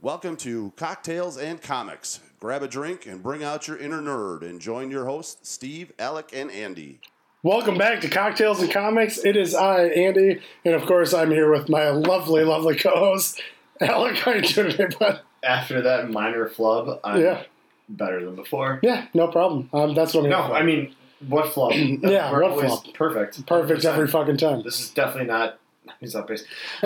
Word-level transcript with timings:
Welcome 0.00 0.36
to 0.38 0.72
Cocktails 0.76 1.36
and 1.36 1.60
Comics. 1.60 2.20
Grab 2.40 2.62
a 2.62 2.68
drink 2.68 3.06
and 3.06 3.22
bring 3.22 3.42
out 3.42 3.66
your 3.66 3.76
inner 3.76 4.00
nerd 4.00 4.42
and 4.42 4.60
join 4.60 4.90
your 4.90 5.06
hosts, 5.06 5.48
Steve, 5.50 5.92
Alec, 5.98 6.30
and 6.32 6.50
Andy. 6.52 7.00
Welcome 7.42 7.76
back 7.78 8.00
to 8.02 8.08
Cocktails 8.08 8.60
and 8.62 8.70
Comics. 8.70 9.18
It 9.24 9.36
is 9.36 9.54
I, 9.54 9.86
Andy, 9.86 10.40
and 10.64 10.74
of 10.74 10.82
course 10.86 11.12
I'm 11.12 11.30
here 11.30 11.50
with 11.50 11.68
my 11.68 11.90
lovely, 11.90 12.44
lovely 12.44 12.76
co-host, 12.76 13.42
Alec. 13.80 14.18
How 14.18 14.32
you 14.34 14.42
doing 14.42 14.70
today, 14.70 14.86
bud? 14.98 15.20
After 15.42 15.82
that 15.82 16.10
minor 16.10 16.48
flub, 16.48 17.00
I'm 17.02 17.20
Yeah. 17.20 17.42
better 17.88 18.24
than 18.24 18.36
before. 18.36 18.78
Yeah, 18.82 19.06
no 19.14 19.28
problem. 19.28 19.68
Um, 19.72 19.94
that's 19.94 20.14
what 20.14 20.24
I'm 20.24 20.30
No. 20.30 20.42
I 20.42 20.62
mean, 20.62 20.94
what 21.28 21.52
flub? 21.52 21.72
Yeah, 21.74 22.30
We're 22.30 22.42
what 22.48 22.64
flub? 22.64 22.94
Perfect. 22.94 23.46
perfect 23.46 23.84
every 23.84 24.06
fucking 24.08 24.36
time. 24.36 24.62
This 24.62 24.80
is 24.80 24.90
definitely 24.90 25.26
not. 25.28 25.58
He's 26.00 26.14
up 26.14 26.28
base. 26.28 26.44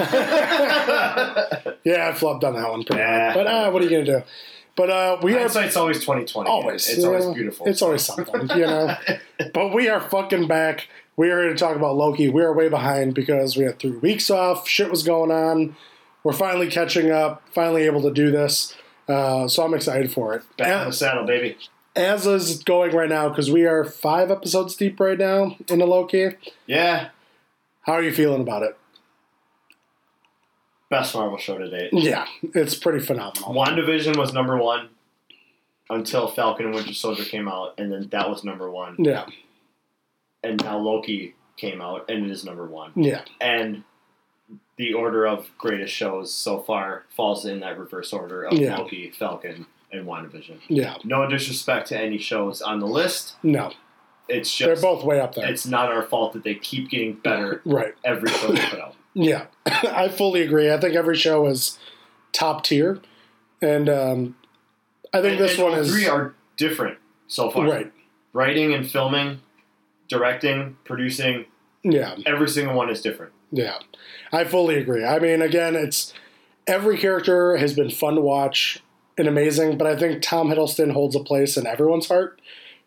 Yeah, 1.85 2.09
I 2.09 2.13
flubbed 2.13 2.45
on 2.45 2.55
that 2.55 2.71
one 2.71 2.85
pretty 2.85 3.01
Yeah. 3.03 3.33
hard. 3.33 3.35
But 3.35 3.47
uh, 3.47 3.71
what 3.71 3.83
are 3.83 3.85
you 3.85 3.91
gonna 3.91 4.05
do? 4.21 4.23
But 4.77 4.91
uh, 4.91 5.19
we 5.23 5.35
are 5.35 5.47
It's 5.47 5.77
always 5.77 6.05
twenty 6.05 6.25
twenty. 6.25 6.49
always. 6.49 6.89
It's 6.89 7.05
always 7.05 7.27
know, 7.27 7.35
beautiful. 7.35 7.67
It's 7.67 7.83
always 7.83 8.03
something, 8.03 8.49
you 8.57 8.67
know. 8.67 8.95
but 9.55 9.75
we 9.75 9.89
are 9.89 10.01
fucking 10.01 10.47
back. 10.49 10.89
We 11.17 11.31
are 11.31 11.43
here 11.43 11.51
to 11.53 11.59
talk 11.59 11.77
about 11.77 11.97
Loki. 11.97 12.29
We 12.29 12.43
are 12.43 12.53
way 12.55 12.69
behind 12.69 13.15
because 13.15 13.57
we 13.57 13.65
had 13.65 13.79
three 13.79 13.91
weeks 13.99 14.31
off. 14.31 14.67
Shit 14.69 14.91
was 14.91 15.03
going 15.03 15.31
on. 15.31 15.77
We're 16.25 16.33
finally 16.33 16.69
catching 16.69 17.11
up. 17.11 17.43
Finally 17.53 17.83
able 17.83 18.03
to 18.03 18.13
do 18.13 18.31
this. 18.31 18.75
Uh, 19.09 19.47
so 19.49 19.65
I'm 19.65 19.75
excited 19.75 20.11
for 20.13 20.35
it. 20.35 20.43
back 20.57 20.83
in 20.83 20.87
the 20.89 20.93
saddle, 20.97 21.25
baby. 21.27 21.59
as 21.97 22.27
is 22.27 22.63
going 22.63 22.95
right 22.97 23.09
now 23.11 23.29
because 23.29 23.51
we 23.51 23.67
are 23.67 23.85
five 23.85 24.31
episodes 24.31 24.75
deep 24.77 24.99
right 25.01 25.19
now 25.19 25.57
in 25.69 25.81
the 25.81 25.87
Loki. 25.87 26.31
Yeah, 26.67 27.09
How 27.83 27.95
are 27.95 28.03
you 28.03 28.13
feeling 28.13 28.41
about 28.41 28.63
it? 28.63 28.79
Best 30.93 31.15
Marvel 31.15 31.39
show 31.39 31.59
to 31.59 31.69
date. 31.69 31.91
Yeah, 31.93 32.27
it's 32.55 32.77
pretty 32.77 33.01
phenomenal. 33.05 33.53
WandaVision 33.55 34.17
was 34.17 34.33
number 34.33 34.57
one 34.57 34.91
until 35.91 36.29
Falcon 36.29 36.67
and 36.67 36.75
Winter 36.75 36.95
Soldier 36.95 37.25
came 37.25 37.49
out, 37.49 37.75
and 37.79 37.91
then 37.93 38.09
that 38.13 38.31
was 38.31 38.45
number 38.45 38.71
one. 38.71 38.95
Yeah, 38.99 39.27
And 40.45 40.63
now 40.63 40.79
Loki 40.79 41.35
came 41.57 41.81
out, 41.81 42.09
and 42.09 42.25
it 42.27 42.31
is 42.31 42.45
number 42.45 42.67
one. 42.67 42.93
yeah, 42.95 43.23
and 43.41 43.83
the 44.77 44.95
order 44.95 45.27
of 45.27 45.51
greatest 45.59 45.93
shows 45.95 46.33
so 46.33 46.61
far 46.61 47.05
falls 47.15 47.45
in 47.45 47.61
that 47.61 47.79
reverse 47.79 48.13
order 48.13 48.45
of 48.45 48.55
Yeah. 48.55 48.79
Loki, 48.79 49.11
Falcon, 49.11 49.67
and 49.93 50.07
WandaVision. 50.07 50.61
yeah. 50.69 50.97
No 51.05 51.29
disrespect 51.29 51.89
to 51.89 51.99
any 52.01 52.19
shows 52.19 52.63
on 52.63 52.81
the 52.81 52.87
list. 52.87 53.35
No, 53.43 53.73
It's 54.29 54.55
just 54.55 54.81
they're 54.81 54.91
both 54.95 55.05
way 55.05 55.21
up 55.21 55.35
there. 55.35 55.49
it's 55.51 55.67
not 55.67 55.93
our 55.93 56.03
fault 56.03 56.33
that 56.33 56.43
they 56.45 56.55
keep 56.55 56.89
getting 56.91 57.15
better 57.15 57.61
Right. 57.67 57.95
every 58.05 58.31
show 58.31 58.53
they 58.53 58.63
put 58.71 58.81
out. 58.81 58.95
Yeah, 59.15 59.47
I 59.67 60.09
fully 60.09 60.43
agree. 60.43 60.71
I 60.73 60.79
think 60.79 60.95
every 60.95 61.17
show 61.17 61.47
is 61.47 61.79
top 62.33 62.65
tier, 62.65 63.01
and 63.61 63.89
um, 63.89 64.37
I 65.13 65.21
think 65.21 65.33
And- 65.39 65.41
this 65.45 65.55
and 65.59 65.65
one 65.71 65.79
is 65.79 65.91
three 65.91 66.07
are 66.07 66.35
different 66.57 66.99
so 67.27 67.51
far. 67.51 67.65
right. 67.67 67.93
Writing 68.35 68.73
and 68.73 68.91
filming, 68.91 69.41
directing, 70.09 70.77
producing, 70.85 71.47
Yeah, 71.83 72.17
every 72.27 72.49
single 72.49 72.75
one 72.75 72.89
is 72.91 73.01
different. 73.03 73.33
yeah, 73.51 73.79
I 74.33 74.45
fully 74.45 74.77
agree. 74.77 75.05
I 75.05 75.19
mean, 75.19 75.43
again, 75.43 75.75
it's 75.77 76.15
every 76.67 76.97
character 76.97 77.57
has 77.59 77.75
been 77.75 77.91
fun 77.91 78.15
to 78.15 78.21
watch 78.23 78.83
and 79.19 79.29
amazing, 79.29 79.77
but 79.77 79.87
I 79.87 79.97
think 79.97 80.23
Tom 80.23 80.49
Hiddleston 80.49 80.93
holds 80.93 81.15
a 81.15 81.21
place 81.21 81.57
in 81.59 81.67
everyone's 81.67 82.09
heart 82.09 82.41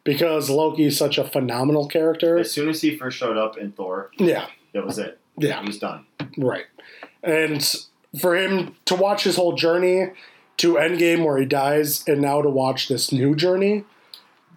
because 0.04 0.50
Loki 0.50 0.86
is 0.86 0.98
such 0.98 1.18
a 1.20 1.24
phenomenal 1.24 1.88
character. 1.88 2.40
As 2.40 2.52
soon 2.52 2.70
as 2.70 2.82
he 2.82 2.98
first 2.98 3.18
showed 3.18 3.38
up 3.38 3.58
in 3.58 3.72
Thor, 3.72 4.10
Yeah, 4.18 4.48
that 4.74 4.84
was 4.86 4.98
it. 4.98 5.20
Yeah. 5.38 5.60
He 5.62 5.68
was 5.68 5.80
done. 5.80 6.06
Right. 6.38 6.66
And 7.24 7.64
for 8.20 8.36
him 8.36 8.76
to 8.86 8.96
watch 8.96 9.24
his 9.24 9.36
whole 9.36 9.54
journey 9.54 10.12
to 10.58 10.76
Endgame 10.76 11.26
where 11.26 11.38
he 11.38 11.46
dies, 11.46 12.04
and 12.08 12.22
now 12.22 12.42
to 12.42 12.50
watch 12.50 12.88
this 12.88 13.12
new 13.12 13.36
journey, 13.36 13.84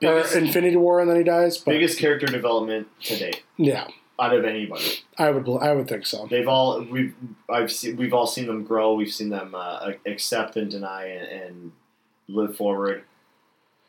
Biggest, 0.01 0.35
or 0.35 0.39
Infinity 0.39 0.77
War 0.77 1.01
and 1.01 1.11
then 1.11 1.17
he 1.17 1.25
dies. 1.25 1.59
But 1.59 1.73
biggest 1.73 1.99
character 1.99 2.27
development 2.27 2.87
to 3.03 3.17
date 3.19 3.43
yeah, 3.57 3.89
out 4.19 4.33
of 4.35 4.45
anybody. 4.45 5.01
I 5.19 5.31
would 5.31 5.49
I 5.61 5.73
would 5.73 5.89
think 5.89 6.07
so. 6.07 6.27
They've 6.31 6.47
all 6.47 6.81
we've 6.83 7.15
I've 7.49 7.73
seen 7.73 7.97
we've 7.97 8.15
all 8.15 8.27
seen 8.29 8.47
them 8.47 8.63
grow. 8.63 8.95
We've 8.95 9.13
seen 9.13 9.31
them 9.31 9.55
uh, 9.57 9.93
accept 10.07 10.55
and 10.57 10.71
deny 10.71 11.07
and, 11.07 11.27
and 11.27 11.73
live 12.29 12.57
forward, 12.57 13.03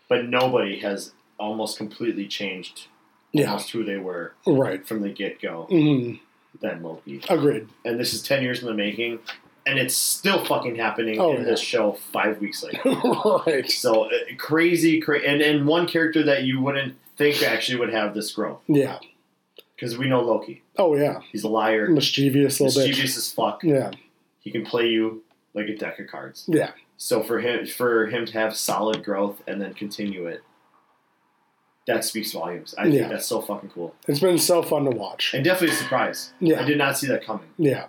but 0.08 0.26
nobody 0.28 0.80
has 0.80 1.12
almost 1.40 1.78
completely 1.78 2.28
changed 2.28 2.88
Yeah, 3.34 3.48
almost 3.52 3.70
who 3.72 3.84
they 3.84 3.98
were 3.98 4.34
right. 4.48 4.86
from 4.88 5.02
the 5.02 5.10
get 5.10 5.40
go 5.42 5.68
hmm 5.70 6.16
than 6.62 6.84
Loki. 6.84 7.22
Agreed. 7.30 7.68
And 7.86 8.00
this 8.00 8.14
is 8.14 8.22
ten 8.22 8.42
years 8.44 8.62
in 8.62 8.68
the 8.68 8.74
making, 8.74 9.20
and 9.66 9.78
it's 9.80 9.96
still 9.96 10.44
fucking 10.46 10.76
happening 10.76 11.20
Oh, 11.20 11.32
in 11.34 11.40
yeah. 11.44 11.50
this 11.50 11.60
show 11.62 11.94
five 12.12 12.40
weeks 12.40 12.64
later. 12.64 12.82
right. 13.48 13.70
so 13.70 14.06
uh, 14.06 14.10
crazy, 14.38 15.00
cra- 15.02 15.22
and 15.22 15.42
and 15.42 15.66
one 15.68 15.88
character 15.88 16.24
that 16.24 16.44
you 16.44 16.62
wouldn't 16.62 16.96
think 17.18 17.42
actually 17.44 17.80
would 17.80 17.92
have 17.94 18.14
this 18.14 18.32
growth 18.32 18.62
Yeah. 18.68 18.98
because 19.76 19.98
we 19.98 20.08
know 20.08 20.22
Loki. 20.22 20.64
Oh 20.78 20.96
yeah. 20.96 21.20
He's 21.32 21.44
a 21.44 21.50
liar, 21.50 21.88
Mischievous 21.90 22.60
little 22.62 22.82
bitch. 22.82 22.88
mischievous 22.88 23.18
as 23.18 23.32
fuck. 23.32 23.64
Yeah. 23.64 23.92
He 24.40 24.52
can 24.52 24.66
play 24.66 24.88
you 24.88 25.24
like 25.54 25.68
a 25.68 25.76
deck 25.76 26.00
of 26.00 26.08
cards. 26.08 26.46
Yeah. 26.48 26.72
So 26.98 27.22
for 27.24 27.40
him, 27.40 27.66
for 27.66 28.08
him 28.08 28.26
to 28.26 28.34
have 28.34 28.56
solid 28.56 29.04
growth 29.04 29.42
and 29.48 29.62
then 29.62 29.74
continue 29.74 30.28
it, 30.28 30.42
that 31.94 32.06
speaks 32.06 32.32
volumes. 32.32 32.74
I 32.78 32.86
Yeah. 32.86 33.00
think 33.02 33.12
that's 33.12 33.26
so 33.28 33.42
fucking 33.42 33.72
cool, 33.74 33.94
It's 34.08 34.20
been 34.20 34.38
so 34.38 34.62
fun 34.64 34.86
to 34.86 34.92
watch. 34.92 35.34
and 35.34 35.44
definitely 35.44 35.76
a 35.76 35.80
surprise. 35.80 36.32
Yeah. 36.40 36.62
I 36.62 36.66
did 36.66 36.78
not 36.78 36.98
see 36.98 37.08
that 37.08 37.24
coming. 37.26 37.48
Yeah. 37.58 37.86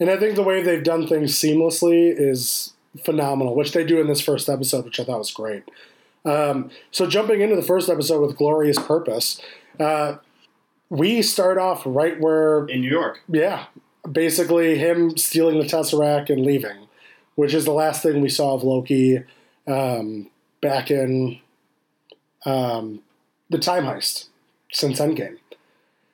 And 0.00 0.10
I 0.10 0.16
think 0.16 0.34
the 0.34 0.42
way 0.42 0.62
they've 0.62 0.82
done 0.82 1.06
things 1.06 1.34
seamlessly 1.34 2.12
is 2.16 2.72
phenomenal, 3.04 3.54
which 3.54 3.72
they 3.72 3.84
do 3.84 4.00
in 4.00 4.06
this 4.06 4.20
first 4.20 4.48
episode, 4.48 4.84
which 4.84 4.98
I 5.00 5.04
thought 5.04 5.18
was 5.18 5.30
great. 5.32 5.62
Um, 6.24 6.70
so, 6.90 7.06
jumping 7.06 7.40
into 7.42 7.54
the 7.56 7.62
first 7.62 7.88
episode 7.90 8.20
with 8.26 8.36
Glorious 8.36 8.78
Purpose, 8.78 9.40
uh, 9.78 10.16
we 10.90 11.20
start 11.22 11.58
off 11.58 11.82
right 11.84 12.18
where, 12.20 12.64
In 12.66 12.80
New 12.80 12.90
York, 12.90 13.20
yeah, 13.28 13.66
basically 14.10 14.78
him 14.78 15.16
stealing 15.18 15.58
the 15.58 15.64
Tesseract 15.66 16.30
and 16.30 16.44
leaving, 16.44 16.88
which 17.34 17.52
is 17.54 17.64
the 17.64 17.72
last 17.72 18.02
thing 18.02 18.20
we 18.20 18.28
saw 18.30 18.54
of 18.54 18.62
Loki 18.64 19.22
um, 19.66 20.30
back 20.60 20.90
in 20.90 21.40
um, 22.46 23.00
the 23.50 23.58
time 23.58 23.84
heist 23.84 24.28
since 24.72 25.00
Endgame 25.00 25.38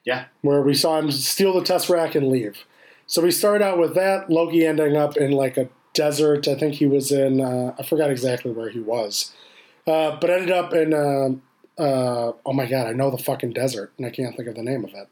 yeah, 0.04 0.26
where 0.40 0.62
we 0.62 0.74
saw 0.74 0.98
him 0.98 1.10
steal 1.10 1.52
the 1.52 1.60
Tesseract 1.60 2.14
and 2.14 2.28
leave. 2.28 2.64
So 3.06 3.22
we 3.22 3.30
start 3.30 3.62
out 3.62 3.78
with 3.78 3.94
that. 3.94 4.30
Loki 4.30 4.66
ending 4.66 4.96
up 4.96 5.16
in 5.16 5.32
like 5.32 5.56
a 5.56 5.68
desert. 5.94 6.48
I 6.48 6.54
think 6.54 6.74
he 6.74 6.86
was 6.86 7.12
in. 7.12 7.40
Uh, 7.40 7.74
I 7.78 7.82
forgot 7.82 8.10
exactly 8.10 8.52
where 8.52 8.70
he 8.70 8.80
was, 8.80 9.32
uh, 9.86 10.16
but 10.20 10.30
ended 10.30 10.50
up 10.50 10.72
in. 10.72 10.94
Uh, 10.94 11.80
uh, 11.80 12.32
oh 12.44 12.52
my 12.52 12.66
god, 12.66 12.86
I 12.86 12.92
know 12.92 13.10
the 13.10 13.18
fucking 13.18 13.52
desert, 13.52 13.92
and 13.96 14.06
I 14.06 14.10
can't 14.10 14.36
think 14.36 14.48
of 14.48 14.54
the 14.54 14.62
name 14.62 14.84
of 14.84 14.90
it. 14.94 15.08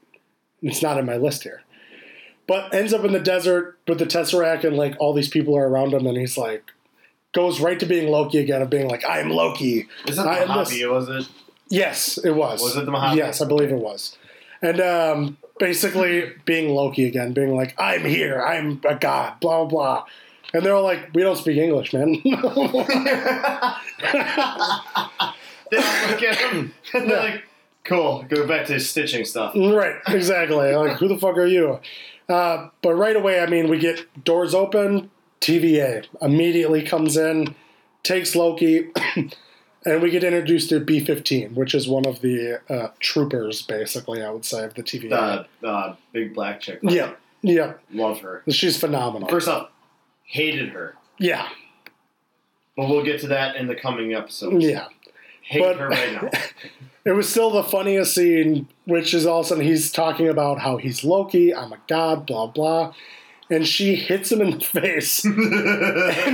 It's 0.63 0.83
not 0.83 0.99
in 0.99 1.07
my 1.07 1.17
list 1.17 1.45
here. 1.45 1.63
But 2.47 2.73
ends 2.75 2.95
up 2.95 3.05
in 3.05 3.13
the 3.13 3.21
desert 3.21 3.79
with 3.87 3.99
the 3.99 4.07
Tesseract, 4.07 4.65
and 4.65 4.77
like 4.77 4.95
all 4.99 5.13
these 5.13 5.29
people 5.29 5.57
are 5.57 5.69
around 5.69 5.93
him, 5.93 6.07
and 6.07 6.17
he's 6.17 6.39
like, 6.39 6.73
goes 7.33 7.61
right 7.61 7.79
to 7.79 7.87
being 7.87 8.09
Loki 8.09 8.39
again, 8.39 8.63
of 8.63 8.71
being 8.71 8.89
like, 8.89 9.05
I 9.05 9.21
am 9.21 9.31
Loki. 9.31 9.87
is 10.07 10.17
that 10.17 10.47
the 10.47 10.47
Mojave? 10.47 10.87
Was 10.87 11.09
it? 11.09 11.29
Yes, 11.69 12.19
it 12.19 12.31
was. 12.33 12.63
Was 12.63 12.77
it 12.77 12.85
the 12.87 12.91
Mojave? 12.93 13.17
Yes, 13.19 13.41
I 13.41 13.47
believe 13.47 13.71
it 13.71 13.79
was. 13.79 14.17
And 14.63 14.81
um, 14.81 15.37
basically 15.59 16.33
being 16.45 16.71
Loki 16.75 17.05
again, 17.07 17.33
being 17.33 17.55
like, 17.55 17.75
I'm 17.79 18.05
here, 18.05 18.41
I'm 18.43 18.81
a 18.89 18.95
god, 18.95 19.39
blah, 19.41 19.65
blah, 19.65 19.69
blah. 19.69 20.05
And 20.55 20.65
they're 20.65 20.75
all 20.75 20.83
like, 20.83 21.11
we 21.15 21.23
don't 21.23 21.37
speak 21.37 21.59
English, 21.59 21.93
man. 21.93 22.17
They 25.71 25.77
don't 25.77 26.11
look 26.11 26.23
at 26.23 26.37
him. 26.37 26.73
And 26.95 27.11
they're 27.11 27.17
Yeah. 27.29 27.33
like, 27.35 27.45
cool. 27.85 28.25
Go 28.29 28.47
back 28.47 28.67
to 28.67 28.81
stitching 28.81 29.25
stuff. 29.25 29.53
right, 29.55 29.97
exactly. 30.09 30.75
Like, 30.75 30.97
who 30.97 31.09
the 31.09 31.19
fuck 31.19 31.37
are 31.37 31.47
you? 31.47 31.81
Uh, 32.29 32.69
but 32.83 32.95
right 32.95 33.17
away, 33.17 33.41
I 33.41 33.47
mean, 33.47 33.69
we 33.69 33.79
get 33.79 34.07
doors 34.25 34.55
open, 34.55 35.11
TVA 35.41 36.07
immediately 36.21 36.83
comes 36.83 37.17
in, 37.17 37.55
takes 38.03 38.35
Loki, 38.35 38.89
and 39.85 40.03
we 40.03 40.11
get 40.11 40.25
introduced 40.25 40.69
to 40.71 40.81
B 40.81 41.01
15, 41.05 41.55
which 41.55 41.75
is 41.75 41.89
one 41.89 42.07
of 42.07 42.21
the 42.21 42.61
uh, 42.69 42.89
troopers, 43.01 43.63
basically, 43.63 44.23
I 44.23 44.31
would 44.31 44.45
say, 44.45 44.65
of 44.65 44.75
the 44.75 44.83
TV. 44.83 45.09
The 45.11 45.67
uh, 45.69 45.97
big 46.13 46.35
black 46.35 46.61
chick. 46.61 46.81
yeah, 46.83 47.13
yeah. 47.43 47.75
Love 47.93 48.21
her. 48.21 48.43
She's 48.49 48.79
phenomenal. 48.79 49.29
First 49.29 49.49
off, 49.49 49.71
hated 50.25 50.71
her. 50.71 50.95
yeah, 51.19 51.49
But 52.77 52.89
we'll 52.89 53.05
get 53.05 53.21
to 53.21 53.29
that 53.29 53.57
in 53.57 53.67
the 53.67 53.75
coming 53.77 54.15
episodes. 54.15 54.65
yeah. 54.65 54.87
Hate 55.43 55.61
But- 55.63 55.77
her 55.79 55.89
right 55.89 56.13
now. 56.23 56.31
It 57.05 57.13
was 57.13 57.27
still 57.27 57.51
the 57.51 57.63
funniest 57.65 58.15
scene, 58.15 58.69
which 58.85 59.15
is 59.15 59.25
all 59.25 59.41
of 59.41 59.47
a 59.47 59.49
sudden 59.49 59.65
he's 59.65 59.91
talking 59.91 60.29
about 60.29 60.59
how 60.59 60.77
he's 60.77 61.05
Loki, 61.05 61.55
I'm 61.55 61.73
a 61.73 61.79
god, 61.87 62.27
blah, 62.27 62.49
blah. 62.49 62.93
And 63.51 63.67
she 63.67 63.95
hits 63.95 64.31
him 64.31 64.41
in 64.43 64.51
the 64.59 64.61
face. 64.65 65.25
and 65.25 65.35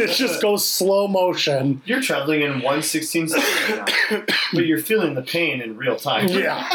it 0.02 0.11
just 0.11 0.43
goes 0.43 0.69
slow 0.69 1.06
motion. 1.06 1.81
You're 1.84 2.00
traveling 2.02 2.40
in 2.43 2.52
116 2.55 3.31
right 3.31 3.87
now, 4.11 4.25
but 4.52 4.66
you're 4.66 4.78
feeling 4.81 5.14
the 5.14 5.22
pain 5.22 5.61
in 5.61 5.76
real 5.76 5.96
time. 5.96 6.28
Yeah. 6.28 6.66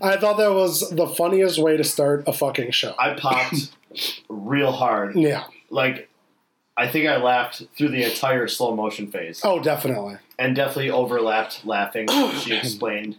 I 0.00 0.16
thought 0.16 0.36
that 0.38 0.52
was 0.52 0.90
the 0.90 1.06
funniest 1.08 1.58
way 1.58 1.76
to 1.76 1.84
start 1.84 2.24
a 2.26 2.32
fucking 2.32 2.70
show. 2.70 2.94
I 2.98 3.14
popped 3.14 3.72
real 4.28 4.72
hard. 4.72 5.16
Yeah. 5.16 5.44
Like, 5.70 6.08
I 6.76 6.86
think 6.86 7.08
I 7.08 7.16
laughed 7.16 7.62
through 7.76 7.88
the 7.88 8.04
entire 8.04 8.46
slow 8.46 8.76
motion 8.76 9.10
phase, 9.10 9.40
Oh, 9.42 9.58
definitely. 9.60 10.18
and 10.38 10.54
definitely 10.54 10.90
overlapped 10.90 11.64
laughing. 11.66 12.06
she 12.40 12.54
explained 12.56 13.16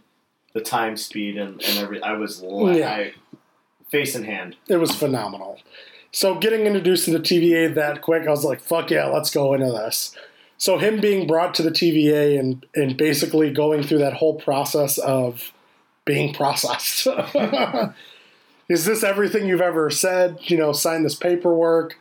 the 0.53 0.61
time, 0.61 0.95
speed, 0.95 1.37
and, 1.37 1.61
and 1.61 1.77
every. 1.79 2.01
I 2.01 2.13
was 2.13 2.41
la- 2.41 2.71
Yeah. 2.71 2.89
I, 2.89 3.13
face 3.89 4.15
in 4.15 4.23
hand. 4.23 4.55
It 4.67 4.77
was 4.77 4.95
phenomenal. 4.95 5.59
So 6.11 6.35
getting 6.35 6.65
introduced 6.65 7.05
to 7.05 7.11
the 7.11 7.19
TVA 7.19 7.73
that 7.75 8.01
quick, 8.01 8.27
I 8.27 8.31
was 8.31 8.43
like, 8.43 8.61
fuck 8.61 8.89
yeah, 8.89 9.05
let's 9.05 9.29
go 9.29 9.53
into 9.53 9.71
this. 9.71 10.15
So 10.57 10.77
him 10.77 10.99
being 10.99 11.27
brought 11.27 11.53
to 11.55 11.63
the 11.63 11.71
TVA 11.71 12.39
and 12.39 12.65
and 12.75 12.97
basically 12.97 13.51
going 13.51 13.83
through 13.83 13.99
that 13.99 14.13
whole 14.13 14.35
process 14.35 14.97
of 14.97 15.51
being 16.05 16.33
processed. 16.35 17.07
Is 18.69 18.85
this 18.85 19.03
everything 19.03 19.47
you've 19.47 19.61
ever 19.61 19.89
said? 19.89 20.37
You 20.43 20.57
know, 20.57 20.73
sign 20.73 21.03
this 21.03 21.15
paperwork. 21.15 21.97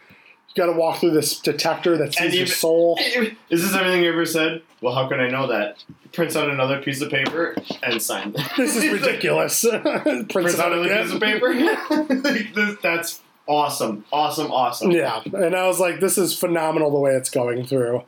You 0.54 0.54
got 0.66 0.72
to 0.72 0.78
walk 0.78 0.98
through 1.00 1.10
this 1.12 1.38
detector 1.38 1.96
that 1.98 2.14
sees 2.14 2.34
your 2.34 2.46
soul. 2.46 2.98
Is 3.50 3.62
this 3.62 3.74
everything 3.74 4.02
you 4.02 4.10
ever 4.12 4.24
said? 4.24 4.62
Well, 4.80 4.94
how 4.94 5.08
can 5.08 5.20
I 5.20 5.28
know 5.28 5.46
that? 5.48 5.82
Prints 6.12 6.36
out 6.36 6.48
another 6.48 6.80
piece 6.82 7.00
of 7.02 7.10
paper 7.10 7.54
and 7.82 8.00
sign. 8.02 8.34
It. 8.34 8.40
This 8.56 8.74
is 8.76 8.90
ridiculous. 9.00 9.60
Prints 9.64 10.32
Prints 10.32 10.58
out 10.58 10.72
another 10.72 11.02
piece 11.04 11.12
of 11.12 11.20
paper. 11.20 11.54
Like, 11.54 12.54
this- 12.54 12.76
That's 12.82 13.20
awesome, 13.46 14.04
awesome, 14.12 14.50
awesome. 14.50 14.90
Yeah, 14.90 15.20
and 15.32 15.54
I 15.54 15.66
was 15.68 15.78
like, 15.78 16.00
this 16.00 16.16
is 16.18 16.36
phenomenal 16.38 16.90
the 16.90 16.98
way 16.98 17.12
it's 17.14 17.30
going 17.30 17.64
through. 17.66 18.04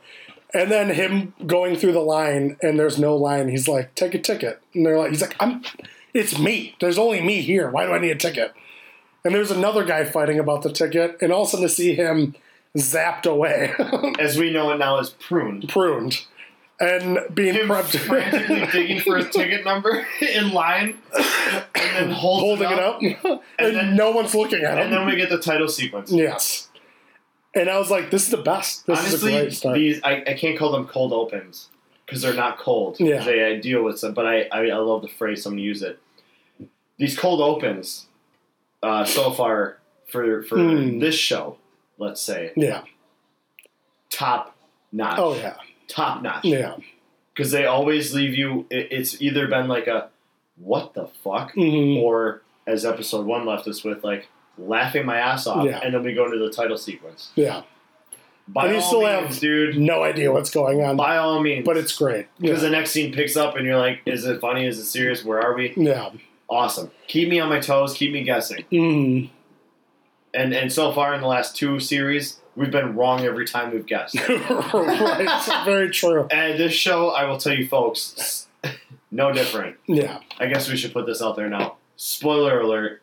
And 0.53 0.69
then 0.69 0.89
him 0.89 1.33
going 1.45 1.75
through 1.77 1.93
the 1.93 2.01
line, 2.01 2.57
and 2.61 2.77
there's 2.77 2.99
no 2.99 3.15
line. 3.15 3.47
He's 3.49 3.67
like, 3.69 3.95
take 3.95 4.13
a 4.13 4.19
ticket, 4.19 4.61
and 4.73 4.85
they're 4.85 4.97
like, 4.97 5.11
he's 5.11 5.21
like, 5.21 5.35
I'm, 5.39 5.63
it's 6.13 6.37
me. 6.37 6.75
There's 6.81 6.97
only 6.97 7.21
me 7.21 7.41
here. 7.41 7.69
Why 7.69 7.85
do 7.85 7.93
I 7.93 7.99
need 7.99 8.11
a 8.11 8.15
ticket? 8.15 8.53
And 9.23 9.35
there's 9.35 9.51
another 9.51 9.83
guy 9.83 10.03
fighting 10.03 10.39
about 10.39 10.63
the 10.63 10.71
ticket, 10.71 11.17
and 11.21 11.31
all 11.31 11.43
of 11.43 11.47
a 11.47 11.51
sudden 11.51 11.67
to 11.67 11.73
see 11.73 11.93
him 11.93 12.35
zapped 12.77 13.25
away, 13.25 13.73
As 14.19 14.37
we 14.37 14.51
know 14.51 14.71
it 14.71 14.77
now 14.77 14.97
as 14.99 15.11
pruned. 15.11 15.69
pruned, 15.69 16.25
and 16.79 17.19
being 17.33 17.53
Him 17.53 17.67
frantically 17.67 17.99
prepped, 18.17 18.71
digging 18.71 18.99
for 19.01 19.17
his 19.17 19.29
ticket 19.29 19.63
number 19.65 20.07
in 20.21 20.51
line, 20.51 20.97
and 21.75 21.95
then 21.95 22.09
holding 22.11 22.71
it 22.71 22.79
up, 22.79 23.01
and, 23.01 23.39
And 23.59 23.75
then- 23.75 23.95
no 23.95 24.11
one's 24.11 24.33
looking 24.33 24.63
at 24.63 24.77
him. 24.77 24.85
And 24.85 24.93
then 24.93 25.05
we 25.05 25.15
get 25.15 25.29
the 25.29 25.37
title 25.39 25.67
sequence. 25.67 26.11
yes. 26.11 26.67
And 27.53 27.69
I 27.69 27.77
was 27.77 27.91
like, 27.91 28.09
this 28.11 28.23
is 28.23 28.29
the 28.29 28.37
best. 28.37 28.87
This 28.87 28.97
is 28.99 29.05
a 29.05 29.07
Honestly, 29.27 29.31
great 29.33 29.53
start. 29.53 29.75
these 29.75 29.99
I, 30.05 30.23
I 30.25 30.33
can't 30.35 30.57
call 30.57 30.71
them 30.71 30.87
cold 30.87 31.11
opens 31.11 31.67
because 32.05 32.21
they're 32.21 32.33
not 32.33 32.57
cold. 32.57 32.97
Yeah. 32.97 33.21
They 33.25 33.43
I 33.43 33.59
deal 33.59 33.83
with 33.83 33.99
some, 33.99 34.13
but 34.13 34.25
I, 34.25 34.43
I 34.53 34.67
I 34.69 34.77
love 34.77 35.01
the 35.01 35.09
phrase. 35.09 35.43
Someone 35.43 35.59
use 35.59 35.81
it. 35.83 35.99
These 36.97 37.17
cold 37.19 37.41
opens, 37.41 38.07
uh, 38.83 39.05
so 39.05 39.31
far 39.31 39.77
for 40.07 40.43
for 40.43 40.57
Hmm. 40.57 40.99
this 40.99 41.15
show, 41.15 41.57
let's 41.97 42.21
say 42.21 42.51
yeah. 42.55 42.83
top 44.09 44.55
notch. 44.91 45.19
Oh 45.19 45.35
yeah. 45.35 45.55
top 45.87 46.21
notch. 46.21 46.45
Yeah. 46.45 46.75
because 47.33 47.51
they 47.51 47.65
always 47.65 48.13
leave 48.13 48.33
you. 48.33 48.65
It, 48.69 48.87
it's 48.91 49.21
either 49.21 49.47
been 49.47 49.67
like 49.67 49.87
a 49.87 50.09
what 50.57 50.93
the 50.93 51.07
fuck, 51.23 51.53
hmm 51.53 51.97
or 51.97 52.41
as 52.67 52.85
episode 52.85 53.25
one 53.25 53.45
left 53.45 53.67
us 53.67 53.83
with 53.83 54.03
like 54.03 54.27
laughing 54.57 55.05
my 55.05 55.17
ass 55.17 55.47
off, 55.47 55.65
Yeah. 55.65 55.79
and 55.83 55.93
then 55.93 56.03
we 56.03 56.13
go 56.13 56.25
into 56.25 56.37
the 56.37 56.51
title 56.51 56.77
sequence. 56.77 57.31
Yeah. 57.35 57.63
By 58.47 58.65
And 58.65 58.73
you 58.75 58.81
all 58.81 58.87
still 58.87 59.01
means, 59.01 59.33
have- 59.35 59.39
dude. 59.39 59.77
No 59.79 60.03
idea 60.03 60.31
what's 60.31 60.49
going 60.49 60.83
on, 60.83 60.97
By 60.97 61.17
all 61.17 61.41
means, 61.41 61.65
but 61.65 61.77
it's 61.77 61.95
great. 61.97 62.27
Yeah. 62.37 62.49
because 62.51 62.61
the 62.61 62.69
next 62.69 62.91
scene 62.91 63.13
picks 63.13 63.37
up, 63.37 63.55
and 63.55 63.65
you're 63.65 63.77
like, 63.77 64.01
"Is 64.05 64.25
it 64.25 64.41
funny? 64.41 64.65
Is 64.67 64.77
it 64.77 64.85
serious? 64.85 65.23
Where 65.23 65.39
are 65.41 65.55
we?" 65.55 65.73
yeah. 65.77 66.09
Awesome. 66.51 66.91
Keep 67.07 67.29
me 67.29 67.39
on 67.39 67.47
my 67.47 67.59
toes. 67.59 67.93
Keep 67.93 68.11
me 68.11 68.23
guessing. 68.23 68.65
Mm. 68.71 69.29
And 70.33 70.53
and 70.53 70.71
so 70.71 70.91
far 70.91 71.13
in 71.13 71.21
the 71.21 71.27
last 71.27 71.55
two 71.55 71.79
series, 71.79 72.39
we've 72.57 72.71
been 72.71 72.95
wrong 72.95 73.21
every 73.21 73.47
time 73.47 73.71
we've 73.71 73.85
guessed. 73.85 74.15
right. 74.29 75.63
Very 75.65 75.89
true. 75.89 76.27
and 76.29 76.59
this 76.59 76.73
show, 76.73 77.09
I 77.09 77.25
will 77.25 77.37
tell 77.37 77.53
you, 77.53 77.67
folks, 77.67 78.47
no 79.11 79.31
different. 79.31 79.77
Yeah. 79.87 80.19
I 80.39 80.47
guess 80.47 80.69
we 80.69 80.75
should 80.75 80.91
put 80.91 81.05
this 81.05 81.21
out 81.21 81.37
there 81.37 81.49
now. 81.49 81.77
Spoiler 81.95 82.59
alert. 82.59 83.01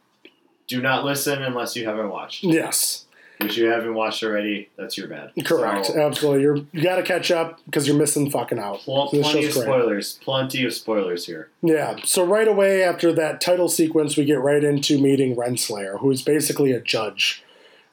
Do 0.67 0.83
not 0.83 1.05
listen 1.06 1.43
unless 1.43 1.75
you 1.75 1.87
haven't 1.87 2.11
watched. 2.11 2.45
Yes. 2.45 3.06
If 3.40 3.56
you 3.56 3.67
haven't 3.67 3.94
watched 3.94 4.23
already, 4.25 4.69
that's 4.76 4.99
your 4.99 5.06
bad. 5.08 5.32
Correct. 5.44 5.87
So, 5.87 6.00
Absolutely. 6.00 6.43
You're 6.43 6.56
you 6.73 6.82
got 6.82 6.96
to 6.96 7.02
catch 7.02 7.31
up 7.31 7.61
because 7.67 7.87
you're 7.87 7.96
missing 7.96 8.31
fucking 8.31 8.58
out. 8.58 8.81
pl- 8.81 9.08
plenty 9.08 9.46
of 9.46 9.55
great. 9.55 9.64
spoilers. 9.64 10.19
Plenty 10.23 10.64
of 10.64 10.75
spoilers 10.75 11.26
here. 11.26 11.49
Yeah. 11.62 11.96
So 12.05 12.25
right 12.25 12.49
away 12.49 12.82
after 12.82 13.12
that 13.12 13.40
title 13.40 13.69
sequence, 13.69 14.17
we 14.17 14.25
get 14.25 14.40
right 14.40 14.64
into 14.64 15.00
meeting 15.00 15.37
Renslayer, 15.37 16.00
who 16.00 16.11
is 16.11 16.23
basically 16.23 16.73
a 16.73 16.81
judge. 16.81 17.44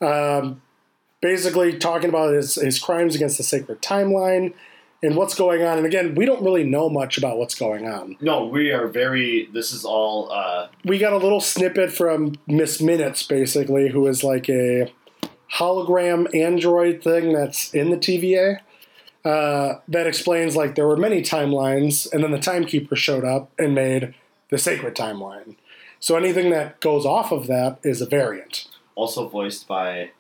Um, 0.01 0.61
basically 1.21 1.77
talking 1.77 2.09
about 2.09 2.33
his, 2.33 2.55
his 2.55 2.79
crimes 2.79 3.15
against 3.15 3.37
the 3.37 3.43
sacred 3.43 3.81
timeline 3.81 4.53
and 5.03 5.15
what's 5.15 5.35
going 5.35 5.63
on. 5.63 5.77
And 5.77 5.85
again, 5.85 6.15
we 6.15 6.25
don't 6.25 6.43
really 6.43 6.63
know 6.63 6.89
much 6.89 7.17
about 7.17 7.37
what's 7.37 7.55
going 7.55 7.87
on. 7.87 8.17
No, 8.21 8.45
we 8.45 8.71
are 8.71 8.87
very. 8.87 9.47
This 9.53 9.71
is 9.71 9.85
all. 9.85 10.31
Uh, 10.31 10.67
we 10.83 10.97
got 10.97 11.13
a 11.13 11.17
little 11.17 11.41
snippet 11.41 11.91
from 11.91 12.35
Miss 12.47 12.81
Minutes, 12.81 13.23
basically, 13.23 13.89
who 13.89 14.07
is 14.07 14.23
like 14.23 14.49
a 14.49 14.91
hologram 15.53 16.33
android 16.35 17.03
thing 17.03 17.33
that's 17.33 17.73
in 17.73 17.89
the 17.89 17.97
TVA. 17.97 18.59
Uh, 19.23 19.79
that 19.87 20.05
explains 20.05 20.55
like 20.55 20.75
there 20.75 20.87
were 20.87 20.97
many 20.97 21.21
timelines, 21.21 22.11
and 22.13 22.23
then 22.23 22.29
the 22.29 22.37
timekeeper 22.39 22.95
showed 22.95 23.25
up 23.25 23.49
and 23.57 23.73
made 23.73 24.13
the 24.49 24.57
sacred 24.59 24.95
timeline. 24.95 25.55
So 25.99 26.15
anything 26.15 26.51
that 26.51 26.79
goes 26.79 27.07
off 27.07 27.31
of 27.31 27.47
that 27.47 27.79
is 27.83 28.01
a 28.01 28.05
variant. 28.05 28.67
also 28.93 29.27
voiced 29.27 29.67
by 29.67 30.11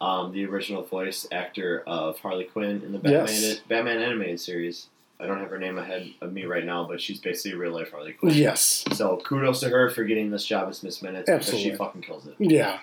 um, 0.00 0.32
the 0.32 0.44
original 0.44 0.82
voice 0.82 1.24
actor 1.30 1.84
of 1.86 2.18
Harley 2.18 2.44
Quinn 2.44 2.82
in 2.84 2.90
the 2.90 2.98
Batman 2.98 3.26
Yes. 3.28 3.60
Batman 3.68 4.02
animated 4.02 4.40
series. 4.40 4.88
I 5.20 5.26
don't 5.26 5.38
have 5.38 5.50
her 5.50 5.58
name 5.58 5.78
ahead 5.78 6.12
of 6.20 6.32
me 6.32 6.44
right 6.44 6.64
now, 6.64 6.84
but 6.84 7.00
she's 7.00 7.20
basically 7.20 7.56
real 7.56 7.72
life 7.72 7.92
Harley 7.92 8.12
Quinn. 8.12 8.34
Yes. 8.34 8.84
So 8.92 9.18
kudos 9.24 9.60
to 9.60 9.68
her 9.68 9.88
for 9.90 10.02
getting 10.02 10.30
this 10.32 10.44
job 10.44 10.68
as 10.68 10.82
Miss 10.82 11.00
Minutes 11.00 11.30
because 11.30 11.48
she 11.60 11.72
fucking 11.76 12.02
kills 12.02 12.26
it. 12.26 12.34
Yeah. 12.40 12.80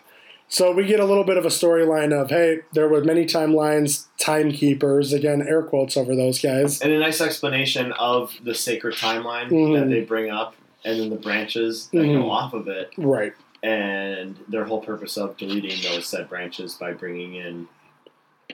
So 0.47 0.71
we 0.71 0.86
get 0.86 1.00
a 1.00 1.06
little 1.06 1.24
bit 1.24 1.38
of 1.38 1.45
a 1.45 1.50
storyline 1.50 2.13
of 2.13 2.30
hey, 2.30 2.59
there 2.74 2.88
were 2.88 3.03
many 3.03 3.25
timelines, 3.25 4.06
timekeepers. 4.19 5.12
Again, 5.12 5.42
air 5.47 5.63
quotes 5.63 5.97
over 5.97 6.15
those 6.15 6.39
guys. 6.39 6.81
And 6.81 6.92
a 6.94 7.00
nice 7.00 7.19
explanation 7.19 7.92
of 7.94 8.33
the 8.44 8.53
sacred 8.53 8.95
timeline 8.95 9.50
Mhm. 9.50 9.80
that 9.80 9.89
they 9.89 10.01
bring 10.01 10.30
up, 10.30 10.56
and 10.83 11.00
then 11.00 11.09
the 11.09 11.15
branches 11.15 11.89
that 11.92 11.97
Mhm. 12.00 12.21
go 12.21 12.30
off 12.30 12.53
of 12.53 12.68
it, 12.68 12.92
Right. 12.97 13.33
and 13.63 14.38
their 14.47 14.65
whole 14.65 14.81
purpose 14.81 15.18
of 15.18 15.36
deleting 15.38 15.81
those 15.81 16.06
said 16.06 16.30
branches 16.30 16.75
by 16.75 16.94
bringing 16.94 17.36
in 17.36 17.68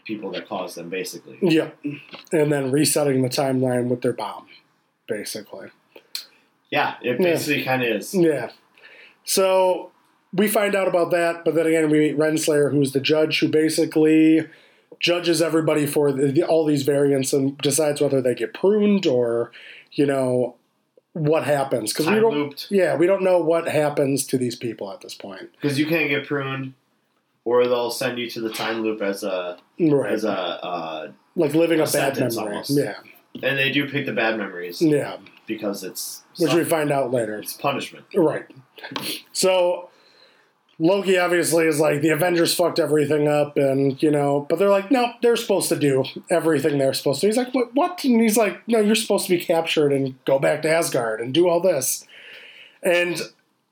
people 0.06 0.32
that 0.32 0.48
caused 0.48 0.78
them, 0.78 0.90
basically. 0.90 1.38
Yep. 1.42 1.78
And 2.32 2.52
then 2.52 2.72
resetting 2.72 3.22
the 3.22 3.30
timeline 3.30 3.90
with 3.90 4.02
their 4.02 4.14
bomb, 4.14 4.48
basically. 5.08 5.70
Yeah, 6.72 6.96
it 7.04 7.20
Yeah. 7.20 7.26
basically 7.34 7.64
kind 7.64 7.84
of 7.84 7.90
is. 7.98 8.16
Yeah. 8.16 8.52
So 9.26 9.91
we 10.34 10.48
find 10.48 10.76
out 10.76 10.88
about 10.88 11.12
that, 11.12 11.44
but 11.46 11.56
then 11.56 11.68
again, 11.68 11.90
we 11.90 12.00
meet 12.00 12.18
Renslayer, 12.18 12.72
who's 12.72 12.92
the 12.94 13.00
judge 13.02 13.40
who 13.40 13.48
basically 13.50 14.48
judges 15.00 15.42
everybody 15.42 15.86
for 15.86 16.12
the, 16.12 16.28
the- 16.28 16.44
all 16.44 16.66
these 16.66 16.84
variants 16.84 17.34
and 17.34 17.58
decides 17.58 18.00
whether 18.02 18.22
they 18.22 18.36
get 18.36 18.54
pruned 18.54 19.06
or, 19.06 19.52
you 19.92 20.06
know, 20.06 20.56
what 21.14 21.44
happens. 21.44 21.92
Because 21.92 22.08
we 22.08 22.20
don't. 22.20 22.34
looped. 22.34 22.68
Yeah, 22.70 22.96
we 22.96 23.08
don't 23.08 23.24
know 23.24 23.40
what 23.40 23.68
happens 23.68 24.26
to 24.28 24.38
these 24.38 24.56
people 24.56 24.92
at 24.92 25.02
this 25.02 25.14
point. 25.14 25.50
because 25.60 25.78
you 25.78 25.86
can't 25.86 26.08
get 26.10 26.26
pruned, 26.26 26.74
or 27.44 27.66
they'll 27.66 27.92
send 27.92 28.18
you 28.20 28.30
to 28.30 28.40
the 28.40 28.50
time 28.54 28.82
loop 28.82 29.02
as 29.02 29.24
a 29.24 29.58
Right. 29.80 30.12
as 30.14 30.24
a, 30.24 30.32
uh, 30.32 31.12
like 31.36 31.54
living 31.54 31.80
a, 31.82 31.84
a 31.84 31.92
bad 31.92 32.18
memory. 32.18 32.38
almost. 32.38 32.70
Yeah. 32.70 32.96
and 33.44 33.58
they 33.58 33.72
do 33.72 33.90
pick 33.90 34.06
the 34.06 34.14
bad 34.14 34.38
memories 34.38 34.82
Yeah. 34.82 35.18
because 35.48 35.84
it's 35.84 36.24
Which 36.38 36.54
we 36.54 36.64
find 36.64 36.92
out 36.92 37.12
later. 37.12 37.40
it's 37.40 37.54
punishment. 37.54 38.06
Right. 38.16 38.46
So 39.34 39.90
Loki 40.82 41.16
obviously 41.16 41.68
is 41.68 41.80
like 41.80 42.02
the 42.02 42.10
Avengers 42.10 42.56
fucked 42.56 42.80
everything 42.80 43.28
up, 43.28 43.56
and 43.56 44.02
you 44.02 44.10
know, 44.10 44.48
but 44.50 44.58
they're 44.58 44.70
like, 44.70 44.90
no, 44.90 45.14
they're 45.22 45.36
supposed 45.36 45.70
to 45.70 45.76
do 45.76 46.04
everything 46.32 46.80
they're 46.80 46.94
supposed 46.94 47.22
to. 47.22 47.28
He's 47.28 47.38
like, 47.38 47.54
what? 47.54 47.76
What? 47.76 48.04
And 48.04 48.20
he's 48.20 48.36
like, 48.36 48.68
no, 48.68 48.80
you're 48.80 48.96
supposed 48.96 49.28
to 49.28 49.38
be 49.38 49.44
captured 49.44 49.94
and 49.94 50.16
go 50.26 50.40
back 50.40 50.64
to 50.64 50.70
Asgard 50.72 51.22
and 51.22 51.36
do 51.36 51.48
all 51.48 51.62
this. 51.62 52.04
And 52.82 53.22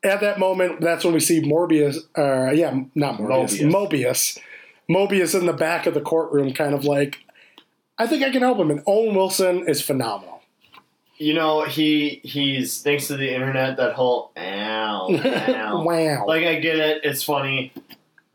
at 0.03 0.21
that 0.21 0.37
moment, 0.37 0.81
that's 0.81 1.03
when 1.03 1.15
we 1.15 1.19
see 1.19 1.41
Morbius. 1.41 1.97
Uh, 2.15 2.51
yeah, 2.51 2.79
not 2.93 3.17
Morbius. 3.17 3.59
Mobius. 3.59 3.71
Mobius. 3.71 4.39
Mobius 4.87 5.39
in 5.39 5.47
the 5.47 5.53
back 5.53 5.87
of 5.87 5.95
the 5.95 6.01
courtroom, 6.01 6.53
kind 6.53 6.75
of 6.75 6.83
like, 6.83 7.23
I 7.97 8.05
think 8.05 8.23
I 8.23 8.29
can 8.29 8.43
help 8.43 8.59
him. 8.59 8.69
And 8.69 8.83
Owen 8.85 9.15
Wilson 9.15 9.67
is 9.67 9.81
phenomenal. 9.81 10.38
You 11.19 11.33
know, 11.33 11.63
he 11.65 12.21
he's 12.23 12.81
thanks 12.81 13.07
to 13.07 13.17
the 13.17 13.33
internet 13.33 13.75
that 13.77 13.93
whole 13.93 14.31
ow 14.37 15.09
ow. 15.11 15.83
wow. 15.83 16.25
like 16.25 16.45
I 16.45 16.59
get 16.59 16.77
it, 16.77 17.01
it's 17.03 17.23
funny. 17.23 17.73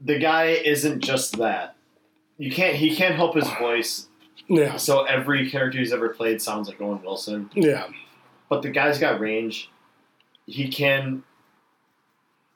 The 0.03 0.19
guy 0.19 0.49
isn't 0.49 1.01
just 1.01 1.39
that. 1.39 1.77
You 2.37 2.51
can't 2.53 2.77
he 2.77 2.95
can't 2.95 3.15
help 3.15 3.35
his 3.35 3.49
voice. 3.59 4.09
yeah. 4.49 4.77
So 4.77 5.05
every 5.05 5.51
character 5.51 5.79
he's 5.79 5.93
ever 5.95 6.11
played 6.11 6.43
sounds 6.43 6.69
like 6.69 6.81
Owen 6.81 7.01
Wilson. 7.03 7.49
Yeah. 7.55 7.87
But 8.51 8.61
the 8.63 8.69
guy's 8.71 8.99
got 8.99 9.19
range. 9.19 9.71
He 10.47 10.69
can 10.69 11.23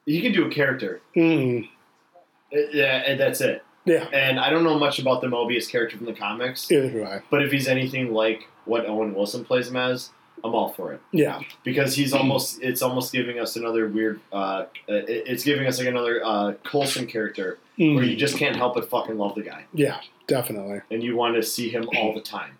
he 0.05 0.21
can 0.21 0.31
do 0.31 0.45
a 0.45 0.49
character. 0.51 1.01
Mm. 1.15 1.67
Uh, 2.53 2.57
Yeah, 2.71 3.03
and 3.05 3.19
that's 3.19 3.41
it. 3.41 3.63
Yeah, 3.85 4.05
And 4.13 4.39
I 4.39 4.51
don't 4.51 4.63
know 4.63 4.77
much 4.77 4.99
about 4.99 5.21
the 5.21 5.27
Mobius 5.27 5.67
character 5.71 5.97
from 5.97 6.05
the 6.05 6.13
comics, 6.13 6.71
either 6.71 6.91
do 6.91 7.05
I. 7.05 7.21
but 7.31 7.41
if 7.41 7.51
he's 7.51 7.67
anything 7.67 8.13
like 8.13 8.47
what 8.65 8.85
Owen 8.85 9.15
Wilson 9.15 9.43
plays 9.43 9.67
him 9.69 9.77
as, 9.77 10.11
I'm 10.43 10.53
all 10.55 10.69
for 10.69 10.93
it 10.93 11.01
Yeah, 11.11 11.41
because 11.63 11.95
he's 11.95 12.13
almost 12.13 12.61
it's 12.61 12.81
almost 12.81 13.11
giving 13.11 13.39
us 13.39 13.55
another 13.55 13.87
weird. 13.87 14.19
Uh, 14.31 14.65
it's 14.87 15.43
giving 15.43 15.67
us 15.67 15.79
like 15.79 15.87
another 15.87 16.21
uh, 16.23 16.53
Coulson 16.63 17.05
character 17.07 17.57
where 17.77 18.03
you 18.03 18.15
Mm, 18.15 18.17
just 18.17 18.37
can't 18.37 18.55
help 18.55 18.75
but 18.75 18.89
fucking 18.89 19.17
love 19.17 19.35
the 19.35 19.41
guy, 19.41 19.65
yeah, 19.73 19.99
definitely. 20.27 20.81
and 20.91 21.01
you 21.03 21.15
want 21.15 21.35
to 21.35 21.43
see 21.43 21.69
him 21.69 21.87
all 21.95 22.13
the 22.13 22.21
time. 22.21 22.57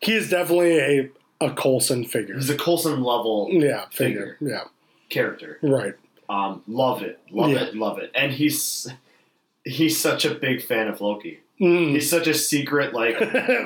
He 0.00 0.14
is 0.14 0.30
definitely 0.30 0.78
a 0.78 1.10
a 1.42 1.50
Coulson 1.52 2.04
figure. 2.04 2.34
He's 2.34 2.50
a 2.50 2.56
Coulson 2.56 3.02
level 3.02 3.48
Yeah, 3.50 3.86
figure. 3.90 4.36
Yeah, 4.40 4.64
character. 5.08 5.58
right. 5.62 5.94
Um, 6.28 6.62
love 6.68 7.02
it, 7.02 7.18
love 7.30 7.50
Yeah. 7.50 7.64
it, 7.64 7.74
love 7.74 7.98
it, 7.98 8.10
and 8.14 8.32
he's 8.32 8.88
he's 9.64 9.98
such 10.00 10.24
a 10.24 10.34
big 10.34 10.62
fan 10.62 10.88
of 10.88 11.00
Loki. 11.00 11.40
Mm. 11.60 11.90
He's 11.90 12.08
such 12.08 12.26
a 12.26 12.34
secret 12.34 12.94
like 12.94 13.16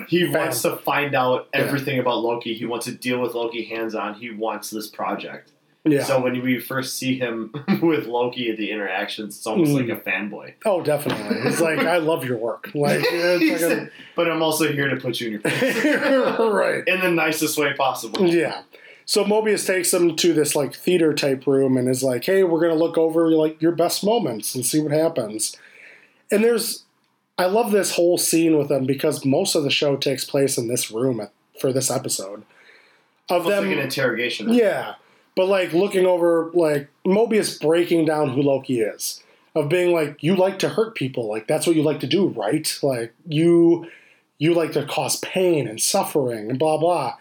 he 0.09 0.25
wants 0.29 0.63
to 0.63 0.77
find 0.79 1.15
out 1.15 1.49
Yeah. 1.55 1.61
everything 1.61 1.99
about 1.99 2.19
Loki. 2.19 2.55
He 2.55 2.65
wants 2.67 2.87
to 2.87 2.93
deal 2.93 3.21
with 3.21 3.35
Loki 3.35 3.65
hands 3.65 3.95
on. 3.95 4.15
He 4.15 4.31
wants 4.31 4.71
this 4.71 4.89
project. 4.89 5.51
Yeah. 5.87 6.03
So 6.03 6.21
when 6.23 6.43
we 6.43 6.59
first 6.59 6.97
see 6.97 7.19
him 7.19 7.53
with 7.83 8.07
Loki 8.07 8.51
at 8.51 8.57
the 8.57 8.71
interactions, 8.73 9.37
it's 9.37 9.47
almost 9.47 9.71
Mm. 9.73 9.89
like 9.89 9.99
a 9.99 10.01
fanboy. 10.03 10.55
oh, 10.65 10.83
definitely. 10.83 11.43
He's 11.43 11.61
like, 11.61 11.81
I 11.81 11.99
love 11.99 12.25
your 12.25 12.39
work. 12.39 12.71
Like, 12.75 13.01
it's 13.05 13.51
like 13.51 13.59
said, 13.61 13.91
but 14.17 14.31
I'm 14.31 14.43
also 14.43 14.73
here 14.73 14.89
to 14.89 14.97
put 14.97 15.21
you 15.21 15.27
in 15.27 15.33
your 15.35 15.41
place 15.43 15.85
right. 16.39 16.83
in 16.89 17.01
the 17.01 17.11
nicest 17.11 17.59
way 17.59 17.75
possible. 17.75 18.27
Yeah. 18.27 18.63
So 19.07 19.23
Mobius 19.25 19.67
takes 19.67 19.93
him 19.93 20.17
to 20.17 20.33
this 20.33 20.57
like 20.57 20.75
theater 20.75 21.13
type 21.13 21.47
room 21.47 21.77
and 21.77 21.89
is 21.91 22.03
like, 22.03 22.25
"Hey, 22.25 22.43
we're 22.43 22.61
gonna 22.63 22.75
look 22.75 22.97
over 22.97 23.31
like 23.33 23.61
your 23.61 23.73
best 23.73 24.03
moments 24.03 24.55
and 24.55 24.65
see 24.65 24.81
what 24.81 24.93
happens." 24.93 25.55
And 26.31 26.43
there's, 26.43 26.84
I 27.39 27.47
love 27.47 27.73
this 27.73 27.97
whole 27.97 28.17
scene 28.19 28.57
with 28.57 28.69
them 28.69 28.85
because 28.87 29.25
most 29.25 29.55
of 29.55 29.65
the 29.65 29.71
show 29.71 29.97
takes 29.97 30.25
place 30.25 30.57
in 30.57 30.69
this 30.69 30.91
room 30.91 31.21
at, 31.21 31.33
for 31.61 31.73
this 31.73 31.91
episode. 31.91 32.45
Of 33.29 33.47
Almost 33.47 33.49
them, 33.49 33.67
like 33.69 33.77
an 33.77 33.83
interrogation. 33.83 34.53
yeah, 34.53 34.95
but 35.35 35.47
like 35.47 35.73
looking 35.73 36.07
over 36.07 36.51
like 36.55 36.89
Mobius 37.07 37.61
breaking 37.61 38.05
down 38.05 38.31
who 38.31 38.43
Loki 38.43 38.81
is, 38.81 39.23
of 39.55 39.69
being 39.69 39.93
like, 39.93 40.23
you 40.23 40.37
like 40.37 40.59
to 40.61 40.69
hurt 40.69 40.95
people, 40.95 41.29
like 41.29 41.47
that's 41.49 41.67
what 41.67 41.75
you 41.75 41.83
like 41.83 42.01
to 42.01 42.07
do, 42.07 42.29
right? 42.29 42.79
Like 42.83 43.15
you, 43.27 43.91
you 44.39 44.53
like 44.53 44.73
to 44.73 44.85
cause 44.85 45.17
pain 45.21 45.67
and 45.67 45.81
suffering 45.81 46.51
and 46.51 46.59
blah 46.59 46.77
blah. 46.77 47.17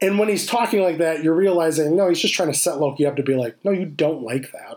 And 0.00 0.18
when 0.18 0.28
he's 0.28 0.46
talking 0.46 0.80
like 0.82 0.98
that, 0.98 1.24
you're 1.24 1.34
realizing 1.34 1.96
no, 1.96 2.08
he's 2.08 2.20
just 2.20 2.34
trying 2.34 2.52
to 2.52 2.58
set 2.58 2.78
Loki 2.78 3.04
up 3.04 3.16
to 3.16 3.22
be 3.22 3.34
like, 3.34 3.56
no, 3.64 3.70
you 3.72 3.84
don't 3.86 4.22
like 4.22 4.52
that. 4.52 4.76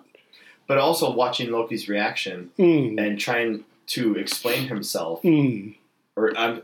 But 0.65 0.77
also 0.79 1.13
watching 1.13 1.51
Loki's 1.51 1.87
reaction 1.87 2.49
Mm, 2.57 2.99
and 2.99 3.19
trying 3.19 3.65
to 3.89 4.15
explain 4.15 4.67
himself 4.67 5.21
mm, 5.23 5.75
or 6.15 6.31
um, 6.37 6.61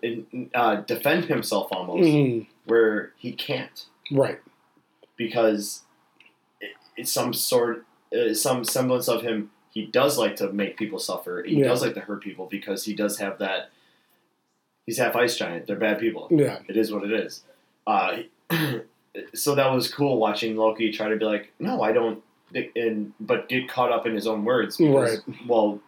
uh, 0.53 0.75
defend 0.77 1.25
himself 1.25 1.67
almost, 1.71 2.03
mm, 2.07 2.45
where 2.65 3.11
he 3.17 3.31
can't 3.31 3.85
right. 4.11 4.39
because 5.17 5.81
it's 6.97 7.11
some 7.11 7.33
sort, 7.33 7.85
uh, 8.17 8.33
some 8.33 8.63
semblance 8.63 9.07
of 9.07 9.21
him. 9.21 9.51
He 9.71 9.85
does 9.85 10.17
like 10.17 10.37
to 10.37 10.51
make 10.53 10.77
people 10.77 10.99
suffer. 10.99 11.43
He 11.45 11.57
Yeah. 11.59 11.67
does 11.67 11.81
like 11.81 11.93
to 11.95 11.99
hurt 11.99 12.21
people 12.23 12.45
because 12.49 12.85
he 12.85 12.93
does 12.93 13.17
have 13.17 13.39
that. 13.39 13.69
He's 14.85 14.97
half 14.97 15.15
ice 15.15 15.35
giant. 15.35 15.67
They're 15.67 15.75
bad 15.75 15.99
people. 15.99 16.27
Yeah. 16.31 16.59
It 16.69 16.77
is 16.77 16.93
what 16.93 17.03
it 17.03 17.11
is. 17.11 17.43
Uh, 17.85 18.19
so 19.33 19.55
that 19.55 19.73
was 19.73 19.91
cool 19.93 20.17
watching 20.17 20.55
Loki 20.55 20.91
try 20.91 21.09
to 21.09 21.17
be 21.17 21.25
like, 21.25 21.51
no, 21.59 21.81
I 21.81 21.91
don't, 21.91 22.23
and 22.75 23.13
but 23.19 23.49
get 23.49 23.67
caught 23.67 23.91
up 23.91 24.05
in 24.05 24.13
his 24.13 24.27
own 24.27 24.45
words. 24.45 24.77
Because, 24.77 25.21
Well, 25.47 25.81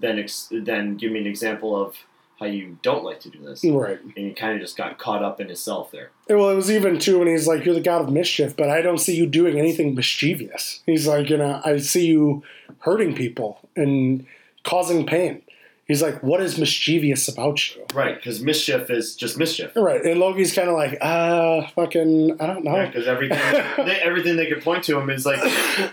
then 0.00 0.18
ex- 0.18 0.48
then 0.50 0.96
give 0.96 1.12
me 1.12 1.20
an 1.20 1.26
example 1.26 1.80
of 1.80 1.96
how 2.38 2.44
you 2.46 2.76
don't 2.82 3.02
like 3.02 3.18
to 3.20 3.30
do 3.30 3.38
this, 3.42 3.64
Right. 3.64 3.98
and 4.02 4.12
he 4.14 4.30
kind 4.34 4.54
of 4.54 4.60
just 4.60 4.76
got 4.76 4.98
caught 4.98 5.22
up 5.22 5.40
in 5.40 5.46
himself 5.46 5.90
there. 5.90 6.10
Well, 6.28 6.50
it 6.50 6.54
was 6.54 6.70
even 6.70 6.98
too 6.98 7.18
when 7.18 7.28
he's 7.28 7.46
like, 7.46 7.64
"You're 7.64 7.74
the 7.74 7.80
god 7.80 8.02
of 8.02 8.12
mischief," 8.12 8.54
but 8.56 8.68
I 8.68 8.82
don't 8.82 8.98
see 8.98 9.16
you 9.16 9.26
doing 9.26 9.58
anything 9.58 9.94
mischievous. 9.94 10.80
He's 10.84 11.06
like, 11.06 11.30
you 11.30 11.38
know, 11.38 11.62
I 11.64 11.78
see 11.78 12.06
you 12.06 12.42
hurting 12.80 13.14
people 13.14 13.58
and 13.74 14.26
causing 14.64 15.06
pain. 15.06 15.42
He's 15.88 16.02
like, 16.02 16.22
"What 16.22 16.40
is 16.42 16.58
mischievous 16.58 17.26
about 17.28 17.74
you?" 17.74 17.86
Right, 17.94 18.16
because 18.16 18.42
mischief 18.42 18.90
is 18.90 19.14
just 19.16 19.38
mischief. 19.38 19.70
Right, 19.74 20.02
and 20.04 20.20
Loki's 20.20 20.52
kind 20.52 20.68
of 20.68 20.74
like, 20.74 20.98
"Uh, 21.00 21.68
fucking, 21.74 22.38
I 22.38 22.46
don't 22.48 22.64
know." 22.64 22.84
Because 22.86 23.06
everything, 23.06 23.38
they, 23.86 23.98
everything 24.02 24.36
they 24.36 24.46
could 24.46 24.62
point 24.62 24.84
to 24.84 24.98
him 24.98 25.08
is 25.08 25.24
like, 25.24 25.40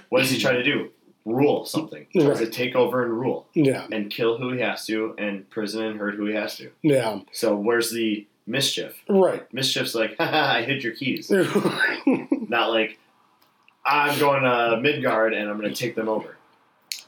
what 0.10 0.20
does 0.20 0.30
he 0.32 0.40
try 0.40 0.52
to 0.54 0.64
do? 0.64 0.90
Rule 1.26 1.66
something. 1.66 2.06
Right. 2.16 2.38
to 2.38 2.50
take 2.50 2.76
over 2.76 3.04
and 3.04 3.14
rule 3.14 3.48
Yeah, 3.54 3.88
and 3.92 4.12
kill 4.12 4.38
who 4.38 4.52
he 4.54 4.60
has 4.62 4.86
to, 4.88 5.16
and 5.18 5.50
prison 5.50 5.84
and 5.86 6.00
hurt 6.00 6.16
who 6.16 6.26
he 6.26 6.34
has 6.36 6.58
to. 6.58 6.70
yeah, 6.82 7.20
So 7.32 7.56
where's 7.56 7.92
the 7.92 8.28
mischief? 8.46 8.94
right. 9.08 9.52
Mischief's 9.54 9.96
like, 9.96 10.16
haha, 10.20 10.58
I 10.58 10.64
hid 10.64 10.84
your 10.84 10.94
keys. 10.94 11.30
Not 12.50 12.72
like, 12.72 13.00
I'm 13.86 14.20
going 14.20 14.44
to 14.44 14.80
Midgard 14.82 15.34
and 15.34 15.50
I'm 15.50 15.58
going 15.60 15.74
to 15.74 15.76
take 15.80 15.96
them 15.96 16.10
over. 16.10 16.36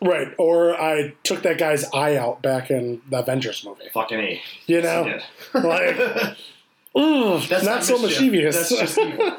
right, 0.02 0.30
or 0.38 0.80
I 0.80 1.14
took 1.24 1.42
that 1.44 1.58
guy's 1.58 1.84
eye 1.94 2.16
out 2.16 2.42
back 2.42 2.72
in 2.72 3.02
the 3.10 3.20
Avengers 3.20 3.66
movie. 3.66 3.90
Fucking 3.94 4.20
A. 4.20 4.42
You 4.66 4.82
know, 4.82 5.20
like, 5.54 5.98
ooh, 6.98 7.40
That's 7.48 7.64
not, 7.66 7.84
so 7.84 7.98
mischief. 7.98 8.32
mischievous. 8.32 8.70
That's 8.70 8.96
just 8.96 8.98
evil. 8.98 9.38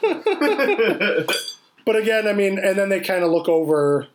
But 1.84 1.96
again, 1.96 2.26
I 2.26 2.32
mean, 2.32 2.58
and 2.58 2.76
then 2.76 2.88
they 2.88 3.00
kind 3.00 3.22
of 3.22 3.30
look 3.30 3.48
over 3.48 4.08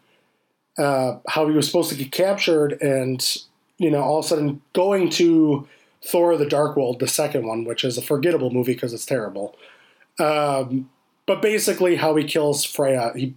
uh, 0.78 1.18
how 1.28 1.48
he 1.48 1.56
was 1.56 1.68
supposed 1.68 1.90
to 1.90 1.96
get 1.96 2.12
captured, 2.12 2.74
and 2.82 3.38
you 3.78 3.90
know, 3.92 4.02
all 4.02 4.20
of 4.20 4.26
a 4.26 4.28
sudden 4.28 4.62
going 4.74 5.10
to 5.12 5.68
Thor: 6.04 6.38
The 6.38 6.46
Dark 6.46 6.76
World, 6.78 7.00
the 7.00 7.08
second 7.08 7.46
one, 7.46 7.64
which 7.66 7.84
is 7.84 7.98
a 7.98 8.02
forgettable 8.02 8.52
movie 8.52 8.74
because 8.74 8.94
it's 8.94 9.06
terrible. 9.06 9.56
Um, 10.20 10.90
but 11.26 11.42
basically, 11.42 11.96
how 11.96 12.16
he 12.16 12.24
kills 12.24 12.64
Freya, 12.66 13.12
he 13.16 13.34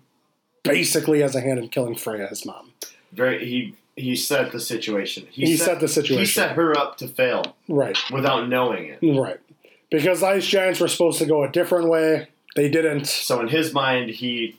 basically 0.63 1.21
has 1.21 1.35
a 1.35 1.41
hand 1.41 1.59
in 1.59 1.69
killing 1.69 1.95
Freya, 1.95 2.27
his 2.27 2.45
mom. 2.45 2.73
Very, 3.13 3.45
he 3.47 3.75
he 3.97 4.17
set 4.17 4.51
the 4.53 4.61
situation. 4.61 5.27
He 5.31 5.57
set 5.57 5.81
the 5.81 5.89
situation. 5.89 6.19
He 6.19 6.27
set 6.27 6.53
her 6.57 6.77
up 6.77 6.97
to 6.99 7.07
fail 7.09 7.57
Right, 7.69 7.97
without 8.11 8.49
knowing 8.49 8.87
it. 9.01 9.19
right. 9.19 9.39
Because 9.91 10.23
Ice 10.25 10.45
Giants 10.47 10.81
were 10.81 10.89
supposed 10.89 11.19
to 11.19 11.27
go 11.27 11.45
a 11.45 11.49
different 11.53 11.89
way, 11.89 12.27
they 12.57 12.69
didn't. 12.69 13.07
So 13.07 13.41
in 13.41 13.47
his 13.49 13.73
mind, 13.73 14.11
he 14.11 14.59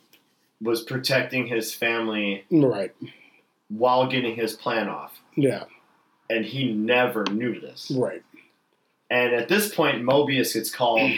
was 0.61 0.83
protecting 0.83 1.47
his 1.47 1.73
family 1.73 2.45
Right, 2.49 2.93
while 3.69 4.07
getting 4.07 4.35
his 4.35 4.53
plan 4.53 4.87
off, 4.87 5.19
yeah, 5.35 5.65
and 6.29 6.45
he 6.45 6.71
never 6.73 7.23
knew 7.25 7.59
this. 7.59 7.91
right, 7.95 8.23
And 9.09 9.33
at 9.33 9.47
this 9.49 9.73
point, 9.73 10.01
Mobius 10.03 10.53
gets 10.53 10.73
called 10.73 11.11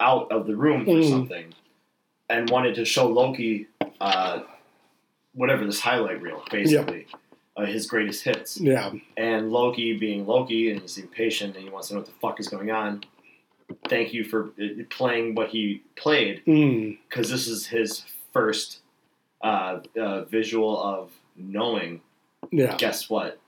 out 0.00 0.30
of 0.30 0.46
the 0.46 0.54
room 0.56 0.84
for 0.84 0.90
Mhm. 0.92 1.10
something, 1.10 1.54
and 2.28 2.48
wanted 2.50 2.74
to 2.76 2.84
show 2.84 3.08
Loki, 3.08 3.66
uh, 4.00 4.42
whatever 5.34 5.64
this 5.64 5.80
highlight 5.80 6.20
reel, 6.22 6.44
basically, 6.50 7.06
uh, 7.56 7.64
his 7.66 7.86
greatest 7.86 8.22
hits. 8.24 8.60
yeah, 8.60 8.92
And 9.16 9.50
Loki, 9.50 9.96
being 9.96 10.26
Loki, 10.26 10.70
and 10.70 10.80
he's 10.80 10.98
impatient 10.98 11.56
and 11.56 11.64
he 11.64 11.70
wants 11.70 11.88
to 11.88 11.94
know 11.94 12.00
what 12.00 12.06
the 12.06 12.12
fuck 12.20 12.38
is 12.38 12.48
going 12.48 12.70
on. 12.70 13.02
Thank 13.88 14.14
you 14.14 14.24
for 14.24 14.52
uh, 14.60 14.84
playing 14.90 15.34
what 15.34 15.48
he 15.50 15.82
played, 15.96 16.42
mm, 16.46 16.96
because 17.08 17.30
this 17.30 17.46
is 17.48 17.66
his 17.66 18.04
first 18.38 18.80
uh, 19.42 19.80
uh, 20.00 20.24
visual 20.24 20.80
of 20.82 21.10
knowing. 21.36 22.00
yeah, 22.50 22.76
Guess 22.76 23.08
what? 23.10 23.38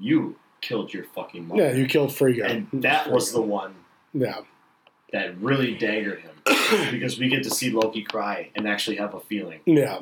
You 0.00 0.36
killed 0.60 0.92
your 0.92 1.04
fucking 1.04 1.46
mom, 1.48 1.58
yeah. 1.58 1.72
You 1.72 1.86
killed 1.86 2.14
Frigga, 2.14 2.44
and 2.46 2.66
that 2.82 3.10
was 3.10 3.32
the 3.32 3.40
one 3.40 3.74
yeah. 4.12 4.40
that 5.12 5.38
really 5.38 5.74
daggered 5.76 6.20
him 6.20 6.34
because 6.90 7.18
we 7.18 7.28
get 7.28 7.42
to 7.44 7.50
see 7.50 7.70
Loki 7.70 8.02
cry 8.02 8.50
and 8.54 8.66
actually 8.68 8.96
have 8.96 9.14
a 9.14 9.20
feeling, 9.20 9.60
Yeah. 9.64 9.98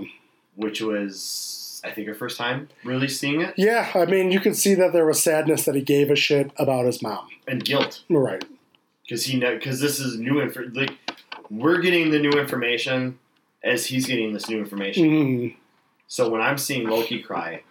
which 0.56 0.80
was 0.80 1.80
I 1.84 1.90
think 1.90 2.08
our 2.08 2.14
first 2.14 2.38
time 2.38 2.68
really 2.82 3.08
seeing 3.08 3.42
it, 3.42 3.54
Yeah, 3.58 3.90
I 3.94 4.06
mean, 4.06 4.30
you 4.32 4.40
could 4.40 4.56
see 4.56 4.74
that 4.74 4.92
there 4.94 5.04
was 5.06 5.22
sadness 5.22 5.64
that 5.66 5.74
he 5.74 5.82
gave 5.82 6.10
a 6.10 6.16
shit 6.16 6.50
about 6.56 6.86
his 6.86 7.02
mom. 7.02 7.28
and 7.46 7.62
guilt. 7.64 8.02
Right. 8.08 8.42
because 9.02 9.26
he 9.26 9.38
because 9.38 9.80
this 9.80 10.00
is 10.00 10.18
new 10.18 10.40
info. 10.40 10.62
Like 10.72 10.92
we're 11.50 11.80
getting 11.82 12.10
the 12.10 12.18
new 12.18 12.32
information 12.32 13.18
as 13.64 13.86
he's 13.86 14.06
getting 14.06 14.32
this 14.32 14.48
new 14.48 14.58
information. 14.58 15.04
Mm, 15.10 15.54
So 16.06 16.28
when 16.28 16.40
I'm 16.42 16.58
seeing 16.58 16.86
Loki 16.88 17.20
cry, 17.22 17.62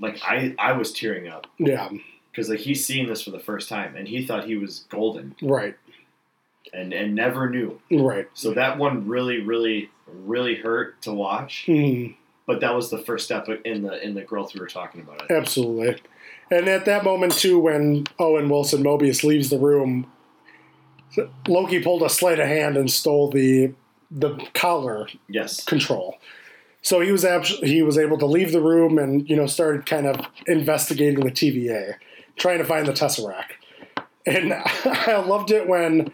like 0.00 0.20
I 0.24 0.54
I 0.58 0.72
was 0.72 0.92
tearing 0.92 1.28
up 1.28 1.46
yeah, 1.58 1.88
because 2.30 2.48
like 2.48 2.58
he's 2.60 2.84
seeing 2.84 3.06
this 3.06 3.22
for 3.22 3.30
the 3.30 3.38
first 3.38 3.68
time 3.68 3.94
and 3.96 4.08
he 4.08 4.26
thought 4.26 4.44
he 4.44 4.56
was 4.56 4.84
golden 4.90 5.36
right, 5.40 5.76
and 6.72 6.92
and 6.92 7.14
never 7.14 7.48
knew. 7.48 7.80
right. 7.90 8.26
So 8.34 8.52
that 8.54 8.78
one 8.78 9.06
really 9.06 9.40
really 9.40 9.90
really 10.06 10.56
hurt 10.56 11.00
to 11.02 11.12
watch. 11.12 11.64
Mm, 11.68 12.16
But 12.46 12.60
that 12.62 12.74
was 12.74 12.90
the 12.90 12.98
first 12.98 13.24
step 13.26 13.48
in 13.64 13.82
the 13.82 14.04
in 14.04 14.14
the 14.14 14.22
growth 14.22 14.54
we 14.54 14.60
were 14.60 14.66
talking 14.66 15.02
about. 15.02 15.30
Absolutely. 15.30 16.02
And 16.50 16.66
at 16.66 16.84
that 16.86 17.04
moment, 17.04 17.34
too, 17.34 17.60
when 17.60 18.08
Owen 18.18 18.48
Wilson 18.48 18.82
Mobius 18.82 19.22
leaves 19.22 19.50
the 19.50 19.58
room, 19.58 20.10
Loki 21.46 21.80
pulled 21.80 22.02
a 22.02 22.08
sleight 22.08 22.40
of 22.40 22.48
hand 22.48 22.76
and 22.76 22.90
stole 22.90 23.30
the 23.30 23.72
the 24.10 24.36
collar 24.54 25.08
Yes. 25.28 25.64
control. 25.64 26.18
So 26.82 27.00
he 27.00 27.12
was 27.12 27.24
actually 27.24 27.68
he 27.68 27.82
was 27.82 27.98
able 27.98 28.16
to 28.18 28.26
leave 28.26 28.52
the 28.52 28.60
room 28.62 28.98
and 28.98 29.28
you 29.28 29.36
know 29.36 29.46
started 29.46 29.84
kind 29.86 30.06
of 30.06 30.18
investigating 30.46 31.20
the 31.20 31.30
TVA, 31.30 31.94
trying 32.36 32.58
to 32.58 32.64
find 32.64 32.86
the 32.86 32.92
Tesseract. 32.92 33.52
And 34.26 34.52
I 34.84 35.18
loved 35.24 35.50
it 35.50 35.68
when 35.68 36.12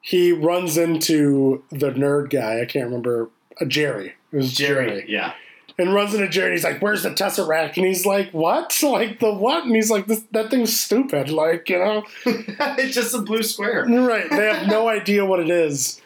he 0.00 0.32
runs 0.32 0.76
into 0.76 1.62
the 1.70 1.90
nerd 1.90 2.30
guy. 2.30 2.60
I 2.60 2.64
can't 2.64 2.86
remember 2.86 3.30
uh, 3.60 3.64
Jerry. 3.66 4.14
It 4.32 4.36
was 4.36 4.52
Jerry. 4.52 5.04
Yeah. 5.08 5.34
And 5.80 5.94
runs 5.94 6.12
into 6.12 6.28
Jerry. 6.28 6.48
And 6.48 6.54
he's 6.54 6.64
like, 6.64 6.82
"Where's 6.82 7.04
the 7.04 7.10
Tesseract?" 7.10 7.76
And 7.76 7.86
he's 7.86 8.04
like, 8.04 8.30
"What? 8.32 8.76
Like 8.82 9.20
the 9.20 9.32
what?" 9.32 9.64
And 9.64 9.74
he's 9.76 9.90
like, 9.90 10.06
"This 10.08 10.24
that 10.32 10.50
thing's 10.50 10.78
stupid. 10.78 11.30
Like 11.30 11.68
you 11.68 11.78
know." 11.78 12.04
it's 12.26 12.94
just 12.96 13.14
a 13.14 13.18
blue 13.22 13.44
square. 13.44 13.84
Right. 13.86 14.28
They 14.28 14.52
have 14.52 14.66
no 14.66 14.88
idea 14.88 15.24
what 15.24 15.38
it 15.38 15.48
is. 15.50 16.00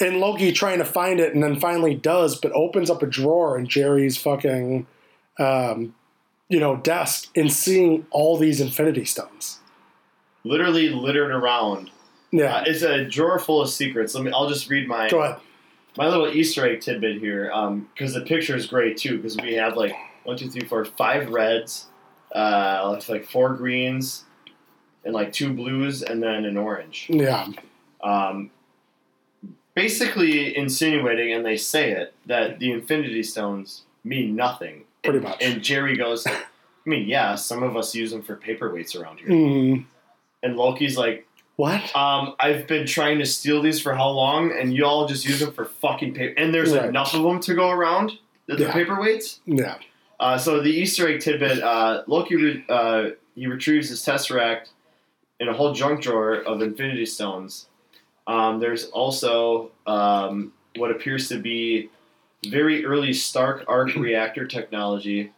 And 0.00 0.18
Loki 0.20 0.52
trying 0.52 0.78
to 0.78 0.84
find 0.84 1.18
it 1.18 1.34
and 1.34 1.42
then 1.42 1.58
finally 1.58 1.94
does, 1.94 2.38
but 2.38 2.52
opens 2.52 2.88
up 2.88 3.02
a 3.02 3.06
drawer 3.06 3.58
in 3.58 3.66
Jerry's 3.66 4.16
fucking, 4.16 4.86
um, 5.38 5.94
you 6.48 6.60
know, 6.60 6.76
desk 6.76 7.30
and 7.36 7.52
seeing 7.52 8.06
all 8.10 8.36
these 8.36 8.60
Infinity 8.60 9.04
Stones. 9.04 9.58
Literally 10.44 10.88
littered 10.88 11.32
around. 11.32 11.90
Yeah. 12.30 12.56
Uh, 12.56 12.64
it's 12.66 12.82
a 12.82 13.04
drawer 13.04 13.38
full 13.38 13.60
of 13.60 13.70
secrets. 13.70 14.14
Let 14.14 14.24
me. 14.24 14.30
I'll 14.32 14.48
just 14.48 14.70
read 14.70 14.86
my 14.86 15.08
Go 15.08 15.20
ahead. 15.22 15.40
my 15.96 16.06
little 16.08 16.28
Easter 16.28 16.64
egg 16.64 16.80
tidbit 16.80 17.18
here, 17.18 17.50
because 17.94 18.14
the 18.14 18.20
picture 18.20 18.54
is 18.54 18.66
great 18.66 18.96
too. 18.96 19.16
Because 19.16 19.36
we 19.36 19.54
have 19.54 19.76
like 19.76 19.92
one, 20.24 20.36
two, 20.36 20.48
three, 20.48 20.66
four, 20.66 20.84
five 20.84 21.30
reds, 21.30 21.86
uh, 22.34 23.00
like 23.08 23.24
four 23.24 23.54
greens, 23.54 24.24
and 25.04 25.12
like 25.12 25.32
two 25.32 25.52
blues, 25.52 26.02
and 26.02 26.22
then 26.22 26.44
an 26.44 26.56
orange. 26.56 27.06
Yeah. 27.08 27.48
Um, 28.02 28.50
basically 29.82 30.56
insinuating, 30.56 31.32
and 31.32 31.46
they 31.46 31.56
say 31.56 31.92
it 31.92 32.12
that 32.26 32.58
the 32.58 32.72
Infinity 32.72 33.22
Stones 33.22 33.82
mean 34.02 34.34
nothing. 34.34 34.84
Pretty 35.04 35.20
much. 35.20 35.38
And 35.40 35.62
Jerry 35.62 35.96
goes, 35.96 36.26
"I 36.26 36.42
mean, 36.84 37.08
yeah, 37.08 37.36
some 37.36 37.62
of 37.62 37.76
us 37.76 37.94
use 37.94 38.10
them 38.10 38.22
for 38.22 38.34
paperweights 38.36 39.00
around 39.00 39.20
here." 39.20 39.28
Mm, 39.28 39.84
And 40.42 40.56
Loki's 40.56 40.96
like, 40.98 41.26
what? 41.56 41.80
um, 41.96 42.34
I've 42.40 42.66
been 42.66 42.86
trying 42.86 43.18
to 43.20 43.26
steal 43.26 43.62
these 43.62 43.80
for 43.80 43.94
how 43.94 44.08
long, 44.10 44.52
and 44.52 44.74
you 44.74 44.84
all 44.84 45.06
just 45.06 45.24
use 45.24 45.38
them 45.40 45.52
for 45.52 45.64
fucking 45.64 46.14
paper. 46.14 46.34
And 46.40 46.52
there's 46.54 46.72
Right. 46.74 46.84
enough 46.88 47.14
of 47.14 47.22
them 47.22 47.38
to 47.40 47.54
go 47.54 47.70
around. 47.70 48.18
The 48.46 48.56
Yeah. 48.62 48.72
paperweights. 48.72 49.38
Yeah. 49.46 49.76
Uh, 50.20 50.38
so 50.38 50.60
the 50.60 50.70
Easter 50.70 51.06
egg 51.08 51.20
tidbit: 51.20 51.62
uh, 51.62 52.02
Loki 52.08 52.34
re- 52.36 52.64
uh, 52.68 53.10
he 53.36 53.46
retrieves 53.46 53.88
his 53.90 54.00
tesseract 54.04 54.66
in 55.38 55.46
a 55.48 55.52
whole 55.52 55.72
junk 55.72 56.00
drawer 56.02 56.34
of 56.50 56.60
Infinity 56.62 57.06
Stones. 57.06 57.68
Um, 58.28 58.60
there's 58.60 58.84
also 58.86 59.72
um, 59.86 60.52
what 60.76 60.90
appears 60.92 61.28
to 61.30 61.40
be 61.40 61.90
very 62.46 62.84
early 62.84 63.12
Stark 63.12 63.64
arc 63.66 63.94
reactor 63.96 64.46
technology, 64.46 65.32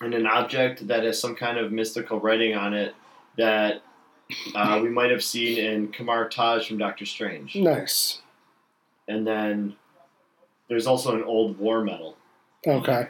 and 0.00 0.14
an 0.14 0.26
object 0.26 0.86
that 0.86 1.04
has 1.04 1.20
some 1.20 1.34
kind 1.34 1.58
of 1.58 1.72
mystical 1.72 2.18
writing 2.20 2.54
on 2.54 2.72
it 2.72 2.94
that 3.36 3.82
uh, 4.54 4.80
we 4.82 4.88
might 4.88 5.10
have 5.10 5.22
seen 5.22 5.58
in 5.58 5.88
Kamar 5.88 6.28
Taj 6.28 6.68
from 6.68 6.78
Doctor 6.78 7.04
Strange. 7.04 7.56
Nice. 7.56 8.22
And 9.08 9.26
then 9.26 9.74
there's 10.68 10.86
also 10.86 11.14
an 11.14 11.24
old 11.24 11.58
war 11.58 11.82
medal. 11.82 12.16
Okay. 12.66 13.08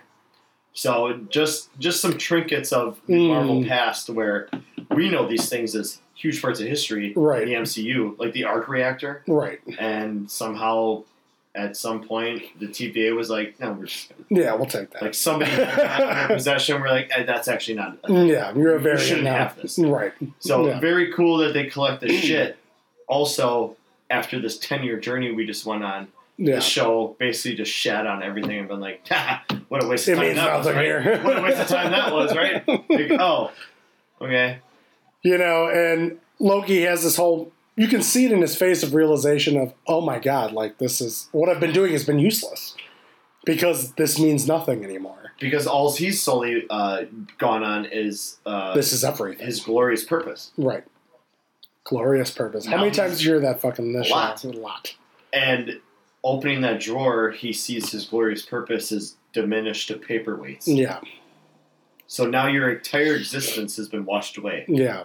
So 0.73 1.21
just 1.29 1.69
just 1.79 2.01
some 2.01 2.17
trinkets 2.17 2.73
of 2.73 2.99
the 3.07 3.13
Mm. 3.13 3.29
Marvel 3.29 3.65
past 3.65 4.09
where 4.09 4.49
we 4.91 5.11
know 5.11 5.29
these 5.29 5.49
things 5.51 5.75
as 5.77 6.01
huge 6.15 6.41
parts 6.43 6.61
of 6.61 6.67
history 6.67 7.13
Right. 7.17 7.43
in 7.43 7.49
the 7.49 7.55
MCU, 7.55 8.17
like 8.19 8.33
the 8.33 8.45
arc 8.45 8.69
reactor, 8.69 9.23
Right. 9.27 9.61
and 9.79 10.31
somehow 10.31 11.05
at 11.55 11.77
some 11.77 12.03
point 12.03 12.43
the 12.61 12.67
TVA 12.67 13.15
was 13.15 13.29
like, 13.29 13.59
no, 13.61 13.73
we're 13.73 13.85
just 13.85 14.11
gonna 14.29 14.43
Yeah, 14.43 14.55
we'll 14.55 14.65
take 14.67 14.91
that. 14.93 15.03
like 15.03 15.15
somebody 15.15 15.51
had 15.51 16.23
in 16.23 16.27
possession. 16.37 16.81
We're 16.81 16.89
like, 16.89 17.11
eh, 17.15 17.25
that's 17.25 17.47
actually 17.49 17.75
not. 17.75 17.99
yeah, 18.09 18.55
you're 18.55 18.71
a 18.77 18.79
You 18.79 18.79
variant 18.79 19.01
shouldn't 19.03 19.27
have 19.27 19.61
this. 19.61 19.79
Right. 19.79 20.13
So 20.39 20.67
Yeah. 20.67 20.81
very 20.81 21.13
cool 21.13 21.39
that 21.39 21.53
they 21.53 21.67
collect 21.67 22.01
this 22.01 22.13
shit. 22.25 22.57
Also, 23.09 23.77
after 24.11 24.41
this 24.41 24.59
ten 24.59 24.83
year 24.83 24.99
journey 24.99 25.31
we 25.33 25.45
just 25.47 25.67
went 25.67 25.85
on, 25.85 26.09
Yeah. 26.39 26.55
the 26.57 26.61
show 26.63 27.17
basically 27.19 27.57
just 27.57 27.71
shat 27.73 28.07
on 28.07 28.23
everything 28.23 28.59
and 28.59 28.69
been 28.69 28.81
like, 28.81 29.07
what 29.69 29.85
a 29.85 29.87
waste 29.87 30.09
of 30.09 30.17
time 30.19 30.35
that 30.37 30.57
was, 30.59 30.67
right? 30.75 31.23
what 31.25 31.39
a 31.39 31.43
waste 31.43 31.61
of 31.61 31.69
time 31.69 31.91
that 31.93 32.13
was, 32.15 32.35
right? 32.35 32.67
Like, 32.67 33.13
oh, 33.21 33.51
okay. 34.23 34.59
You 35.23 35.39
know, 35.39 35.69
and 35.69 36.19
Loki 36.39 36.83
has 36.83 37.03
this 37.03 37.17
whole 37.17 37.53
you 37.77 37.89
can 37.89 38.03
see 38.03 38.27
it 38.27 38.33
in 38.33 38.43
his 38.43 38.55
face 38.55 38.83
of 38.83 38.95
realization 38.95 39.57
of, 39.57 39.73
oh 39.87 40.01
my 40.01 40.19
god, 40.19 40.53
like 40.53 40.79
this 40.79 41.01
is 41.01 41.29
what 41.33 41.49
I've 41.49 41.61
been 41.61 41.73
doing 41.73 41.93
has 41.93 42.05
been 42.05 42.19
useless. 42.19 42.77
Because 43.45 43.93
this 43.95 44.21
means 44.21 44.47
nothing 44.47 44.85
anymore. 44.85 45.33
Because 45.41 45.67
all 45.67 45.93
he's 45.93 46.23
solely 46.23 46.65
uh, 46.71 47.05
gone 47.39 47.65
on 47.65 47.87
is 47.87 48.37
uh, 48.47 48.73
This 48.75 48.93
is 48.93 49.03
everything. 49.03 49.45
his 49.45 49.61
glorious 49.61 50.05
purpose. 50.05 50.53
Right. 50.57 50.85
Glorious 51.83 52.31
purpose. 52.31 52.67
How 52.67 52.77
Now 52.77 52.83
many 52.83 52.93
times 52.93 53.17
did 53.17 53.25
you 53.25 53.31
hear 53.33 53.41
that 53.41 53.61
fucking 53.61 53.87
in 53.87 53.93
this 53.95 54.09
A 54.09 54.13
lot. 54.13 54.45
A 54.45 54.49
lot. 54.51 54.95
And 55.33 55.81
opening 56.23 56.61
that 56.61 56.79
drawer, 56.81 57.33
he 57.33 57.53
sees 57.53 57.91
his 57.91 58.05
glorious 58.05 58.47
purpose 58.47 58.93
is 58.93 59.17
diminished 59.33 59.89
to 59.89 59.95
paperweights. 59.95 60.65
Yeah. 60.67 61.01
So 62.13 62.27
now 62.27 62.47
your 62.47 62.71
entire 62.71 63.15
existence 63.15 63.77
has 63.77 63.89
been 63.89 64.05
washed 64.05 64.37
away 64.37 64.67
Yeah. 64.69 65.05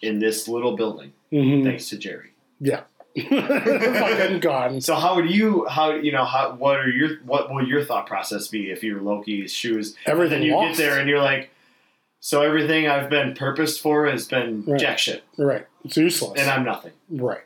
in 0.00 0.18
this 0.18 0.48
little 0.48 0.76
building, 0.76 1.12
hmm 1.30 1.62
thanks 1.62 1.90
to 1.90 1.98
Jerry. 1.98 2.30
Yeah. 2.58 2.84
fucking 3.18 4.40
gone. 4.40 4.80
So 4.80 4.94
how 4.94 5.16
would 5.16 5.28
you 5.30 5.66
how 5.66 5.92
you 5.92 6.10
know 6.10 6.24
how 6.24 6.54
what 6.54 6.76
are 6.78 6.88
your 6.88 7.18
what 7.26 7.52
will 7.52 7.68
your 7.68 7.84
thought 7.84 8.06
process 8.06 8.48
be 8.48 8.70
if 8.70 8.82
you're 8.82 9.02
Loki's 9.02 9.52
shoes? 9.52 9.94
Everything 10.06 10.38
and 10.38 10.46
you 10.46 10.54
lost. 10.54 10.78
get 10.78 10.84
there 10.84 10.98
and 10.98 11.06
you're 11.08 11.20
like, 11.20 11.50
so 12.20 12.40
everything 12.40 12.86
I've 12.88 13.10
been 13.10 13.34
purposed 13.34 13.82
for 13.82 14.06
has 14.06 14.26
been 14.26 14.64
Right. 14.66 14.80
jack 14.80 14.98
shit, 14.98 15.24
Right. 15.36 15.66
It's 15.84 15.98
useless. 15.98 16.40
and 16.40 16.50
I'm 16.50 16.64
nothing. 16.64 16.92
right. 17.10 17.42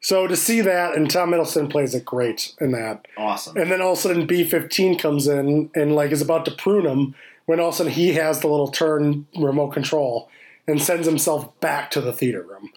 So 0.00 0.26
to 0.26 0.36
see 0.36 0.60
that, 0.60 0.94
and 0.94 1.10
Tom 1.10 1.30
Hiddleston 1.30 1.70
plays 1.70 1.94
it 1.94 2.04
great 2.04 2.52
in 2.60 2.72
that. 2.72 3.06
Awesome. 3.16 3.56
And 3.56 3.72
then 3.72 3.80
all 3.80 3.92
of 3.92 3.98
a 3.98 4.00
sudden 4.02 4.26
B 4.26 4.44
fifteen 4.44 4.98
comes 4.98 5.26
in 5.26 5.70
and 5.74 5.94
like 5.94 6.10
is 6.12 6.20
about 6.20 6.44
to 6.44 6.50
prune 6.50 6.84
him 6.86 7.14
when 7.46 7.60
all 7.60 7.68
of 7.68 7.74
a 7.74 7.76
sudden 7.78 7.92
he 7.92 8.12
has 8.14 8.40
the 8.40 8.48
little 8.48 8.68
turn 8.68 9.26
remote 9.36 9.70
control 9.70 10.28
and 10.66 10.82
sends 10.82 11.06
himself 11.06 11.58
back 11.60 11.90
to 11.92 12.00
the 12.00 12.12
theater 12.12 12.42
room. 12.42 12.70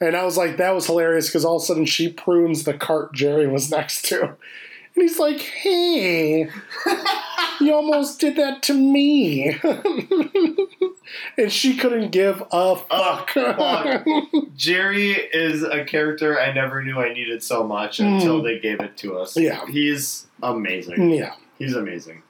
And 0.00 0.16
I 0.16 0.24
was 0.24 0.36
like, 0.36 0.56
that 0.56 0.74
was 0.74 0.86
hilarious 0.86 1.28
because 1.28 1.44
all 1.44 1.56
of 1.56 1.62
a 1.62 1.64
sudden 1.64 1.84
she 1.84 2.12
prunes 2.12 2.64
the 2.64 2.74
cart 2.74 3.12
Jerry 3.12 3.46
was 3.46 3.70
next 3.70 4.04
to. 4.06 4.36
And 4.96 5.02
he's 5.02 5.18
like, 5.18 5.40
hey, 5.40 6.48
you 7.60 7.74
almost 7.74 8.20
did 8.20 8.36
that 8.36 8.62
to 8.64 8.74
me. 8.74 9.58
and 11.36 11.50
she 11.50 11.76
couldn't 11.76 12.12
give 12.12 12.40
a 12.42 12.46
oh, 12.52 12.76
fuck. 12.76 13.30
fuck. 13.30 14.06
Jerry 14.54 15.10
is 15.10 15.64
a 15.64 15.84
character 15.84 16.38
I 16.38 16.52
never 16.52 16.80
knew 16.84 17.00
I 17.00 17.12
needed 17.12 17.42
so 17.42 17.64
much 17.64 17.98
mm. 17.98 18.14
until 18.14 18.40
they 18.40 18.60
gave 18.60 18.80
it 18.80 18.96
to 18.98 19.18
us. 19.18 19.36
Yeah. 19.36 19.66
he's 19.66 20.28
amazing. 20.44 21.10
yeah. 21.10 21.34
He's 21.58 21.74
amazing. 21.74 22.22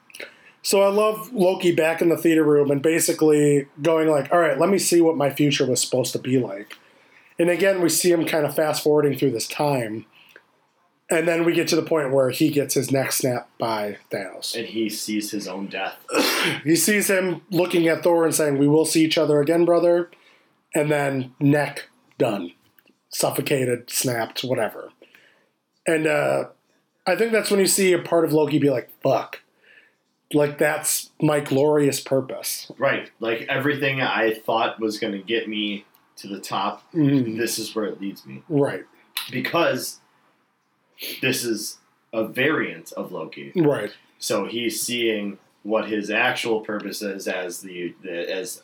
So 0.65 0.81
I 0.81 0.87
love 0.87 1.31
Loki 1.31 1.71
back 1.71 2.01
in 2.01 2.09
the 2.09 2.17
theater 2.17 2.43
room 2.43 2.71
and 2.71 2.81
basically 2.81 3.67
going 3.83 4.07
like, 4.07 4.33
all 4.33 4.39
right, 4.39 4.57
let 4.57 4.67
me 4.67 4.79
see 4.79 4.99
what 4.99 5.15
my 5.15 5.29
future 5.29 5.63
was 5.63 5.79
supposed 5.79 6.11
to 6.13 6.19
be 6.19 6.39
like. 6.39 6.75
And 7.37 7.51
again, 7.51 7.81
we 7.81 7.89
see 7.89 8.11
him 8.11 8.25
kind 8.25 8.47
of 8.47 8.55
fast 8.55 8.81
forwarding 8.81 9.15
through 9.15 9.29
this 9.29 9.47
time. 9.47 10.07
And 11.07 11.27
then 11.27 11.45
we 11.45 11.53
get 11.53 11.67
to 11.67 11.75
the 11.75 11.83
point 11.83 12.11
where 12.11 12.31
he 12.31 12.49
gets 12.49 12.73
his 12.73 12.91
neck 12.91 13.11
snapped 13.11 13.55
by 13.59 13.99
Thanos. 14.11 14.55
And 14.55 14.65
he 14.65 14.89
sees 14.89 15.29
his 15.29 15.47
own 15.47 15.67
death. 15.67 16.03
He 16.63 16.75
sees 16.75 17.11
him 17.11 17.41
looking 17.51 17.87
at 17.87 18.01
Thor 18.01 18.25
and 18.25 18.33
saying, 18.33 18.57
We 18.57 18.67
will 18.67 18.85
see 18.85 19.03
each 19.03 19.19
other 19.19 19.41
again, 19.41 19.65
brother. 19.65 20.09
And 20.73 20.89
then 20.89 21.35
neck 21.39 21.89
done. 22.17 22.53
Suffocated, 23.09 23.91
snapped, 23.91 24.43
whatever. 24.43 24.91
And 25.85 26.07
uh, 26.07 26.45
I 27.05 27.15
think 27.15 27.31
that's 27.31 27.51
when 27.51 27.59
you 27.59 27.67
see 27.67 27.93
a 27.93 27.99
part 27.99 28.25
of 28.25 28.33
Loki 28.33 28.57
be 28.57 28.71
like, 28.71 28.89
fuck. 29.03 29.41
Like, 30.35 30.57
that's 30.57 31.11
my 31.21 31.39
glorious 31.39 31.99
purpose. 32.01 32.71
Right. 32.77 33.09
Like 33.19 33.45
everything 33.49 34.01
I 34.01 34.33
thought 34.33 34.79
was 34.79 34.99
going 34.99 35.13
to 35.13 35.19
get 35.19 35.47
me 35.47 35.85
to 36.17 36.27
the 36.27 36.39
top, 36.39 36.83
Mhm. 36.93 37.37
this 37.37 37.57
is 37.59 37.73
where 37.75 37.85
it 37.85 37.99
leads 38.01 38.25
me. 38.25 38.43
Right, 38.49 38.83
Because 39.31 39.99
this 41.21 41.43
is 41.43 41.77
a 42.13 42.25
variant 42.25 42.91
of 42.93 43.11
Loki. 43.11 43.51
right. 43.55 43.91
So 44.19 44.45
he's 44.45 44.81
seeing 44.81 45.37
what 45.63 45.87
his 45.89 46.09
actual 46.09 46.61
purpose 46.61 47.01
is 47.01 47.27
as 47.27 47.61
the, 47.61 47.93
the 48.01 48.31
as 48.31 48.61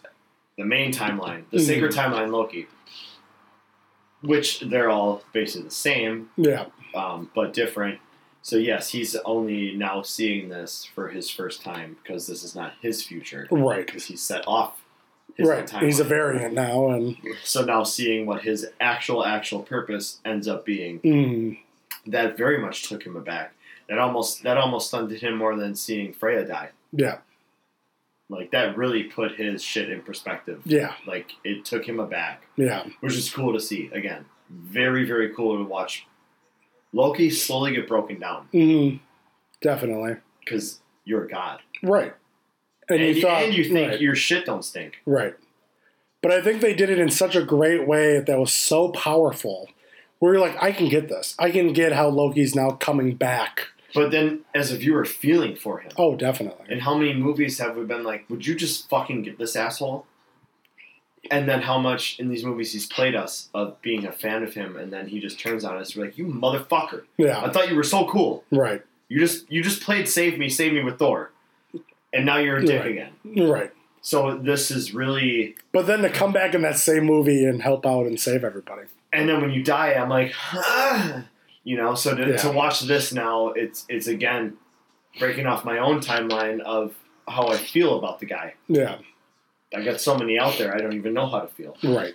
the 0.57 0.63
main 0.65 0.93
timeline, 0.93 1.43
the 1.51 1.57
Mhm. 1.57 1.65
sacred 1.65 1.91
timeline 1.91 2.31
Loki. 2.31 2.67
Which 4.21 4.59
they're 4.59 4.89
all 4.89 5.23
basically 5.33 5.63
the 5.69 5.71
same, 5.75 6.29
Yeah, 6.37 6.65
um, 6.93 7.31
but 7.33 7.53
different. 7.53 7.99
So 8.41 8.55
yes, 8.57 8.89
he's 8.89 9.15
only 9.17 9.73
now 9.75 10.01
seeing 10.01 10.49
this 10.49 10.83
for 10.83 11.09
his 11.09 11.29
first 11.29 11.61
time 11.63 11.97
because 12.01 12.27
this 12.27 12.43
is 12.43 12.55
not 12.55 12.73
his 12.81 13.03
future 13.03 13.47
right. 13.51 13.85
because 13.85 14.05
he's 14.05 14.21
set 14.21 14.47
off. 14.47 14.81
Right. 15.39 15.69
He's 15.79 15.99
a 15.99 16.03
variant 16.03 16.53
now. 16.53 16.89
And 16.89 17.17
So 17.43 17.63
now 17.63 17.83
seeing 17.83 18.25
what 18.25 18.41
his 18.41 18.67
actual 18.79 19.23
actual 19.25 19.61
purpose 19.61 20.19
ends 20.25 20.47
up 20.47 20.65
being, 20.65 20.99
mm, 20.99 21.57
that 22.05 22.37
very 22.37 22.57
much 22.59 22.89
took 22.89 23.03
him 23.03 23.15
aback. 23.15 23.53
That 23.87 23.97
almost 23.99 24.43
that 24.43 24.57
almost 24.57 24.87
stunted 24.89 25.21
him 25.21 25.37
more 25.37 25.55
than 25.55 25.75
seeing 25.75 26.13
Freya 26.13 26.45
die. 26.45 26.69
Yeah. 26.91 27.19
Like 28.29 28.51
that 28.51 28.77
really 28.77 29.03
put 29.03 29.35
his 29.35 29.63
shit 29.63 29.89
in 29.89 30.01
perspective. 30.01 30.61
Yeah. 30.65 30.93
Like 31.05 31.31
it 31.43 31.65
took 31.65 31.85
him 31.85 31.99
aback, 31.99 32.43
Yeah. 32.55 32.85
which 33.01 33.15
is 33.15 33.31
cool 33.31 33.53
to 33.53 33.59
see. 33.59 33.89
Again, 33.93 34.25
very 34.49 35.05
very 35.05 35.33
cool 35.33 35.57
to 35.57 35.63
watch. 35.63 36.07
Loki 36.93 37.29
slowly 37.29 37.73
get 37.73 37.87
broken 37.87 38.19
down 38.19 38.47
hmm 38.51 38.95
Definitely. 39.61 40.15
because 40.39 40.79
you're 41.05 41.25
a 41.25 41.29
god, 41.29 41.59
Right. 41.83 42.13
And, 42.89 43.01
and, 43.01 43.15
you 43.15 43.21
thought 43.21 43.43
and 43.43 43.53
you 43.53 43.63
think 43.63 43.91
right, 43.91 44.01
your 44.01 44.15
shit 44.15 44.45
don't 44.45 44.65
stink. 44.65 44.97
right. 45.05 45.35
But 46.21 46.31
I 46.31 46.41
think 46.41 46.61
they 46.61 46.73
did 46.75 46.89
it 46.89 46.99
in 46.99 47.09
such 47.09 47.35
a 47.35 47.41
great 47.43 47.87
way 47.87 48.19
that 48.19 48.37
was 48.39 48.53
so 48.53 48.89
powerful. 48.89 49.69
Where 50.19 50.33
you're 50.33 50.41
like, 50.41 50.61
I 50.61 50.71
can 50.71 50.87
get 50.87 51.09
this. 51.09 51.33
I 51.39 51.49
can 51.49 51.73
get 51.73 51.93
how 51.93 52.09
Loki's 52.09 52.53
now 52.53 52.71
coming 52.71 53.15
back. 53.15 53.69
But 53.95 54.11
then, 54.11 54.41
as 54.53 54.71
a 54.71 54.77
viewer, 54.77 55.03
feeling 55.03 55.55
for 55.55 55.79
him. 55.79 55.91
Oh, 55.97 56.15
definitely. 56.15 56.67
And 56.69 56.83
how 56.83 56.95
many 56.95 57.13
movies 57.15 57.57
have 57.57 57.75
we 57.75 57.85
been 57.85 58.03
like, 58.03 58.29
would 58.29 58.45
you 58.45 58.53
just 58.53 58.87
fucking 58.87 59.23
get 59.23 59.39
this 59.39 59.55
asshole? 59.55 60.05
And 61.29 61.47
then 61.47 61.61
how 61.61 61.77
much 61.77 62.19
in 62.19 62.29
these 62.29 62.43
movies 62.43 62.73
he's 62.73 62.87
played 62.87 63.15
us 63.15 63.49
of 63.53 63.79
being 63.81 64.05
a 64.07 64.11
fan 64.11 64.41
of 64.43 64.55
him, 64.55 64.75
and 64.75 64.91
then 64.91 65.07
he 65.07 65.19
just 65.19 65.39
turns 65.39 65.63
on 65.63 65.77
us. 65.77 65.95
We're 65.95 66.05
like, 66.05 66.17
you 66.17 66.25
motherfucker! 66.25 67.03
Yeah, 67.17 67.39
I 67.41 67.49
thought 67.51 67.69
you 67.69 67.75
were 67.75 67.83
so 67.83 68.07
cool. 68.07 68.43
Right. 68.51 68.81
You 69.07 69.19
just 69.19 69.49
you 69.51 69.61
just 69.61 69.81
played 69.83 70.07
save 70.09 70.39
me, 70.39 70.49
save 70.49 70.73
me 70.73 70.83
with 70.83 70.97
Thor, 70.97 71.31
and 72.11 72.25
now 72.25 72.37
you're 72.37 72.57
a 72.57 72.65
dick 72.65 72.81
Right. 72.81 72.91
again. 72.91 73.49
Right. 73.49 73.71
So 74.01 74.35
this 74.35 74.71
is 74.71 74.95
really. 74.95 75.55
But 75.71 75.85
then 75.85 76.01
to 76.01 76.09
come 76.09 76.33
back 76.33 76.55
in 76.55 76.63
that 76.63 76.77
same 76.77 77.03
movie 77.05 77.45
and 77.45 77.61
help 77.61 77.85
out 77.85 78.07
and 78.07 78.19
save 78.19 78.43
everybody. 78.43 78.87
And 79.13 79.29
then 79.29 79.41
when 79.41 79.51
you 79.51 79.61
die, 79.63 79.93
I'm 79.93 80.09
like, 80.09 80.33
ah, 80.53 81.25
you 81.63 81.77
know. 81.77 81.93
So 81.93 82.15
to, 82.15 82.29
Yeah. 82.31 82.37
to 82.37 82.51
watch 82.51 82.81
this 82.81 83.13
now, 83.13 83.49
it's 83.49 83.85
it's 83.89 84.07
again 84.07 84.57
breaking 85.19 85.45
off 85.45 85.63
my 85.65 85.77
own 85.77 85.99
timeline 85.99 86.61
of 86.61 86.95
how 87.27 87.47
I 87.49 87.57
feel 87.57 87.99
about 87.99 88.19
the 88.21 88.25
guy. 88.25 88.55
Yeah. 88.67 88.97
I 89.73 89.83
got 89.83 90.01
so 90.01 90.17
many 90.17 90.37
out 90.37 90.57
there, 90.57 90.75
I 90.75 90.79
don't 90.79 90.93
even 90.93 91.13
know 91.13 91.27
how 91.27 91.39
to 91.39 91.47
feel. 91.47 91.77
Right. 91.83 92.13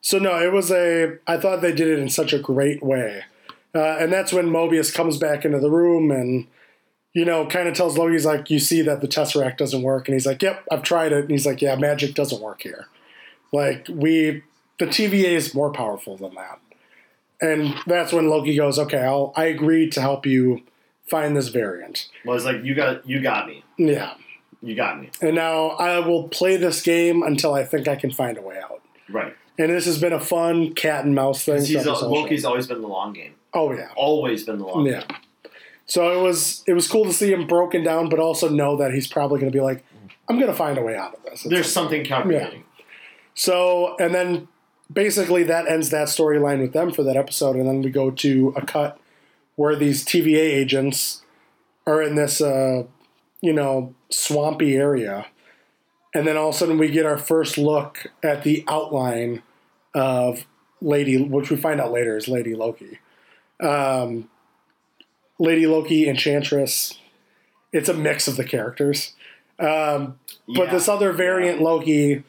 So 0.00 0.18
no, 0.18 0.40
it 0.40 0.52
was 0.52 0.70
a. 0.70 1.18
I 1.26 1.36
thought 1.36 1.62
they 1.62 1.72
did 1.72 1.88
it 1.88 1.98
in 1.98 2.08
such 2.08 2.32
a 2.32 2.38
great 2.38 2.80
way, 2.82 3.24
uh, 3.74 3.96
and 3.98 4.12
that's 4.12 4.32
when 4.32 4.46
Mobius 4.46 4.94
comes 4.94 5.16
back 5.18 5.44
into 5.44 5.58
the 5.58 5.68
room 5.70 6.12
and, 6.12 6.46
you 7.12 7.24
know, 7.24 7.44
kind 7.46 7.66
of 7.66 7.74
tells 7.74 7.98
Loki, 7.98 8.12
he's 8.12 8.24
like, 8.24 8.48
"You 8.48 8.60
see 8.60 8.82
that 8.82 9.00
the 9.00 9.08
Tesseract 9.08 9.56
doesn't 9.56 9.82
work," 9.82 10.06
and 10.06 10.14
he's 10.14 10.24
like, 10.24 10.42
"Yep, 10.42 10.64
I've 10.70 10.82
tried 10.84 11.10
it," 11.12 11.22
and 11.22 11.30
he's 11.30 11.44
like, 11.44 11.60
"Yeah, 11.60 11.74
magic 11.74 12.14
doesn't 12.14 12.40
work 12.40 12.62
here. 12.62 12.86
Like 13.52 13.86
we, 13.88 14.44
the 14.78 14.86
TVA 14.86 15.32
is 15.34 15.54
more 15.54 15.72
powerful 15.72 16.16
than 16.16 16.34
that." 16.36 16.60
And 17.40 17.74
that's 17.86 18.12
when 18.12 18.28
Loki 18.28 18.56
goes, 18.56 18.78
"Okay, 18.78 18.98
I'll 19.00 19.32
I 19.36 19.46
agree 19.46 19.90
to 19.90 20.00
help 20.00 20.24
you 20.24 20.62
find 21.10 21.36
this 21.36 21.48
variant." 21.48 22.08
Well, 22.24 22.36
it's 22.36 22.44
like 22.46 22.62
you 22.62 22.76
got 22.76 23.08
you 23.08 23.20
got 23.20 23.48
me 23.48 23.64
Yeah, 23.76 24.14
you 24.62 24.74
got 24.74 25.00
me 25.00 25.10
and 25.20 25.34
now 25.34 25.68
I 25.70 25.98
will 26.00 26.28
play 26.28 26.56
this 26.56 26.82
game 26.82 27.22
until 27.22 27.54
I 27.54 27.64
think 27.64 27.88
I 27.88 27.96
can 27.96 28.10
find 28.10 28.38
a 28.38 28.42
way 28.42 28.58
out. 28.58 28.82
right 29.08 29.34
And 29.58 29.70
this 29.70 29.86
has 29.86 30.00
been 30.00 30.12
a 30.12 30.20
fun 30.20 30.74
cat 30.74 31.04
and 31.04 31.14
mouse 31.14 31.44
thing. 31.44 31.64
he's 31.64 31.86
Loki's 31.86 32.44
always 32.44 32.66
been 32.66 32.80
the 32.80 32.88
long 32.88 33.12
game 33.12 33.34
Oh 33.54 33.72
yeah, 33.72 33.88
always 33.96 34.44
been 34.44 34.58
the 34.58 34.66
long 34.66 34.86
yeah. 34.86 35.00
game 35.00 35.52
So 35.86 36.18
it 36.18 36.22
was 36.22 36.62
it 36.66 36.74
was 36.74 36.88
cool 36.88 37.04
to 37.04 37.12
see 37.12 37.32
him 37.32 37.46
broken 37.46 37.82
down, 37.82 38.08
but 38.08 38.18
also 38.18 38.48
know 38.48 38.76
that 38.76 38.92
he's 38.92 39.06
probably 39.06 39.40
going 39.40 39.50
to 39.50 39.56
be 39.56 39.62
like, 39.62 39.84
I'm 40.28 40.36
going 40.36 40.50
to 40.50 40.56
find 40.56 40.76
a 40.76 40.82
way 40.82 40.96
out 40.96 41.14
of 41.14 41.22
this. 41.22 41.44
It's 41.44 41.48
there's 41.48 41.72
something 41.72 42.04
calculating 42.04 42.64
so, 43.36 43.96
and 44.00 44.14
then 44.14 44.48
basically 44.92 45.44
that 45.44 45.68
ends 45.68 45.90
that 45.90 46.08
storyline 46.08 46.60
with 46.60 46.72
them 46.72 46.90
for 46.90 47.04
that 47.04 47.16
episode, 47.16 47.54
and 47.54 47.68
then 47.68 47.82
we 47.82 47.90
go 47.90 48.10
to 48.10 48.54
a 48.56 48.64
cut 48.64 48.98
where 49.54 49.76
these 49.76 50.04
TVA 50.04 50.38
agents 50.38 51.22
are 51.86 52.02
in 52.02 52.16
this, 52.16 52.40
uh, 52.40 52.84
you 53.40 53.52
know, 53.52 53.94
swampy 54.10 54.76
area, 54.76 55.26
and 56.14 56.26
then 56.26 56.36
all 56.36 56.48
of 56.48 56.54
a 56.54 56.58
sudden 56.58 56.78
we 56.78 56.88
get 56.88 57.06
our 57.06 57.18
first 57.18 57.58
look 57.58 58.06
at 58.22 58.42
the 58.42 58.64
outline 58.68 59.42
of 59.94 60.46
Lady, 60.80 61.22
which 61.22 61.50
we 61.50 61.56
find 61.56 61.80
out 61.80 61.92
later 61.92 62.16
is 62.16 62.28
Lady 62.28 62.54
Loki. 62.54 62.98
Um, 63.60 64.28
Lady 65.38 65.66
Loki, 65.66 66.08
Enchantress. 66.08 66.98
It's 67.72 67.88
a 67.88 67.94
mix 67.94 68.28
of 68.28 68.36
the 68.36 68.44
characters. 68.44 69.14
Um, 69.58 70.18
but 70.46 70.66
Yeah. 70.66 70.72
this 70.72 70.88
other 70.88 71.12
variant 71.12 71.60
Loki 71.60 72.22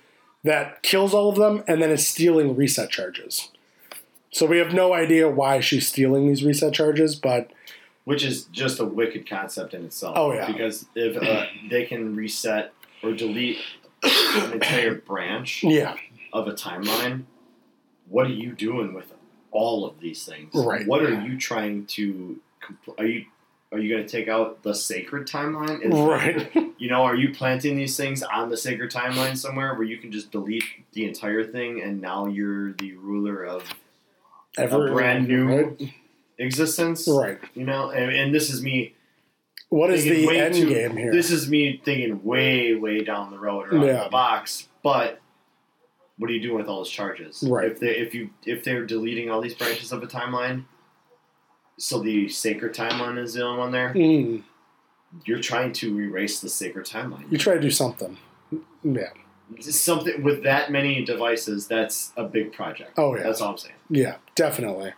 that 0.43 0.82
kills 0.82 1.13
all 1.13 1.30
of 1.30 1.36
them 1.36 1.63
and 1.67 1.82
then 1.82 1.89
is 1.89 2.08
stealing 2.08 2.56
reset 2.56 2.89
charges. 2.89 3.50
So 4.32 4.46
we 4.46 4.58
have 4.60 4.74
no 4.74 4.93
idea 4.93 5.30
why 5.30 5.60
she's 5.60 5.88
stealing 5.88 6.28
these 6.28 6.43
reset 6.43 6.74
charges, 6.74 7.15
but 7.15 7.50
which 8.08 8.24
is 8.24 8.46
just 8.46 8.80
a 8.80 8.86
wicked 8.86 9.30
concept 9.30 9.74
in 9.74 9.84
itself 9.84 10.15
Oh, 10.17 10.32
yeah. 10.34 10.48
because 10.50 10.86
if 10.96 11.22
uh, 11.22 11.46
they 11.70 11.84
can 11.86 12.15
reset 12.15 12.72
or 13.04 13.12
delete 13.12 13.58
an 14.02 14.54
entire 14.54 14.96
branch 14.96 15.62
yeah, 15.63 15.96
of 16.32 16.48
a 16.48 16.54
timeline 16.54 17.24
what 18.08 18.26
are 18.28 18.38
you 18.46 18.54
doing 18.54 18.93
with 18.93 19.12
all 19.52 19.86
of 19.86 20.00
these 20.00 20.24
things 20.26 20.52
Right. 20.54 20.88
what 20.88 21.02
are 21.04 21.20
you 21.22 21.38
trying 21.38 21.86
to 21.98 22.39
compl- 22.63 22.98
are 22.98 23.06
you 23.06 23.26
are 23.74 23.80
you 23.80 23.93
going 23.93 24.06
to 24.06 24.10
take 24.10 24.30
out 24.30 24.63
the 24.63 24.74
sacred 24.74 25.28
timeline 25.28 25.82
Is- 25.84 25.91
right. 25.93 26.74
you 26.78 26.89
know, 26.89 27.04
are 27.04 27.15
you 27.17 27.34
planting 27.34 27.76
these 27.76 27.98
things 27.98 28.24
on 28.24 28.50
the 28.50 28.56
sacred 28.56 28.89
timeline 28.91 29.36
somewhere 29.36 29.74
where 29.76 29.84
you 29.84 29.98
can 29.98 30.10
just 30.10 30.32
delete 30.32 30.63
the 30.93 31.04
entire 31.06 31.43
thing 31.43 31.82
and 31.82 32.00
now 32.00 32.28
you're 32.28 32.72
the 32.72 32.93
ruler 32.93 33.43
of 33.43 33.63
Ever, 34.58 34.93
brand 34.93 35.28
new- 35.28 35.48
right? 35.48 35.93
Existence? 36.38 37.08
Right. 37.08 37.39
You 37.54 37.65
know, 37.65 37.89
and, 37.89 38.12
and 38.12 38.34
this 38.36 38.50
is 38.50 38.62
me. 38.62 38.95
What 39.69 39.89
is 39.91 40.04
the 40.06 40.38
end 40.38 40.56
too- 40.56 40.69
game 40.69 40.95
here? 40.95 41.12
This 41.12 41.30
is 41.32 41.50
me 41.50 41.82
thinking 41.84 42.23
way, 42.23 42.73
way 42.76 43.04
down 43.04 43.32
the 43.32 43.39
road 43.39 43.71
or 43.73 43.80
out 43.80 43.86
Yeah. 43.86 43.91
of 44.00 44.04
the 44.06 44.10
box. 44.10 44.67
But 44.84 45.19
what 46.17 46.30
are 46.30 46.34
you 46.34 46.41
doing 46.41 46.58
with 46.58 46.67
all 46.67 46.78
those 46.78 46.89
charges? 46.89 47.43
Right. 47.47 47.69
If 47.71 47.80
they 47.80 47.97
if 47.97 48.13
you 48.15 48.30
if 48.45 48.63
they're 48.63 48.86
deleting 48.86 49.30
all 49.30 49.41
these 49.41 49.54
branches 49.56 49.91
of 49.91 50.02
a 50.04 50.08
timeline, 50.08 50.65
so 51.78 52.00
the 52.02 52.30
sacred 52.30 52.73
timeline 52.73 53.21
is 53.21 53.34
the 53.34 53.43
only 53.43 53.60
one 53.60 53.71
there. 53.71 53.93
Mm, 53.93 54.43
You're 55.26 55.41
trying 55.41 55.73
to 55.73 56.00
erase 56.00 56.39
the 56.39 56.50
sacred 56.50 56.86
timeline. 56.86 57.30
you 57.32 57.38
try 57.38 57.54
to 57.56 57.60
do 57.60 57.69
something. 57.71 58.17
Yeah. 58.84 59.10
something 59.60 60.23
with 60.23 60.43
that 60.43 60.71
many 60.71 61.04
devices, 61.04 61.67
that's 61.67 62.13
a 62.17 62.23
big 62.23 62.54
project. 62.54 62.91
Oh, 62.97 63.15
yeah. 63.15 63.23
That's 63.23 63.41
all 63.41 63.52
I'm 63.52 63.58
saying. 63.58 63.76
Yeah, 63.89 64.15
definitely. 64.36 64.93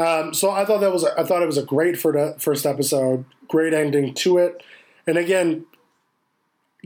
Um, 0.00 0.32
so 0.32 0.50
I 0.50 0.64
thought 0.64 0.80
that 0.80 0.92
was 0.92 1.04
I 1.04 1.24
thought 1.24 1.42
it 1.42 1.46
was 1.46 1.58
a 1.58 1.62
great 1.62 1.98
for 1.98 2.34
first 2.38 2.64
episode, 2.64 3.26
great 3.48 3.74
ending 3.74 4.14
to 4.14 4.38
it, 4.38 4.62
and 5.06 5.18
again 5.18 5.66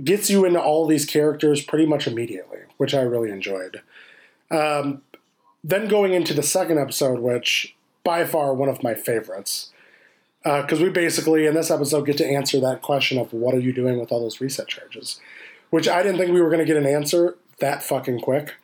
gets 0.02 0.28
you 0.28 0.44
into 0.44 0.60
all 0.60 0.86
these 0.86 1.04
characters 1.04 1.62
pretty 1.62 1.86
much 1.86 2.08
immediately, 2.08 2.58
which 2.78 2.92
I 2.92 3.02
really 3.02 3.30
enjoyed. 3.30 3.82
Um, 4.50 5.02
then 5.62 5.86
going 5.86 6.12
into 6.12 6.34
the 6.34 6.42
second 6.42 6.78
episode, 6.78 7.20
which 7.20 7.76
by 8.02 8.24
far 8.24 8.52
one 8.52 8.68
of 8.68 8.82
my 8.82 8.94
favorites, 8.94 9.70
because 10.42 10.80
we 10.80 10.88
basically 10.88 11.46
in 11.46 11.54
this 11.54 11.70
episode 11.70 12.06
get 12.06 12.18
to 12.18 12.26
answer 12.26 12.58
that 12.58 12.82
question 12.82 13.18
of 13.18 13.32
what 13.32 13.54
are 13.54 13.60
you 13.60 13.72
doing 13.72 14.00
with 14.00 14.10
all 14.10 14.20
those 14.20 14.40
reset 14.40 14.66
charges, 14.66 15.20
which 15.70 15.88
I 15.88 16.02
didn't 16.02 16.18
think 16.18 16.32
we 16.32 16.42
were 16.42 16.50
going 16.50 16.66
to 16.66 16.66
get 16.66 16.76
an 16.76 16.86
answer 16.86 17.36
that 17.60 17.84
fucking 17.84 18.18
quick. 18.18 18.54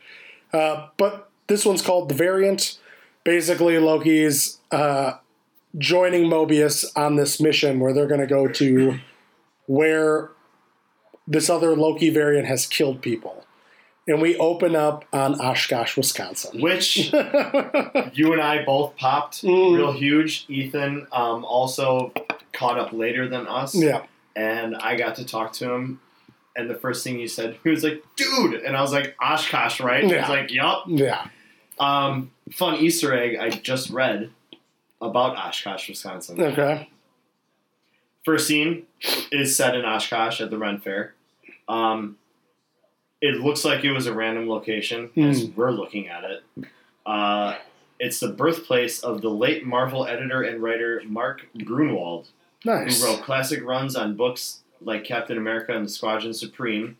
Uh, 0.52 0.88
but 0.96 1.30
this 1.46 1.64
one's 1.64 1.82
called 1.82 2.08
the 2.08 2.14
variant 2.16 2.79
basically 3.24 3.78
Loki's 3.78 4.58
uh, 4.70 5.14
joining 5.78 6.24
Mobius 6.30 6.84
on 6.96 7.16
this 7.16 7.40
mission 7.40 7.80
where 7.80 7.92
they're 7.92 8.06
going 8.06 8.20
to 8.20 8.26
go 8.26 8.48
to 8.48 8.98
where 9.66 10.30
this 11.26 11.48
other 11.48 11.76
Loki 11.76 12.10
variant 12.10 12.46
has 12.46 12.66
killed 12.66 13.02
people. 13.02 13.44
And 14.08 14.20
we 14.20 14.36
open 14.38 14.74
up 14.74 15.04
on 15.12 15.40
Oshkosh, 15.40 15.96
Wisconsin. 15.96 16.60
Which 16.60 17.12
you 18.12 18.32
and 18.32 18.40
I 18.40 18.64
both 18.64 18.96
popped 18.96 19.42
Mm. 19.42 19.76
real 19.76 19.92
huge. 19.92 20.46
Ethan 20.48 21.06
um, 21.12 21.44
also 21.44 22.12
caught 22.52 22.78
up 22.78 22.92
later 22.92 23.28
than 23.28 23.46
us. 23.46 23.74
Yeah, 23.76 24.02
And 24.34 24.74
I 24.76 24.96
got 24.96 25.14
to 25.16 25.24
talk 25.24 25.52
to 25.54 25.70
him. 25.72 26.00
And 26.56 26.68
the 26.68 26.74
first 26.74 27.04
thing 27.04 27.18
he 27.18 27.28
said, 27.28 27.58
he 27.62 27.68
was 27.70 27.84
like, 27.84 28.02
dude. 28.16 28.54
And 28.54 28.76
I 28.76 28.80
was 28.80 28.92
like, 28.92 29.14
Oshkosh, 29.22 29.78
right? 29.80 30.02
He 30.02 30.10
Yeah. 30.10 30.22
was 30.22 30.28
like, 30.28 30.50
yup. 30.50 30.84
yeah, 30.88 31.28
Um, 31.80 32.30
fun 32.52 32.76
Easter 32.76 33.14
egg 33.16 33.36
I 33.40 33.50
just 33.50 33.90
read 33.90 34.30
about 35.00 35.36
Oshkosh, 35.36 35.88
Wisconsin. 35.88 36.40
okay, 36.40 36.88
First 38.24 38.46
scene 38.46 38.84
is 39.32 39.56
set 39.56 39.74
in 39.74 39.84
Oshkosh 39.84 40.40
at 40.42 40.50
the 40.50 40.58
Ren 40.58 40.78
Fair. 40.78 41.14
Um, 41.68 42.18
it 43.22 43.40
looks 43.40 43.64
like 43.64 43.82
it 43.84 43.92
was 43.92 44.06
a 44.06 44.14
random 44.14 44.48
location 44.48 45.10
as 45.16 45.42
Hmm. 45.44 45.54
we're 45.56 45.70
looking 45.72 46.08
at 46.08 46.24
it. 46.24 46.44
Uh, 47.06 47.56
it's 47.98 48.20
the 48.20 48.28
birthplace 48.28 49.00
of 49.00 49.20
the 49.22 49.30
late 49.30 49.64
Marvel 49.64 50.06
editor 50.06 50.42
and 50.42 50.62
writer 50.62 51.02
Mark 51.06 51.46
Grunwald, 51.64 52.28
nice. 52.64 53.00
who 53.02 53.06
wrote 53.08 53.22
classic 53.22 53.62
runs 53.64 53.96
on 53.96 54.16
books 54.16 54.60
like 54.82 55.04
Captain 55.04 55.36
America 55.38 55.74
and 55.74 55.84
the 55.86 55.90
Squadron 55.90 56.32
Supreme. 56.34 56.96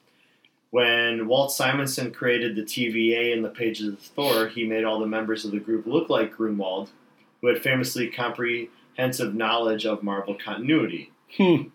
When 0.70 1.26
Walt 1.26 1.52
Simonson 1.52 2.12
created 2.12 2.54
the 2.54 2.62
TVA 2.62 3.32
in 3.32 3.42
the 3.42 3.48
pages 3.48 3.88
of 3.88 3.98
Thor, 3.98 4.46
he 4.46 4.64
made 4.64 4.84
all 4.84 5.00
the 5.00 5.06
members 5.06 5.44
of 5.44 5.50
the 5.50 5.58
group 5.58 5.86
look 5.86 6.08
like 6.08 6.36
Grunwald, 6.36 6.90
who 7.40 7.48
had 7.48 7.60
famously 7.60 8.08
comprehensive 8.08 9.34
knowledge 9.34 9.84
of 9.84 10.02
Marvel 10.02 10.36
continuity. 10.36 11.10
Hmm. 11.36 11.68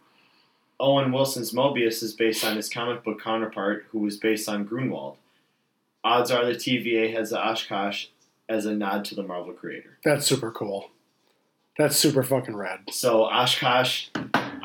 Owen 0.79 1.12
Wilson's 1.12 1.53
Mobius 1.53 2.03
is 2.03 2.13
based 2.13 2.43
on 2.43 2.55
his 2.55 2.69
comic 2.69 3.03
book 3.03 3.21
counterpart, 3.21 3.86
who 3.91 3.99
was 3.99 4.17
based 4.17 4.47
on 4.47 4.65
Grunwald. 4.65 5.17
Odds 6.03 6.31
are 6.31 6.45
the 6.45 6.51
TVA 6.53 7.13
has 7.13 7.31
the 7.31 7.39
Oshkosh 7.39 8.08
as 8.47 8.65
a 8.65 8.75
nod 8.75 9.05
to 9.05 9.15
the 9.15 9.23
Marvel 9.23 9.53
creator. 9.53 9.97
That's 10.03 10.25
super 10.25 10.51
cool. 10.51 10.91
That's 11.77 11.97
super 11.97 12.23
fucking 12.23 12.55
rad. 12.55 12.81
So 12.91 13.23
Oshkosh, 13.23 14.10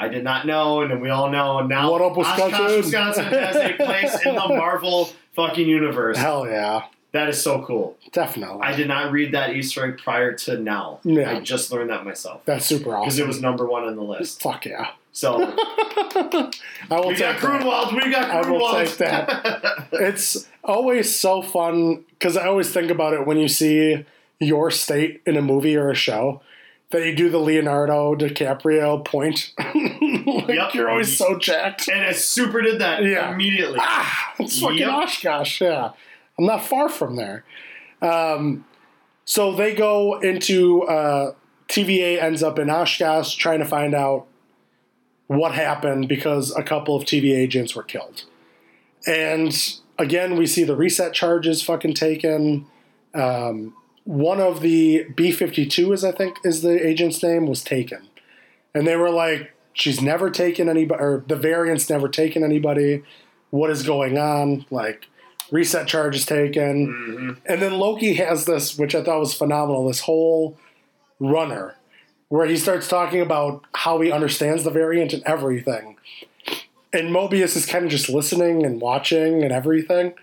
I 0.00 0.08
did 0.08 0.24
not 0.24 0.46
know, 0.46 0.80
and 0.80 1.00
we 1.02 1.10
all 1.10 1.28
know 1.30 1.60
now. 1.66 1.90
What 1.92 2.00
up, 2.00 2.16
Wisconsin? 2.16 2.54
Oshkosh, 2.54 2.76
Wisconsin 2.84 3.24
has 3.26 3.56
a 3.56 3.72
place 3.74 4.24
in 4.24 4.34
the 4.34 4.48
Marvel 4.48 5.10
fucking 5.34 5.68
universe. 5.68 6.16
Hell 6.16 6.46
yeah, 6.48 6.84
That 7.12 7.28
is 7.28 7.40
so 7.42 7.62
cool. 7.62 7.98
definitely. 8.12 8.62
I 8.62 8.74
did 8.74 8.88
not 8.88 9.12
read 9.12 9.32
that 9.32 9.54
Easter 9.54 9.84
egg 9.86 9.98
prior 9.98 10.32
to 10.32 10.58
now. 10.58 11.00
Yeah. 11.04 11.30
I 11.32 11.40
just 11.40 11.70
learned 11.70 11.90
that 11.90 12.04
myself 12.06 12.40
That's 12.46 12.64
super 12.64 12.94
awesome. 12.94 13.04
because 13.04 13.18
it 13.18 13.26
was 13.26 13.42
number 13.42 13.66
one 13.66 13.84
on 13.84 13.94
the 13.96 14.02
list. 14.02 14.40
Fuck 14.42 14.64
yeah. 14.64 14.92
So 15.12 15.42
I 15.42 16.50
will 16.90 17.08
we 17.08 17.14
take 17.16 17.18
got. 17.18 17.40
Grunwald. 17.40 17.92
We 17.94 18.10
got 18.10 18.30
I 18.30 18.50
will 18.50 18.72
take 18.72 18.96
that. 18.98 19.88
It's 19.92 20.48
always 20.64 21.14
so 21.14 21.42
fun 21.42 22.04
because 22.10 22.36
I 22.38 22.46
always 22.46 22.72
think 22.72 22.90
about 22.90 23.12
it 23.12 23.26
when 23.26 23.36
you 23.36 23.48
see 23.48 24.06
your 24.38 24.70
state 24.70 25.20
in 25.26 25.36
a 25.36 25.42
movie 25.42 25.76
or 25.76 25.90
a 25.90 25.94
show 25.94 26.40
that 26.90 27.04
you 27.06 27.14
do 27.14 27.28
the 27.28 27.38
Leonardo 27.38 28.14
DiCaprio 28.16 29.04
point. 29.04 29.52
like 30.50 30.66
Yep. 30.66 30.74
you're 30.74 30.90
always 30.90 31.16
so 31.16 31.38
jacked. 31.38 31.88
and 31.88 32.02
I 32.02 32.12
super 32.12 32.60
did 32.60 32.80
that 32.80 33.02
Yeah. 33.02 33.32
immediately. 33.32 33.78
Ah, 33.80 34.34
it's 34.38 34.60
fucking 34.60 34.78
Yep. 34.78 34.90
Oshkosh. 34.90 35.60
Yeah, 35.60 35.90
I'm 36.38 36.46
not 36.46 36.64
far 36.64 36.88
from 36.88 37.16
there. 37.16 37.44
Um, 38.02 38.64
so 39.24 39.52
they 39.52 39.74
go 39.74 40.18
into 40.20 40.82
uh, 40.84 41.32
TVA 41.68 42.20
ends 42.20 42.42
up 42.42 42.58
in 42.58 42.68
Oshkosh 42.70 43.34
trying 43.36 43.60
to 43.60 43.64
find 43.64 43.94
out 43.94 44.26
what 45.28 45.54
happened 45.54 46.08
because 46.08 46.54
a 46.56 46.62
couple 46.62 46.96
of 46.96 47.04
TVA 47.04 47.36
agents 47.36 47.76
were 47.76 47.84
killed. 47.84 48.24
And 49.06 49.54
again, 49.98 50.36
we 50.36 50.46
see 50.46 50.64
the 50.64 50.74
reset 50.76 51.12
charges 51.12 51.62
fucking 51.62 51.94
taken. 51.94 52.66
Um, 53.14 53.74
one 54.04 54.40
of 54.40 54.60
the 54.60 55.04
B 55.14 55.30
52s, 55.30 56.02
I 56.02 56.10
think 56.10 56.38
is 56.44 56.62
the 56.62 56.84
agent's 56.84 57.22
name, 57.22 57.46
was 57.46 57.62
taken. 57.62 58.08
And 58.74 58.86
they 58.86 58.96
were 58.96 59.10
like, 59.10 59.52
she's 59.72 60.00
never 60.00 60.30
taken 60.30 60.68
anybody, 60.68 61.02
or 61.02 61.24
the 61.26 61.36
variant's 61.36 61.88
never 61.88 62.08
taken 62.08 62.44
anybody. 62.44 63.02
What 63.50 63.70
is 63.70 63.82
going 63.82 64.18
on? 64.18 64.66
Like, 64.70 65.06
reset 65.50 65.86
charges 65.86 66.24
taken. 66.26 66.86
Mhm. 66.88 67.36
And 67.46 67.62
then 67.62 67.78
Loki 67.78 68.14
has 68.14 68.44
this, 68.44 68.78
which 68.78 68.94
I 68.94 69.02
thought 69.02 69.20
was 69.20 69.34
phenomenal, 69.34 69.86
this 69.86 70.00
whole 70.00 70.56
runner 71.18 71.76
where 72.28 72.46
he 72.46 72.56
starts 72.56 72.88
talking 72.88 73.20
about 73.20 73.64
how 73.74 74.00
he 74.00 74.10
understands 74.12 74.62
the 74.62 74.70
variant 74.70 75.12
and 75.12 75.22
everything. 75.26 75.96
And 76.92 77.10
Mobius 77.10 77.56
is 77.56 77.66
kind 77.66 77.84
of 77.84 77.90
just 77.90 78.08
listening 78.08 78.64
and 78.64 78.80
watching 78.80 79.42
and 79.42 79.52
everything. 79.52 80.14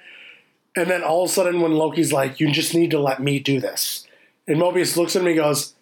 And 0.75 0.89
then 0.89 1.03
all 1.03 1.23
of 1.23 1.29
a 1.29 1.33
sudden, 1.33 1.59
when 1.61 1.73
Loki's 1.73 2.13
like, 2.13 2.39
You 2.39 2.51
just 2.51 2.73
need 2.73 2.91
to 2.91 2.99
let 2.99 3.21
me 3.21 3.39
do 3.39 3.59
this. 3.59 4.07
And 4.47 4.57
Mobius 4.57 4.95
looks 4.95 5.15
at 5.15 5.23
me 5.23 5.31
and 5.31 5.39
goes, 5.39 5.73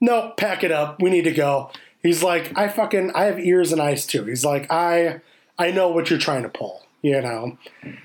No, 0.00 0.32
pack 0.36 0.64
it 0.64 0.72
up. 0.72 1.00
We 1.00 1.10
need 1.10 1.24
to 1.24 1.32
go. 1.32 1.70
He's 2.06 2.22
like, 2.22 2.56
I 2.56 2.68
fucking, 2.68 3.12
I 3.14 3.24
have 3.24 3.38
ears 3.40 3.72
and 3.72 3.80
eyes 3.80 4.06
too. 4.06 4.24
He's 4.24 4.44
like, 4.44 4.70
I, 4.70 5.20
I 5.58 5.70
know 5.70 5.88
what 5.88 6.08
you're 6.10 6.18
trying 6.18 6.42
to 6.44 6.48
pull, 6.48 6.82
you 7.02 7.20
know? 7.20 7.58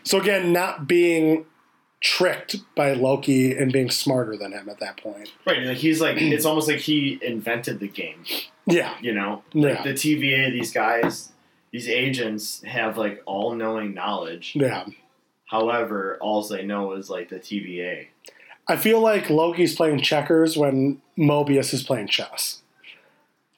So 0.03 0.19
again, 0.19 0.51
not 0.51 0.87
being 0.87 1.45
tricked 1.99 2.55
by 2.75 2.93
Loki 2.93 3.55
and 3.55 3.71
being 3.71 3.91
smarter 3.91 4.35
than 4.35 4.53
him 4.53 4.67
at 4.69 4.79
that 4.79 4.97
point. 4.97 5.31
Right, 5.45 5.61
like 5.63 5.77
he's 5.77 6.01
like 6.01 6.17
it's 6.19 6.45
almost 6.45 6.67
like 6.67 6.79
he 6.79 7.19
invented 7.21 7.79
the 7.79 7.87
game. 7.87 8.23
Yeah, 8.65 8.95
You 9.01 9.13
know, 9.13 9.43
Yeah. 9.53 9.83
the 9.83 9.93
TVA, 9.93 10.51
these 10.51 10.71
guys, 10.71 11.29
these 11.71 11.87
agents 11.87 12.61
have 12.63 12.97
like 12.97 13.21
all 13.25 13.53
knowing 13.53 13.93
knowledge. 13.93 14.53
yeah. 14.55 14.85
However, 15.45 16.17
all 16.21 16.41
they 16.47 16.63
know 16.63 16.93
is 16.93 17.09
like 17.09 17.29
the 17.29 17.35
TVA. 17.39 18.07
I 18.67 18.77
feel 18.77 19.01
like 19.01 19.29
Loki's 19.29 19.75
playing 19.75 20.01
checkers 20.01 20.55
when 20.55 21.01
Mobius 21.17 21.73
is 21.73 21.83
playing 21.83 22.07
chess. 22.07 22.61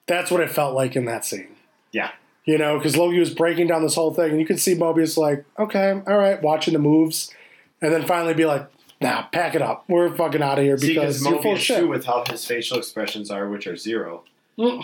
That's 0.07 0.29
what 0.31 0.41
it 0.41 0.49
felt 0.51 0.75
like 0.75 0.95
in 0.95 1.05
that 1.05 1.25
scene. 1.25 1.55
Yeah. 1.91 2.11
You 2.45 2.57
know, 2.57 2.77
because 2.77 2.97
Loki 2.97 3.19
was 3.19 3.33
breaking 3.33 3.67
down 3.67 3.83
this 3.83 3.95
whole 3.95 4.13
thing, 4.13 4.31
and 4.31 4.39
you 4.39 4.45
could 4.45 4.59
see 4.59 4.75
Mobius 4.75 5.15
like, 5.17 5.45
okay, 5.57 6.01
all 6.05 6.17
right, 6.17 6.41
watching 6.41 6.73
the 6.73 6.79
moves, 6.79 7.33
and 7.81 7.93
then 7.93 8.05
finally 8.05 8.33
be 8.33 8.45
like, 8.45 8.67
nah, 8.99 9.23
pack 9.27 9.55
it 9.55 9.61
up. 9.61 9.85
We're 9.87 10.13
fucking 10.13 10.41
out 10.43 10.59
of 10.59 10.65
here 10.65 10.75
because 10.75 11.21
because 11.21 11.25
you're 11.25 11.41
full 11.41 11.55
shit. 11.55 11.79
too, 11.79 11.87
with 11.87 12.05
how 12.05 12.23
his 12.29 12.43
facial 12.45 12.77
expressions 12.77 13.31
are, 13.31 13.47
which 13.47 13.65
are 13.67 13.77
zero, 13.77 14.23
Mm, 14.59 14.83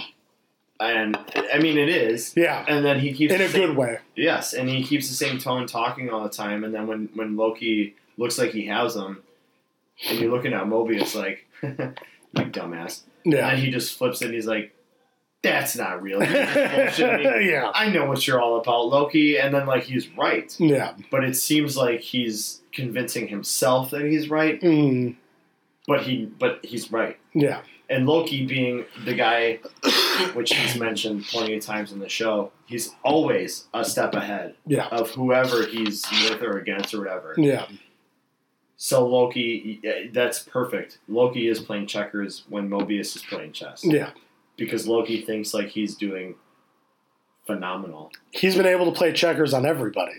and 0.80 1.18
I 1.54 1.60
mean 1.60 1.78
it 1.78 1.90
is. 1.90 2.34
Yeah, 2.38 2.64
And 2.68 2.84
then 2.86 3.00
he 3.02 3.12
keeps 3.12 3.34
in 3.34 3.42
a 3.42 3.50
same- 3.50 3.68
good 3.68 3.78
way. 3.78 4.00
Yes, 4.16 4.54
and 4.54 4.70
he 4.70 4.82
keeps 4.84 5.10
the 5.10 5.14
same 5.16 5.38
tone 5.38 5.68
talking 5.68 6.10
all 6.10 6.24
the 6.24 6.30
time. 6.30 6.64
And 6.64 6.74
then 6.74 6.88
when 6.88 7.10
when 7.14 7.36
Loki 7.36 7.96
looks 8.18 8.38
like 8.40 8.52
he 8.52 8.68
has 8.68 8.96
them, 8.96 9.22
and 10.10 10.18
you're 10.20 10.32
looking 10.32 10.54
at 10.54 10.64
Mobius 10.64 11.14
like, 11.14 11.46
like 12.34 12.54
dumbass, 12.54 13.02
and 13.26 13.34
Yeah. 13.34 13.50
then 13.50 13.58
he 13.64 13.70
just 13.70 13.98
flips 13.98 14.22
it. 14.22 14.26
and 14.28 14.34
He's 14.34 14.48
like, 14.48 14.74
"That's 15.41 15.75
not 15.78 16.02
real." 16.02 16.19
You're 16.23 16.28
just 16.45 16.99
bullshitting 16.99 17.39
me. 17.39 17.49
yeah. 17.52 17.71
I 17.73 17.89
know 17.89 18.06
what 18.06 18.25
you're 18.28 18.41
all 18.41 18.60
about, 18.60 18.88
Loki. 18.88 19.38
And 19.38 19.54
then 19.54 19.65
like 19.65 19.84
he's 19.84 20.08
right, 20.10 20.54
Yeah. 20.60 20.93
but 21.12 21.23
it 21.23 21.36
seems 21.36 21.78
like 21.78 22.02
he's 22.02 22.62
convincing 22.71 23.28
himself 23.28 23.91
that 23.91 24.02
he's 24.06 24.30
right, 24.30 24.62
Mm, 24.62 25.15
but 25.88 26.02
he 26.04 26.25
but 26.25 26.63
he's 26.65 26.91
right. 26.91 27.17
yeah. 27.34 27.62
And 27.91 28.06
Loki 28.06 28.45
being 28.45 28.86
the 29.04 29.15
guy, 29.15 29.60
which 30.36 30.54
he's 30.54 30.78
mentioned 30.80 31.25
plenty 31.25 31.56
of 31.58 31.63
times 31.63 31.91
in 31.91 31.97
the 31.97 32.08
show, 32.08 32.52
he's 32.67 32.93
always 33.04 33.65
a 33.73 33.84
step 33.84 34.13
ahead 34.13 34.54
Yeah. 34.67 34.88
of 34.89 35.10
whoever 35.12 35.65
he's 35.65 36.06
with 36.30 36.43
or 36.43 36.60
against 36.60 36.93
or 36.93 36.99
whatever. 36.99 37.34
Yeah. 37.36 37.65
So 38.78 39.08
Loki, 39.08 39.82
that's 40.13 40.39
perfect. 40.39 40.99
Loki 41.08 41.47
is 41.47 41.60
playing 41.60 41.88
checkers 41.88 42.43
when 42.47 42.69
Mobius 42.69 43.15
is 43.15 43.23
playing 43.28 43.54
chess 43.54 43.84
Yeah. 43.84 44.12
Because 44.60 44.88
Loki 44.88 45.22
thinks 45.22 45.54
like 45.54 45.69
he's 45.69 45.95
doing 45.95 46.36
phenomenal. 47.45 48.12
He's 48.32 48.56
been 48.56 48.65
able 48.65 48.86
to 48.86 48.91
play 48.91 49.12
checkers 49.13 49.54
on 49.54 49.65
everybody. 49.65 50.13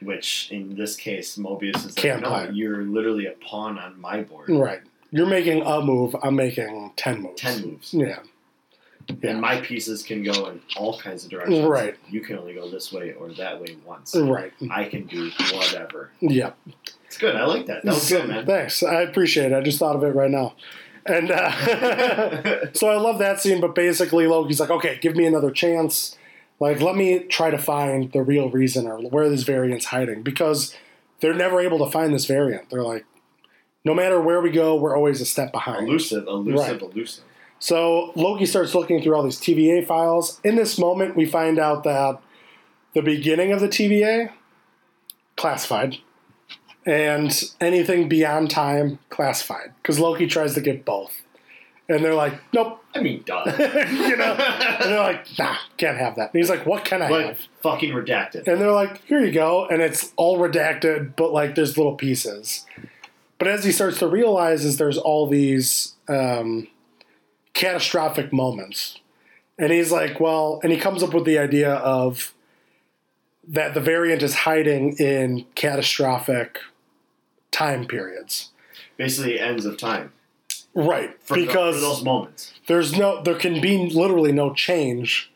Which 0.00 0.50
in 0.50 0.74
this 0.74 0.96
case, 0.96 1.36
Mobius 1.36 1.76
is 1.76 1.84
like, 1.86 1.94
Can't 1.94 2.22
no, 2.22 2.50
you're 2.50 2.82
literally 2.82 3.26
a 3.26 3.32
pawn 3.32 3.78
on 3.78 4.00
my 4.00 4.22
board. 4.22 4.50
Right. 4.50 4.80
You're 5.12 5.28
making 5.28 5.62
a 5.62 5.80
move, 5.80 6.16
I'm 6.22 6.34
making 6.34 6.92
10 6.96 7.22
moves. 7.22 7.40
Ten 7.40 7.62
moves. 7.62 7.94
Yeah. 7.94 8.18
Yeah. 9.20 9.30
And 9.30 9.40
my 9.40 9.60
pieces 9.60 10.02
can 10.02 10.22
go 10.22 10.46
in 10.46 10.60
all 10.76 10.98
kinds 10.98 11.24
of 11.24 11.30
directions. 11.30 11.66
Right. 11.66 11.96
You 12.08 12.20
can 12.20 12.38
only 12.38 12.54
go 12.54 12.70
this 12.70 12.92
way 12.92 13.12
or 13.12 13.32
that 13.34 13.60
way 13.60 13.76
once. 13.84 14.14
Right. 14.16 14.52
I 14.70 14.84
can 14.84 15.06
do 15.06 15.30
whatever. 15.52 16.10
Yeah. 16.20 16.52
It's 17.06 17.18
good. 17.18 17.36
I 17.36 17.44
like 17.44 17.66
that. 17.66 17.84
That 17.84 17.94
was 17.94 18.08
good, 18.08 18.28
man. 18.28 18.46
Thanks. 18.46 18.82
I 18.82 19.02
appreciate 19.02 19.52
it. 19.52 19.54
I 19.54 19.60
just 19.60 19.78
thought 19.78 19.96
of 19.96 20.02
it 20.02 20.14
right 20.14 20.30
now. 20.30 20.54
And 21.04 21.30
uh, 21.30 22.72
so 22.72 22.88
I 22.88 22.96
love 22.96 23.18
that 23.18 23.40
scene, 23.40 23.60
but 23.60 23.74
basically 23.74 24.26
Loki's 24.26 24.60
like, 24.60 24.70
okay, 24.70 24.98
give 25.00 25.16
me 25.16 25.26
another 25.26 25.50
chance. 25.50 26.16
Like, 26.60 26.80
let 26.80 26.94
me 26.96 27.20
try 27.20 27.50
to 27.50 27.58
find 27.58 28.12
the 28.12 28.22
real 28.22 28.48
reason 28.50 28.86
or 28.86 28.98
where 29.00 29.28
this 29.28 29.42
variant's 29.42 29.86
hiding 29.86 30.22
because 30.22 30.76
they're 31.20 31.34
never 31.34 31.60
able 31.60 31.84
to 31.84 31.90
find 31.90 32.14
this 32.14 32.26
variant. 32.26 32.70
They're 32.70 32.82
like, 32.84 33.04
no 33.84 33.94
matter 33.94 34.20
where 34.20 34.40
we 34.40 34.50
go, 34.50 34.76
we're 34.76 34.96
always 34.96 35.20
a 35.20 35.26
step 35.26 35.50
behind. 35.50 35.88
elusive, 35.88 36.26
elusive, 36.28 36.80
Right. 36.82 36.92
elusive. 36.94 37.24
So 37.58 38.12
Loki 38.14 38.46
starts 38.46 38.74
looking 38.74 39.02
through 39.02 39.14
all 39.16 39.22
these 39.24 39.40
TVA 39.40 39.86
files. 39.86 40.40
In 40.44 40.54
this 40.56 40.78
moment, 40.78 41.16
we 41.16 41.26
find 41.26 41.58
out 41.58 41.82
that 41.84 42.20
the 42.94 43.02
beginning 43.02 43.52
of 43.52 43.60
the 43.60 43.68
TVA, 43.68 44.30
classified, 45.36 45.96
and 46.84 47.42
anything 47.60 48.08
beyond 48.08 48.50
time, 48.50 48.98
classified. 49.10 49.72
Because 49.82 49.98
Loki 49.98 50.26
tries 50.26 50.54
to 50.54 50.60
get 50.60 50.84
both. 50.84 51.22
And 51.88 52.04
they're 52.04 52.14
like, 52.14 52.34
nope. 52.52 52.82
I 52.94 53.00
mean, 53.00 53.22
duh. 53.24 53.44
you 53.90 54.16
know? 54.16 54.34
And 54.34 54.90
they're 54.90 54.98
like, 54.98 55.26
nah, 55.38 55.56
can't 55.76 55.98
have 55.98 56.16
that. 56.16 56.32
And 56.32 56.40
he's 56.40 56.48
like, 56.50 56.64
what 56.64 56.84
can 56.84 57.02
I 57.02 57.08
but 57.08 57.26
have? 57.26 57.40
fucking 57.62 57.92
redacted. 57.92 58.46
And 58.46 58.60
they're 58.60 58.72
like, 58.72 59.04
here 59.04 59.24
you 59.24 59.32
go. 59.32 59.66
And 59.66 59.82
it's 59.82 60.12
all 60.16 60.38
redacted, 60.38 61.16
but 61.16 61.32
like 61.32 61.54
there's 61.54 61.76
little 61.76 61.94
pieces. 61.94 62.66
But 63.38 63.48
as 63.48 63.64
he 63.64 63.72
starts 63.72 63.98
to 63.98 64.06
realize 64.06 64.64
is 64.64 64.76
there's 64.76 64.98
all 64.98 65.26
these 65.26 65.94
um, 66.08 66.68
catastrophic 67.54 68.32
moments. 68.32 68.98
And 69.58 69.72
he's 69.72 69.92
like, 69.92 70.20
well, 70.20 70.60
and 70.62 70.72
he 70.72 70.78
comes 70.78 71.02
up 71.02 71.12
with 71.12 71.24
the 71.24 71.38
idea 71.38 71.74
of 71.74 72.32
that 73.48 73.74
the 73.74 73.80
variant 73.80 74.22
is 74.22 74.34
hiding 74.34 74.96
in 74.98 75.44
catastrophic 75.54 76.58
time 77.52 77.86
periods. 77.86 78.50
Basically, 78.96 79.38
ends 79.38 79.64
of 79.64 79.78
time 79.78 80.12
Right. 80.74 81.16
for, 81.22 81.34
because 81.36 81.76
for 81.76 81.80
those 81.80 82.02
moments. 82.02 82.52
there's 82.66 82.96
no 82.96 83.22
there 83.22 83.34
can 83.38 83.60
be 83.60 83.88
literally 83.90 84.32
no 84.32 84.52
change. 84.52 85.30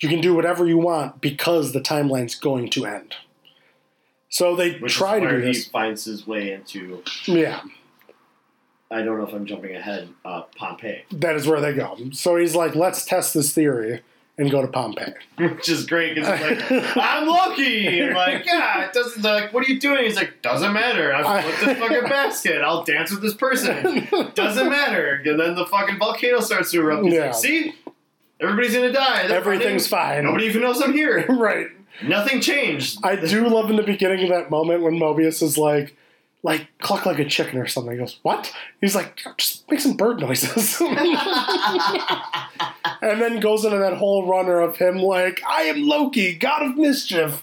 You 0.00 0.08
can 0.08 0.20
do 0.20 0.34
whatever 0.34 0.66
you 0.66 0.78
want 0.78 1.20
because 1.20 1.72
the 1.72 1.80
timeline's 1.80 2.34
going 2.34 2.68
to 2.70 2.84
end. 2.86 3.14
So 4.28 4.54
they 4.56 4.78
Which 4.78 4.92
try 4.94 5.16
is 5.16 5.22
to 5.22 5.28
do 5.30 5.36
he 5.38 5.52
this. 5.52 5.68
finds 5.68 6.04
his 6.04 6.26
way 6.26 6.52
into. 6.52 7.02
Yeah. 7.26 7.60
I 8.90 9.02
don't 9.02 9.18
know 9.18 9.26
if 9.26 9.32
I'm 9.32 9.46
jumping 9.46 9.74
ahead. 9.74 10.08
Uh, 10.24 10.42
Pompeii, 10.56 11.04
That 11.10 11.36
is 11.36 11.46
where 11.46 11.60
they 11.60 11.72
go. 11.72 11.96
So 12.12 12.36
he's 12.36 12.54
like, 12.54 12.74
let's 12.74 13.04
test 13.04 13.34
this 13.34 13.52
theory 13.54 14.02
and 14.36 14.50
go 14.50 14.60
to 14.62 14.68
Pompeii. 14.68 15.14
which 15.38 15.68
is 15.68 15.86
great 15.86 16.14
because 16.16 16.28
it's 16.40 16.70
like 16.70 16.96
I'm 16.96 17.26
Loki. 17.26 18.00
And 18.00 18.14
like, 18.14 18.44
yeah, 18.46 18.84
it 18.86 18.92
doesn't. 18.92 19.22
Like, 19.22 19.52
what 19.52 19.64
are 19.66 19.70
you 19.72 19.78
doing? 19.78 20.04
He's 20.04 20.16
like, 20.16 20.42
doesn't 20.42 20.72
matter. 20.72 21.14
I 21.14 21.42
flipped 21.42 21.60
this 21.64 21.78
fucking 21.78 22.08
basket. 22.08 22.62
I'll 22.62 22.82
dance 22.84 23.10
with 23.12 23.22
this 23.22 23.34
person. 23.34 24.08
Doesn't 24.34 24.68
matter. 24.68 25.22
And 25.24 25.38
then 25.38 25.54
the 25.54 25.66
fucking 25.66 25.98
volcano 25.98 26.40
starts 26.40 26.70
to 26.72 26.80
erupt. 26.80 27.04
He's 27.04 27.14
Yeah. 27.14 27.26
like, 27.26 27.34
see, 27.34 27.74
everybody's 28.40 28.74
gonna 28.74 28.92
die. 28.92 29.28
They're 29.28 29.36
Everything's 29.38 29.86
fighting. 29.86 30.24
fine. 30.24 30.24
Nobody 30.24 30.46
even 30.46 30.62
knows 30.62 30.82
I'm 30.82 30.92
here. 30.92 31.24
right. 31.28 31.68
Nothing 32.02 32.40
changed. 32.40 32.98
I 33.04 33.14
do 33.16 33.48
love 33.48 33.70
in 33.70 33.76
the 33.76 33.82
beginning 33.84 34.24
of 34.24 34.30
that 34.30 34.50
moment 34.50 34.82
when 34.82 34.94
Mobius 34.98 35.42
is 35.42 35.56
like, 35.56 35.96
like 36.44 36.68
cluck 36.78 37.06
like 37.06 37.18
a 37.18 37.24
chicken 37.24 37.58
or 37.58 37.66
something. 37.66 37.92
He 37.94 37.98
goes, 37.98 38.20
"What?" 38.22 38.52
He's 38.80 38.94
like, 38.94 39.20
"Just 39.38 39.68
make 39.70 39.80
some 39.80 39.96
bird 39.96 40.20
noises," 40.20 40.80
and 43.02 43.20
then 43.20 43.40
goes 43.40 43.64
into 43.64 43.78
that 43.78 43.94
whole 43.96 44.26
runner 44.26 44.60
of 44.60 44.76
him 44.76 44.98
like, 44.98 45.42
"I 45.46 45.62
am 45.62 45.82
Loki, 45.82 46.34
god 46.34 46.62
of 46.62 46.76
mischief," 46.76 47.42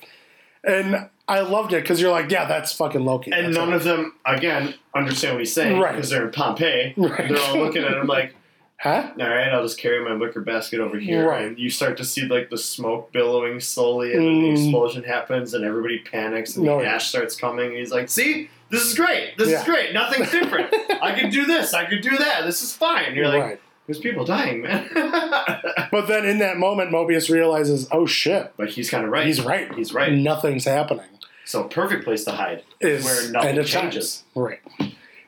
and 0.64 1.10
I 1.28 1.42
loved 1.42 1.74
it 1.74 1.82
because 1.84 2.00
you're 2.02 2.12
like, 2.12 2.30
"Yeah, 2.32 2.46
that's 2.46 2.72
fucking 2.74 3.04
Loki." 3.04 3.32
And 3.32 3.48
That's 3.48 3.58
none 3.58 3.70
it. 3.74 3.76
of 3.78 3.84
them, 3.84 4.14
again, 4.26 4.74
understand 4.96 5.36
what 5.36 5.40
he's 5.40 5.54
saying 5.54 5.80
Right. 5.80 5.96
because 5.96 6.10
they're 6.10 6.26
in 6.26 6.32
Pompeii. 6.32 6.94
Right. 6.98 7.30
They're 7.30 7.40
all 7.40 7.58
looking 7.58 7.84
at 7.84 7.94
him 7.94 8.08
like, 8.08 8.36
huh? 8.80 9.12
all 9.20 9.28
right, 9.30 9.50
I'll 9.50 9.64
just 9.64 9.80
carry 9.80 10.04
my 10.04 10.14
wicker 10.16 10.42
basket 10.42 10.80
over 10.80 11.00
here. 11.00 11.28
Right. 11.28 11.46
And 11.46 11.58
you 11.58 11.70
start 11.70 11.98
to 11.98 12.06
see 12.06 12.24
like 12.28 12.50
the 12.50 12.58
smoke 12.58 13.12
billowing 13.12 13.60
slowly, 13.60 14.14
and 14.14 14.22
then 14.26 14.42
the 14.42 14.50
Mm. 14.50 14.64
explosion 14.64 15.04
happens, 15.04 15.54
and 15.54 15.64
everybody 15.66 16.00
panics, 16.00 16.56
and 16.56 16.66
No, 16.66 16.80
the 16.80 16.86
ash 16.88 17.08
starts 17.10 17.36
coming. 17.36 17.68
And 17.70 17.78
he's 17.78 17.92
like, 17.92 18.10
"See, 18.10 18.50
this 18.72 18.84
is 18.86 18.96
great. 18.96 19.38
This 19.38 19.50
Yeah. 19.50 19.60
is 19.60 19.66
great. 19.66 19.94
Nothing's 19.94 20.32
different. 20.32 20.74
I 21.02 21.14
can 21.18 21.30
do 21.30 21.46
this. 21.46 21.74
I 21.74 21.86
could 21.86 22.02
do 22.02 22.18
that. 22.18 22.46
This 22.46 22.64
is 22.64 22.74
fine." 22.74 23.06
And 23.06 23.16
you're 23.16 23.28
like, 23.28 23.44
right. 23.44 23.62
"There's 23.86 24.00
people 24.00 24.26
dying, 24.26 24.62
man." 24.62 24.90
But 25.92 26.08
then 26.08 26.26
in 26.26 26.38
that 26.40 26.58
moment, 26.58 26.90
Mobius 26.92 27.30
realizes, 27.30 27.88
"Oh 27.92 28.06
shit, 28.06 28.54
but 28.58 28.70
he's 28.70 28.90
kind 28.90 29.04
of 29.04 29.12
right. 29.12 29.26
he's 29.28 29.42
right. 29.42 29.74
He's 29.76 29.94
right. 29.94 30.12
Nothing's 30.12 30.66
happening." 30.66 31.06
So 31.46 31.66
perfect 31.66 32.06
place 32.06 32.24
to 32.26 32.32
hide 32.32 32.64
is 32.80 33.04
where 33.04 33.30
nothing 33.32 33.64
changes. 33.66 34.24
Right. 34.36 34.60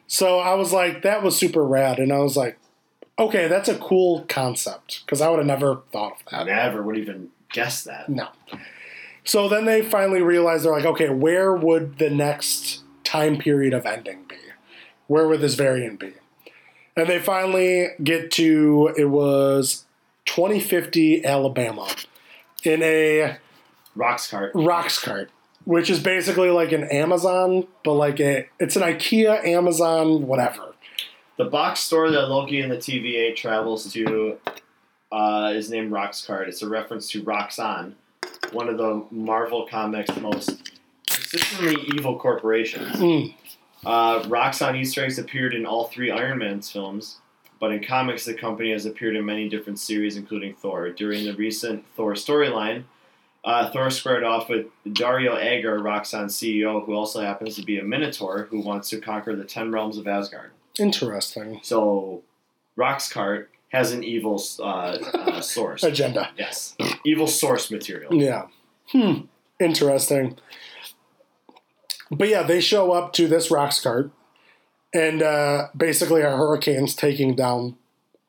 So 0.07 0.39
I 0.39 0.53
was 0.53 0.71
like, 0.71 1.01
that 1.01 1.21
was 1.23 1.35
super 1.37 1.65
rad, 1.65 1.99
and 1.99 2.13
I 2.13 2.19
was 2.19 2.37
like, 2.37 2.57
okay, 3.19 3.47
that's 3.47 3.67
a 3.67 3.77
cool 3.77 4.25
concept 4.29 5.01
because 5.05 5.19
I 5.21 5.27
would 5.29 5.39
have 5.39 5.45
never 5.47 5.81
thought 5.91 6.21
of 6.25 6.33
I 6.33 6.43
that. 6.43 6.45
never 6.45 6.81
would 6.83 6.97
even 6.97 7.29
guess 7.51 7.83
that. 7.83 8.07
No. 8.09 8.27
So 9.25 9.49
then 9.49 9.65
they 9.65 9.81
finally 9.81 10.21
realized 10.21 10.63
they're 10.65 10.71
like, 10.71 10.85
okay, 10.85 11.09
where 11.09 11.53
would 11.53 11.97
the 11.97 12.09
next 12.09 12.82
time 13.03 13.37
period 13.37 13.73
of 13.73 13.85
ending 13.85 14.25
be? 14.27 14.35
Where 15.07 15.27
would 15.27 15.41
this 15.41 15.55
variant 15.55 15.99
be? 15.99 16.13
And 16.95 17.07
they 17.07 17.19
finally 17.19 17.89
get 18.03 18.31
to 18.31 18.93
it 18.97 19.05
was 19.05 19.85
2050 20.25 21.25
Alabama 21.25 21.89
in 22.63 22.81
a 22.83 23.37
Roxcart. 23.97 24.51
rocks 24.53 24.99
cart, 24.99 25.29
which 25.65 25.89
is 25.89 25.99
basically 25.99 26.49
like 26.49 26.71
an 26.71 26.83
Amazon, 26.85 27.67
but 27.83 27.93
like 27.93 28.19
a 28.19 28.47
it's 28.59 28.75
an 28.75 28.83
IKEA 28.83 29.45
Amazon 29.45 30.27
whatever. 30.27 30.73
The 31.37 31.45
box 31.45 31.79
store 31.79 32.11
that 32.11 32.27
Loki 32.27 32.61
and 32.61 32.71
the 32.71 32.77
TVA 32.77 33.35
travels 33.35 33.91
to 33.93 34.37
uh, 35.11 35.51
is 35.55 35.69
named 35.69 35.91
Roxcart. 35.91 36.47
It's 36.47 36.61
a 36.61 36.69
reference 36.69 37.09
to 37.11 37.23
Roxxon, 37.23 37.93
one 38.51 38.69
of 38.69 38.77
the 38.77 39.05
Marvel 39.11 39.67
Comics' 39.67 40.15
most 40.19 40.72
consistently 41.33 41.83
evil 41.95 42.17
corporations. 42.19 42.95
Mm. 42.97 43.33
Uh, 43.85 44.21
Roxxon 44.23 44.75
Easter 44.79 45.03
eggs 45.03 45.19
appeared 45.19 45.53
in 45.53 45.65
all 45.65 45.85
three 45.85 46.09
Iron 46.11 46.37
Man's 46.37 46.71
films, 46.71 47.17
but 47.59 47.71
in 47.71 47.83
comics, 47.83 48.25
the 48.25 48.33
company 48.33 48.71
has 48.71 48.85
appeared 48.85 49.15
in 49.15 49.25
many 49.25 49.49
different 49.49 49.79
series, 49.79 50.15
including 50.15 50.55
Thor. 50.55 50.89
During 50.89 51.25
the 51.25 51.33
recent 51.33 51.85
Thor 51.95 52.13
storyline, 52.13 52.83
uh, 53.43 53.69
Thor 53.71 53.89
squared 53.89 54.23
off 54.23 54.47
with 54.47 54.67
Dario 54.93 55.35
Agger, 55.35 55.79
Roxxon's 55.79 56.35
CEO, 56.35 56.85
who 56.85 56.93
also 56.93 57.21
happens 57.21 57.55
to 57.55 57.63
be 57.63 57.77
a 57.77 57.83
Minotaur 57.83 58.47
who 58.49 58.61
wants 58.61 58.89
to 58.91 59.01
conquer 59.01 59.35
the 59.35 59.43
Ten 59.43 59.71
Realms 59.71 59.97
of 59.97 60.07
Asgard. 60.07 60.51
Interesting 60.79 61.59
So, 61.61 62.23
Roxcart 62.77 63.47
has 63.69 63.91
an 63.91 64.03
evil 64.03 64.41
uh, 64.59 64.63
uh, 64.63 65.41
source. 65.41 65.83
agenda. 65.83 66.29
yes, 66.37 66.75
evil 67.05 67.27
source 67.27 67.69
material. 67.69 68.13
Yeah. 68.13 68.47
Hmm. 68.91 69.21
Interesting. 69.59 70.37
But 72.17 72.29
yeah, 72.29 72.43
they 72.43 72.61
show 72.61 72.91
up 72.91 73.13
to 73.13 73.27
this 73.27 73.49
Roxcart, 73.49 74.11
and 74.93 75.21
uh, 75.21 75.67
basically 75.75 76.21
a 76.21 76.29
hurricane's 76.29 76.95
taking 76.95 77.35
down 77.35 77.77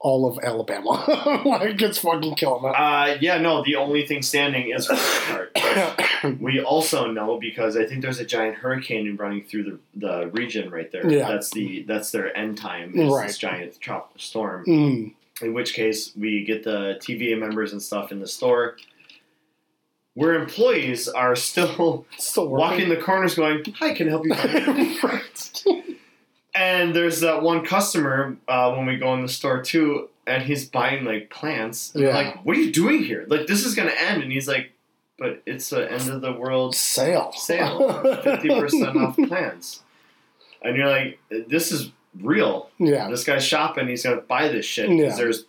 all 0.05 0.27
of 0.29 0.39
Alabama. 0.45 1.03
like 1.47 1.81
it's 1.81 1.99
fucking 1.99 2.35
killing 2.35 2.65
it. 2.65 2.77
Uh, 2.77 3.17
yeah, 3.21 3.39
no, 3.39 3.65
the 3.65 3.77
only 3.77 4.07
thing 4.07 4.23
standing 4.23 4.71
is 4.71 4.87
Roxcart. 4.87 6.41
we 6.41 6.61
also 6.61 7.11
know 7.11 7.39
because 7.41 7.77
I 7.77 7.87
think 7.87 8.03
there's 8.03 8.21
a 8.21 8.25
giant 8.25 8.57
hurricane 8.57 9.17
running 9.17 9.45
through 9.45 9.65
the, 9.65 9.79
the 9.97 10.27
region 10.29 10.71
right 10.71 10.93
there. 10.93 11.11
Yeah. 11.11 11.29
That's 11.29 11.51
the 11.51 11.85
that's 11.89 12.11
their 12.11 12.37
end 12.37 12.59
time. 12.59 12.95
Is 12.95 13.11
Right. 13.13 13.27
This 13.29 13.39
giant 13.39 13.81
tropical 13.81 14.21
storm. 14.21 14.67
Mm. 14.67 15.15
In 15.43 15.55
which 15.55 15.75
case, 15.75 16.13
we 16.17 16.45
get 16.45 16.63
the 16.63 16.99
TVA 17.01 17.39
members 17.39 17.73
and 17.73 17.83
stuff 17.83 18.13
in 18.13 18.21
the 18.21 18.29
store. 18.29 18.77
Where 20.15 20.35
employees 20.35 21.09
are 21.09 21.35
still 21.35 22.07
Still 22.19 22.49
walking 22.49 22.89
the 22.89 22.97
corners, 22.97 23.35
going, 23.35 23.65
"Hi, 23.79 23.93
can 23.95 24.07
I 24.07 24.11
help 24.11 24.25
you?" 24.25 24.99
Right. 25.03 25.65
And 26.55 26.95
there's 26.95 27.21
that 27.21 27.43
one 27.43 27.65
customer 27.65 28.37
uh, 28.47 28.73
when 28.75 28.87
we 28.87 28.97
go 28.97 29.13
in 29.15 29.23
the 29.23 29.29
store 29.29 29.61
too, 29.63 30.09
and 30.27 30.43
he's 30.45 30.69
buying 30.69 31.05
like 31.05 31.31
plants. 31.31 31.93
And 31.95 32.05
Yeah. 32.05 32.15
Like, 32.15 32.45
what 32.45 32.57
are 32.57 32.61
you 32.61 32.73
doing 32.73 33.03
here? 33.03 33.25
Like, 33.29 33.47
this 33.49 33.65
is 33.67 33.75
gonna 33.75 33.91
end, 33.99 34.23
and 34.23 34.31
he's 34.31 34.47
like, 34.47 34.71
but 35.19 35.43
it's 35.47 35.71
the 35.71 35.91
end 35.91 36.09
of 36.09 36.21
the 36.21 36.33
world 36.33 36.77
Sale. 36.77 37.33
sale, 37.33 38.01
fifty 38.23 38.49
percent 38.49 38.97
off 38.97 39.17
plants. 39.17 39.83
And 40.63 40.77
you're 40.77 40.89
like, 40.89 41.19
this 41.49 41.73
is 41.73 41.91
real. 42.21 42.71
Yeah. 42.79 43.11
This 43.11 43.25
guy's 43.25 43.45
shopping. 43.45 43.89
He's 43.89 44.05
gonna 44.05 44.21
buy 44.21 44.47
this 44.49 44.65
shit 44.65 44.89
because 44.89 45.19
Yeah. 45.19 45.25
there's 45.25 45.47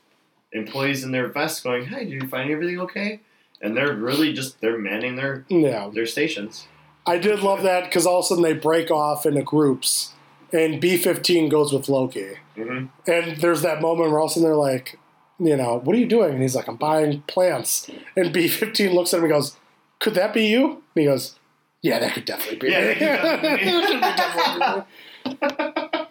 employees 0.53 1.03
in 1.03 1.11
their 1.11 1.27
vests 1.27 1.61
going, 1.61 1.85
"Hey, 1.85 2.05
did 2.05 2.13
you 2.13 2.27
find 2.27 2.49
everything 2.49 2.79
okay?" 2.81 3.19
And 3.61 3.75
they're 3.75 3.93
really 3.93 4.33
just 4.33 4.59
they're 4.61 4.77
manning 4.77 5.15
their 5.15 5.45
Yeah. 5.49 5.89
their 5.93 6.05
stations. 6.05 6.67
I 7.05 7.17
did 7.17 7.39
love 7.41 7.61
that 7.63 7.85
because 7.85 8.05
all 8.05 8.19
of 8.19 8.25
a 8.25 8.27
sudden 8.27 8.43
they 8.43 8.53
break 8.53 8.89
off 8.91 9.25
into 9.25 9.43
groups, 9.43 10.13
and 10.51 10.81
B 10.81 10.97
fifteen 10.97 11.49
goes 11.49 11.71
with 11.73 11.87
Loki, 11.89 12.35
hmm 12.55 12.85
and 13.07 13.37
there's 13.37 13.61
that 13.61 13.81
moment 13.81 14.09
where 14.09 14.19
all 14.19 14.25
of 14.25 14.31
a 14.31 14.33
sudden 14.33 14.47
they're 14.49 14.55
like, 14.55 14.97
you 15.39 15.55
know, 15.55 15.79
what 15.83 15.95
are 15.95 15.99
you 15.99 16.07
doing? 16.07 16.33
And 16.33 16.41
he's 16.41 16.55
like, 16.55 16.67
I'm 16.67 16.77
buying 16.77 17.21
plants, 17.27 17.89
and 18.15 18.33
B 18.33 18.47
fifteen 18.47 18.93
looks 18.93 19.13
at 19.13 19.17
him 19.17 19.25
and 19.25 19.33
goes, 19.33 19.55
Could 19.99 20.15
that 20.15 20.33
be 20.33 20.45
you? 20.47 20.65
And 20.71 20.81
he 20.95 21.05
goes, 21.05 21.35
Yeah, 21.81 21.99
that 21.99 22.13
could 22.13 22.25
definitely 22.25 22.57
be. 22.57 22.71
Yeah, 22.73 22.81
that 22.81 22.97
could 22.97 23.05
definitely 23.05 23.57
be 23.57 23.65
me. 23.65 23.71
That 24.01 25.37
could 25.37 25.41
definitely 25.45 25.85
be 25.89 25.95
me. 25.95 26.05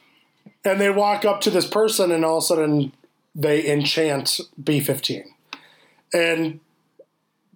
and 0.64 0.80
they 0.80 0.90
walk 0.90 1.24
up 1.24 1.40
to 1.42 1.50
this 1.50 1.66
person, 1.66 2.10
and 2.12 2.24
all 2.24 2.38
of 2.38 2.44
a 2.44 2.46
sudden 2.46 2.92
they 3.34 3.66
enchant 3.68 4.40
B 4.62 4.78
fifteen, 4.80 5.24
and 6.12 6.60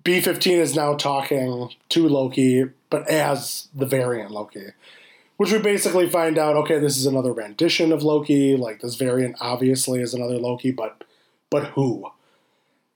B 0.05 0.21
fifteen 0.21 0.59
is 0.59 0.75
now 0.75 0.95
talking 0.95 1.71
to 1.91 2.09
Loki, 2.09 2.67
but 2.91 3.09
as 3.09 3.69
the 3.75 3.87
variant 3.87 4.31
Loki, 4.31 4.73
which 5.37 5.53
we 5.53 5.59
basically 5.59 6.09
find 6.09 6.39
out. 6.39 6.57
Okay, 6.57 6.79
this 6.79 6.97
is 6.97 7.07
another 7.07 7.33
rendition 7.33 7.93
of 7.93 8.03
Loki. 8.03 8.57
Like 8.57 8.81
this 8.81 8.95
variant 8.95 9.37
obviously 9.41 10.01
is 10.01 10.15
another 10.15 10.39
Loki, 10.39 10.71
but 10.71 11.05
but 11.51 11.69
who? 11.69 12.11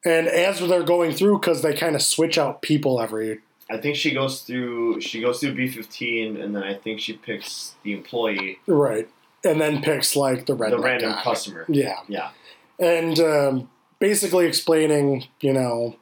And 0.05 0.27
as 0.27 0.59
they're 0.59 0.83
going 0.83 1.13
through, 1.13 1.39
because 1.39 1.63
they 1.63 1.75
kind 1.75 1.95
of 1.95 2.03
switch 2.03 2.37
out 2.37 2.61
people 2.61 3.01
every 3.01 3.39
I 3.73 3.79
think 3.79 3.97
she 3.97 4.13
goes 4.13 4.43
through 4.43 5.01
she 5.01 5.21
goes 5.21 5.41
through 5.41 5.55
B 5.55 5.69
fifteen, 5.69 6.37
and 6.37 6.55
then 6.55 6.63
I 6.63 6.75
think 6.75 7.01
she 7.01 7.15
picks 7.15 7.75
the 7.83 7.95
employee, 7.95 8.59
right, 8.67 9.09
and 9.45 9.61
then 9.61 9.83
picks 9.83 10.15
like 10.15 10.47
the 10.47 10.55
red 10.55 10.73
the 10.73 10.79
random 10.79 11.15
customer. 11.15 11.65
Yeah, 11.69 11.97
Yeah, 12.09 12.31
and 12.79 13.19
um, 13.21 13.71
basically 13.99 14.47
explaining, 14.47 15.25
you 15.41 15.55
know, 15.55 15.97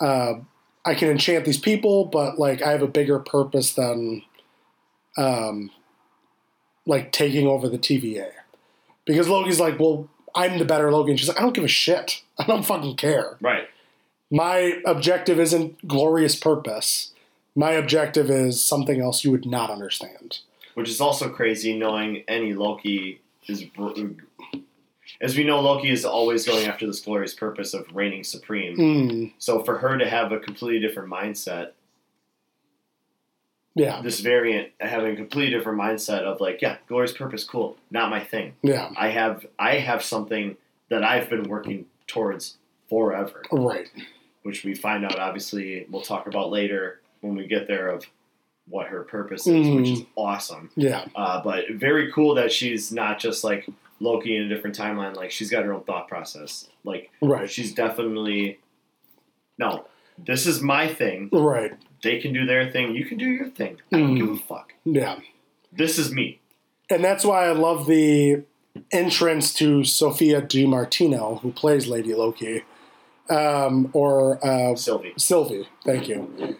uh, 0.00 0.34
I 0.84 0.94
can 0.94 1.08
enchant 1.08 1.44
these 1.44 1.58
people, 1.58 2.06
but 2.06 2.38
like 2.38 2.62
I 2.62 2.72
have 2.72 2.82
a 2.82 2.88
bigger 2.88 3.18
purpose 3.18 3.74
than, 3.74 4.22
um, 5.16 5.70
like 6.86 7.12
taking 7.12 7.46
over 7.46 7.68
the 7.68 7.78
TVA, 7.78 8.30
because 9.04 9.28
Loki's 9.28 9.60
like, 9.60 9.78
well, 9.78 10.08
I'm 10.34 10.58
the 10.58 10.64
better 10.64 10.90
Loki, 10.90 11.10
and 11.10 11.20
she's 11.20 11.28
like, 11.28 11.38
I 11.38 11.42
don't 11.42 11.54
give 11.54 11.64
a 11.64 11.68
shit, 11.68 12.22
I 12.38 12.44
don't 12.46 12.64
fucking 12.64 12.96
care. 12.96 13.36
right. 13.40 13.68
My 14.32 14.80
objective 14.86 15.40
isn't 15.40 15.88
glorious 15.88 16.36
purpose. 16.36 17.12
My 17.56 17.72
objective 17.72 18.30
is 18.30 18.62
something 18.64 19.00
else 19.00 19.24
you 19.24 19.32
would 19.32 19.44
not 19.44 19.70
understand. 19.70 20.38
Which 20.74 20.88
is 20.88 21.00
also 21.00 21.28
crazy, 21.30 21.76
knowing 21.76 22.22
any 22.28 22.52
Loki 22.54 23.20
is. 23.48 23.64
As 25.20 25.36
we 25.36 25.44
know, 25.44 25.60
Loki 25.60 25.90
is 25.90 26.04
always 26.04 26.46
going 26.46 26.66
after 26.66 26.86
this 26.86 27.00
glorious 27.00 27.34
purpose 27.34 27.74
of 27.74 27.86
reigning 27.94 28.24
supreme. 28.24 28.76
Mm, 28.76 29.32
So 29.38 29.62
for 29.62 29.78
her 29.78 29.98
to 29.98 30.08
have 30.08 30.32
a 30.32 30.38
completely 30.40 30.80
different 30.80 31.10
mindset 31.10 31.72
Yeah. 33.74 34.00
this 34.02 34.20
variant 34.20 34.70
having 34.80 35.12
a 35.12 35.16
completely 35.16 35.56
different 35.56 35.78
mindset 35.78 36.22
of 36.22 36.40
like, 36.40 36.60
yeah, 36.62 36.78
glorious 36.88 37.12
purpose, 37.12 37.44
cool, 37.44 37.76
not 37.90 38.10
my 38.10 38.20
thing. 38.20 38.54
Yeah. 38.62 38.90
I 38.96 39.08
have 39.10 39.46
I 39.58 39.74
have 39.76 40.02
something 40.02 40.56
that 40.88 41.04
I've 41.04 41.28
been 41.30 41.44
working 41.44 41.86
towards 42.06 42.56
forever, 42.88 43.42
Right. 43.52 43.88
which 44.42 44.64
we 44.64 44.74
find 44.74 45.04
out 45.04 45.18
obviously 45.18 45.86
we'll 45.90 46.02
talk 46.02 46.26
about 46.26 46.50
later 46.50 47.00
when 47.20 47.36
we 47.36 47.46
get 47.46 47.68
there 47.68 47.88
of 47.88 48.06
what 48.68 48.86
her 48.88 49.02
purpose 49.04 49.46
is, 49.46 49.68
which 49.68 49.88
is 49.88 50.02
awesome. 50.16 50.70
Yeah. 50.76 51.04
Uh, 51.14 51.42
but 51.42 51.70
very 51.72 52.10
cool 52.12 52.34
that 52.36 52.50
she's 52.52 52.90
not 52.90 53.18
just 53.18 53.44
like 53.44 53.68
Loki 54.00 54.34
in 54.36 54.42
a 54.42 54.48
different 54.48 54.76
timeline. 54.76 55.14
Like 55.14 55.30
she's 55.30 55.50
got 55.50 55.64
her 55.64 55.72
own 55.72 55.82
thought 55.84 56.08
process. 56.08 56.68
Like 56.84 57.10
Right. 57.20 57.48
she's 57.50 57.74
definitely 57.74 58.58
no. 59.58 59.84
This 60.18 60.46
is 60.46 60.60
my 60.60 60.88
thing. 60.88 61.28
Right. 61.32 61.72
They 62.02 62.18
can 62.18 62.32
do 62.32 62.44
their 62.46 62.70
thing. 62.70 62.94
You 62.94 63.04
can 63.04 63.18
do 63.18 63.26
your 63.26 63.48
thing. 63.50 63.78
I 63.92 63.98
don't 63.98 64.14
Mm. 64.14 64.18
give 64.18 64.30
a 64.30 64.36
fuck. 64.36 64.72
Yeah. 64.84 65.18
This 65.72 65.98
is 65.98 66.12
me. 66.12 66.40
And 66.90 67.04
that's 67.04 67.24
why 67.24 67.46
I 67.46 67.52
love 67.52 67.86
the 67.86 68.42
entrance 68.90 69.52
to 69.54 69.84
Sophia 69.84 70.40
Di 70.40 70.66
Martino, 70.66 71.36
who 71.42 71.52
plays 71.52 71.86
Lady 71.86 72.14
Loki, 72.14 72.62
um, 73.28 73.90
or 73.92 74.44
uh, 74.44 74.74
Sylvie. 74.76 75.12
Sylvie. 75.16 75.68
Thank 75.84 76.08
you. 76.08 76.56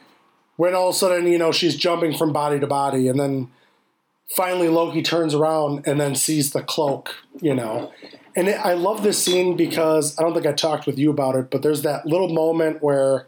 When 0.57 0.75
all 0.75 0.91
of 0.91 0.95
a 0.95 0.99
sudden, 0.99 1.27
you 1.27 1.39
know, 1.39 1.53
she's 1.53 1.75
jumping 1.77 2.17
from 2.17 2.33
body 2.33 2.61
to 2.61 2.67
body, 2.67 3.09
and 3.09 3.19
then 3.19 3.51
finally 4.31 4.69
Loki 4.69 5.03
turns 5.03 5.35
around 5.35 5.87
and 5.87 6.01
then 6.01 6.15
sees 6.15 6.53
the 6.53 6.63
cloak, 6.63 7.15
you 7.41 7.55
know. 7.55 7.93
And 8.37 8.49
it, 8.49 8.65
I 8.65 8.75
love 8.75 9.03
this 9.03 9.23
scene 9.23 9.57
because 9.57 10.17
I 10.19 10.23
don't 10.23 10.35
think 10.35 10.47
I 10.47 10.53
talked 10.53 10.87
with 10.87 10.99
you 10.99 11.11
about 11.11 11.37
it, 11.37 11.51
but 11.51 11.63
there's 11.63 11.83
that 11.83 12.07
little 12.07 12.29
moment 12.29 12.83
where 12.83 13.27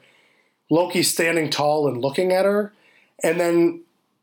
Loki's 0.70 1.12
standing 1.12 1.50
tall 1.50 1.88
and 1.88 2.00
looking 2.00 2.32
at 2.32 2.44
her, 2.44 2.72
and 3.22 3.38
then 3.38 3.82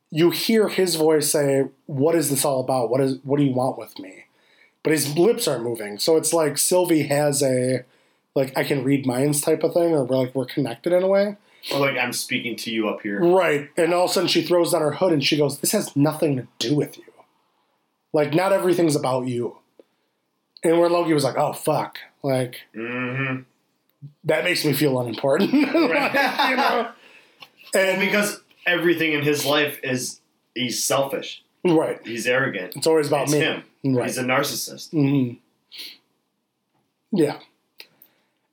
you 0.09 0.31
hear 0.31 0.67
his 0.69 0.95
voice 0.95 1.31
say, 1.31 1.65
"What 1.85 2.15
is 2.15 2.29
this 2.29 2.43
all 2.43 2.61
about? 2.61 2.89
What 2.89 3.01
is 3.01 3.19
what 3.23 3.37
do 3.37 3.43
you 3.43 3.53
want 3.53 3.77
with 3.77 3.99
me?" 3.99 4.23
But 4.81 4.93
his 4.93 5.17
lips 5.17 5.47
aren't 5.47 5.63
moving, 5.63 5.99
so 5.99 6.15
it's 6.15 6.33
like 6.33 6.57
Sylvie 6.57 7.03
has 7.03 7.43
a 7.43 7.83
like 8.35 8.57
I 8.57 8.63
can 8.63 8.83
read 8.83 9.05
minds 9.05 9.41
type 9.41 9.63
of 9.63 9.73
thing, 9.73 9.93
or 9.93 10.05
we're 10.05 10.17
like 10.17 10.33
we're 10.33 10.45
connected 10.45 10.93
in 10.93 11.03
a 11.03 11.07
way. 11.07 11.35
Or 11.73 11.79
like 11.79 11.97
I'm 11.97 12.13
speaking 12.13 12.55
to 12.57 12.71
you 12.71 12.87
up 12.89 13.01
here. 13.01 13.19
Right. 13.19 13.69
And 13.77 13.93
all 13.93 14.05
of 14.05 14.11
a 14.11 14.13
sudden 14.13 14.29
she 14.29 14.41
throws 14.43 14.71
down 14.71 14.81
her 14.81 14.91
hood 14.93 15.11
and 15.13 15.23
she 15.23 15.37
goes, 15.37 15.59
This 15.59 15.71
has 15.73 15.95
nothing 15.95 16.35
to 16.37 16.47
do 16.59 16.75
with 16.75 16.97
you. 16.97 17.03
Like, 18.13 18.33
not 18.33 18.51
everything's 18.53 18.95
about 18.95 19.27
you. 19.27 19.57
And 20.63 20.79
where 20.79 20.89
Loki 20.89 21.13
was 21.13 21.23
like, 21.23 21.37
Oh, 21.37 21.53
fuck. 21.53 21.99
Like, 22.23 22.61
Mm-hmm. 22.75 23.41
that 24.25 24.43
makes 24.43 24.63
me 24.65 24.73
feel 24.73 24.99
unimportant. 24.99 25.53
you 25.53 25.65
know? 25.65 26.91
And 27.75 27.99
Because 28.01 28.41
everything 28.65 29.13
in 29.13 29.21
his 29.21 29.45
life 29.45 29.79
is 29.83 30.21
he's 30.55 30.83
selfish. 30.83 31.43
right. 31.63 31.99
He's 32.05 32.25
arrogant. 32.25 32.75
It's 32.77 32.87
always 32.87 33.07
about 33.09 33.23
It's 33.23 33.33
me. 33.33 33.39
him. 33.39 33.63
Right. 33.95 34.05
He's 34.07 34.17
a 34.17 34.23
narcissist. 34.23 34.91
hmm 34.91 35.33
Yeah. 37.11 37.39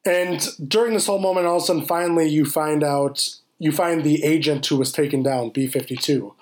And 0.06 0.46
during 0.68 0.94
this 0.94 1.06
whole 1.06 1.18
moment, 1.18 1.46
all 1.46 1.56
of 1.56 1.62
a 1.62 1.66
sudden, 1.66 1.84
finally, 1.84 2.28
you 2.28 2.44
find 2.44 2.84
out, 2.84 3.36
you 3.58 3.72
find 3.72 4.04
the 4.04 4.22
agent 4.22 4.64
who 4.66 4.76
was 4.76 4.92
taken 4.92 5.22
down, 5.22 5.50
B 5.50 5.66
52. 5.66 6.32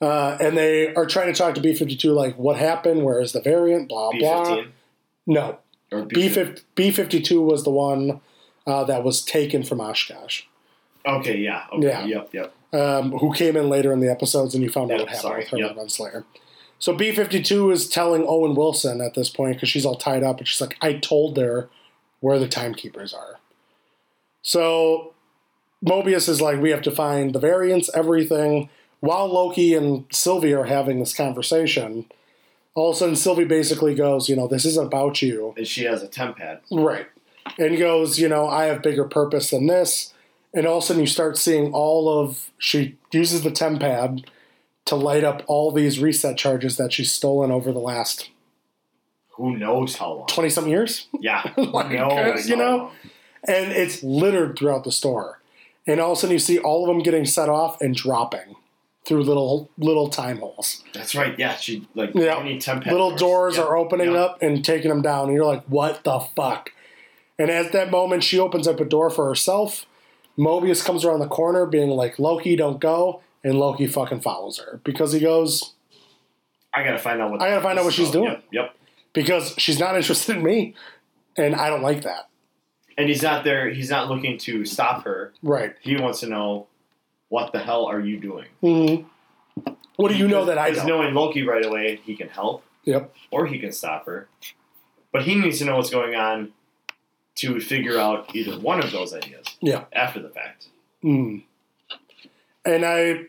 Uh, 0.00 0.36
and 0.40 0.56
they 0.56 0.94
are 0.94 1.06
trying 1.06 1.32
to 1.32 1.36
talk 1.38 1.54
to 1.54 1.60
B 1.60 1.74
52, 1.74 2.12
like, 2.12 2.36
what 2.36 2.56
happened? 2.56 3.04
Where 3.04 3.20
is 3.20 3.32
the 3.32 3.40
variant? 3.40 3.88
Blah, 3.88 4.10
blah. 4.18 4.44
fifteen 4.44 4.72
No. 5.26 5.58
B 5.90 6.28
B 6.28 6.44
B 6.74 6.90
52 6.90 7.40
was 7.40 7.64
the 7.64 7.70
one 7.70 8.20
uh, 8.66 8.84
that 8.84 9.02
was 9.02 9.24
taken 9.24 9.62
from 9.62 9.80
Oshkosh, 9.80 10.42
Okay, 11.06 11.38
yeah. 11.38 11.64
Okay, 11.72 11.86
Yeah. 11.86 12.04
Yep, 12.04 12.34
yep. 12.34 12.54
um, 12.74 13.12
who 13.12 13.32
came 13.32 13.56
in 13.56 13.70
later 13.70 13.92
in 13.92 14.00
the 14.00 14.10
episodes, 14.10 14.54
and 14.54 14.62
you 14.62 14.68
found 14.70 14.90
out 14.90 14.98
Yep, 14.98 15.06
what 15.06 15.08
happened 15.08 15.22
sorry, 15.22 15.40
with 15.40 15.48
her 15.48 15.56
yep. 15.56 15.76
Renslayer. 15.76 16.24
So 16.78 16.92
B 16.94 17.12
52 17.12 17.70
is 17.70 17.88
telling 17.88 18.24
Owen 18.28 18.54
Wilson 18.54 19.00
at 19.00 19.14
this 19.14 19.30
point 19.30 19.54
because 19.56 19.70
she's 19.70 19.86
all 19.86 19.96
tied 19.96 20.22
up, 20.22 20.38
and 20.38 20.46
she's 20.46 20.60
like, 20.60 20.76
I 20.82 20.94
told 20.94 21.38
her 21.38 21.70
where 22.20 22.38
the 22.38 22.48
timekeepers 22.48 23.14
are. 23.14 23.38
So 24.42 25.14
Mobius 25.84 26.28
is 26.28 26.40
like, 26.40 26.60
we 26.60 26.70
have 26.70 26.82
to 26.82 26.90
find 26.90 27.34
the 27.34 27.38
variants, 27.38 27.90
everything. 27.94 28.68
While 29.00 29.32
Loki 29.32 29.74
and 29.74 30.06
Sylvie 30.10 30.54
are 30.54 30.64
having 30.64 30.98
this 30.98 31.14
conversation, 31.14 32.06
all 32.74 32.90
of 32.90 32.96
a 32.96 32.98
sudden 32.98 33.16
Sylvie 33.16 33.44
basically 33.44 33.94
goes, 33.94 34.28
you 34.28 34.36
know, 34.36 34.48
this 34.48 34.64
isn't 34.64 34.86
about 34.86 35.22
you. 35.22 35.54
And 35.56 35.66
she 35.66 35.84
has 35.84 36.02
a 36.02 36.08
TemPad. 36.08 36.60
Right. 36.70 37.06
And 37.58 37.78
goes, 37.78 38.18
you 38.18 38.28
know, 38.28 38.48
I 38.48 38.64
have 38.64 38.82
bigger 38.82 39.04
purpose 39.04 39.50
than 39.50 39.66
this. 39.66 40.12
And 40.52 40.66
all 40.66 40.78
of 40.78 40.84
a 40.84 40.86
sudden 40.86 41.02
you 41.02 41.06
start 41.06 41.36
seeing 41.36 41.72
all 41.72 42.08
of, 42.08 42.50
she 42.58 42.96
uses 43.12 43.42
the 43.42 43.50
TemPad 43.50 44.24
to 44.86 44.96
light 44.96 45.22
up 45.22 45.42
all 45.46 45.70
these 45.70 46.00
reset 46.00 46.36
charges 46.36 46.76
that 46.78 46.92
she's 46.92 47.12
stolen 47.12 47.50
over 47.50 47.72
the 47.72 47.78
last 47.78 48.30
Who 49.38 49.56
knows 49.56 49.96
how 49.96 50.12
long? 50.12 50.26
20 50.26 50.50
some 50.50 50.68
years. 50.68 51.06
Yeah. 51.20 51.42
Like, 51.56 51.86
Who 51.86 51.98
uh, 51.98 52.36
you 52.44 52.56
know? 52.56 52.76
long. 52.76 52.90
And 53.46 53.72
it's 53.72 54.02
littered 54.02 54.58
throughout 54.58 54.84
the 54.84 54.92
store. 54.92 55.40
And 55.86 56.00
all 56.00 56.12
of 56.12 56.18
a 56.18 56.20
sudden 56.20 56.34
you 56.34 56.38
see 56.40 56.58
all 56.58 56.82
of 56.82 56.88
them 56.88 57.02
getting 57.02 57.24
set 57.24 57.48
off 57.48 57.80
and 57.80 57.94
dropping 57.94 58.56
through 59.06 59.22
little 59.22 59.70
little 59.78 60.08
time 60.08 60.38
holes. 60.38 60.82
That's 60.92 61.14
right. 61.14 61.38
Yeah, 61.38 61.56
she 61.56 61.88
like 61.94 62.10
Yeah. 62.14 62.42
little 62.44 63.16
doors 63.16 63.56
Yeah, 63.56 63.62
are 63.62 63.76
opening 63.76 64.12
yeah. 64.12 64.18
up 64.24 64.42
and 64.42 64.62
taking 64.64 64.90
them 64.90 65.00
down. 65.02 65.28
And 65.28 65.34
you're 65.34 65.46
like, 65.46 65.64
what 65.64 66.04
the 66.04 66.20
fuck? 66.36 66.72
And 67.38 67.50
at 67.50 67.72
that 67.72 67.90
moment, 67.90 68.24
she 68.24 68.38
opens 68.38 68.66
up 68.68 68.80
a 68.80 68.84
door 68.84 69.08
for 69.08 69.26
herself. 69.28 69.86
Mobius 70.36 70.84
comes 70.84 71.04
around 71.04 71.20
the 71.20 71.28
corner 71.28 71.64
being 71.64 71.90
like, 71.90 72.18
Loki, 72.18 72.54
don't 72.56 72.80
go. 72.80 73.22
And 73.44 73.58
Loki 73.58 73.86
fucking 73.86 74.20
follows 74.20 74.58
her 74.58 74.80
because 74.84 75.12
he 75.12 75.20
goes, 75.20 75.74
I 76.74 76.82
gotta 76.84 76.98
find 76.98 77.20
out 77.22 77.30
what 77.30 77.40
I 77.40 77.48
gotta 77.50 77.62
find 77.62 77.78
out 77.78 77.84
what 77.84 77.94
she's 77.94 78.10
doing. 78.10 78.24
Yep, 78.26 78.44
yep. 78.52 78.74
Because 79.22 79.54
she's 79.58 79.78
not 79.78 79.96
interested 80.00 80.36
in 80.36 80.42
me. 80.42 80.74
And 81.36 81.54
I 81.54 81.68
don't 81.68 81.82
like 81.82 82.02
that. 82.02 82.28
And 82.96 83.08
he's 83.08 83.22
not 83.22 83.44
there. 83.44 83.70
He's 83.70 83.90
not 83.90 84.08
looking 84.08 84.38
to 84.38 84.64
stop 84.64 85.04
her. 85.04 85.32
Right. 85.42 85.74
He 85.80 85.96
wants 85.96 86.20
to 86.20 86.26
know 86.26 86.66
what 87.28 87.52
the 87.52 87.58
hell 87.60 87.86
are 87.86 88.00
you 88.00 88.18
doing. 88.18 88.46
hmm 88.60 89.72
What 89.96 90.08
do 90.10 90.16
you 90.16 90.26
know 90.26 90.46
that 90.46 90.58
I 90.58 90.70
don't? 90.72 90.86
knowing 90.86 91.14
Loki 91.14 91.42
right 91.46 91.64
away, 91.64 92.00
he 92.04 92.16
can 92.16 92.28
help 92.28 92.64
Yep. 92.84 93.14
or 93.30 93.46
he 93.46 93.58
can 93.58 93.70
stop 93.72 94.06
her. 94.06 94.28
But 95.12 95.22
he 95.22 95.34
needs 95.36 95.58
to 95.58 95.64
know 95.64 95.76
what's 95.76 95.90
going 95.90 96.14
on 96.14 96.52
to 97.36 97.60
figure 97.60 97.98
out 97.98 98.34
either 98.34 98.58
one 98.58 98.82
of 98.82 98.90
those 98.90 99.14
ideas 99.14 99.46
Yeah. 99.60 99.84
after 99.92 100.20
the 100.20 100.30
fact. 100.30 100.66
Mm. 101.04 101.44
And 102.64 102.84
I 102.84 103.26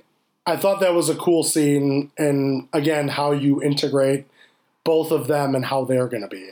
I 0.48 0.58
thought 0.58 0.80
that 0.80 0.96
was 0.96 1.10
a 1.10 1.16
cool 1.16 1.44
scene 1.44 2.12
and 2.18 2.68
again 2.74 3.08
how 3.10 3.32
you 3.34 3.62
integrate 3.62 4.26
both 4.84 5.12
of 5.12 5.28
them 5.28 5.56
and 5.56 5.66
how 5.66 5.84
they're 5.84 6.08
going 6.08 6.22
to 6.24 6.28
be 6.28 6.50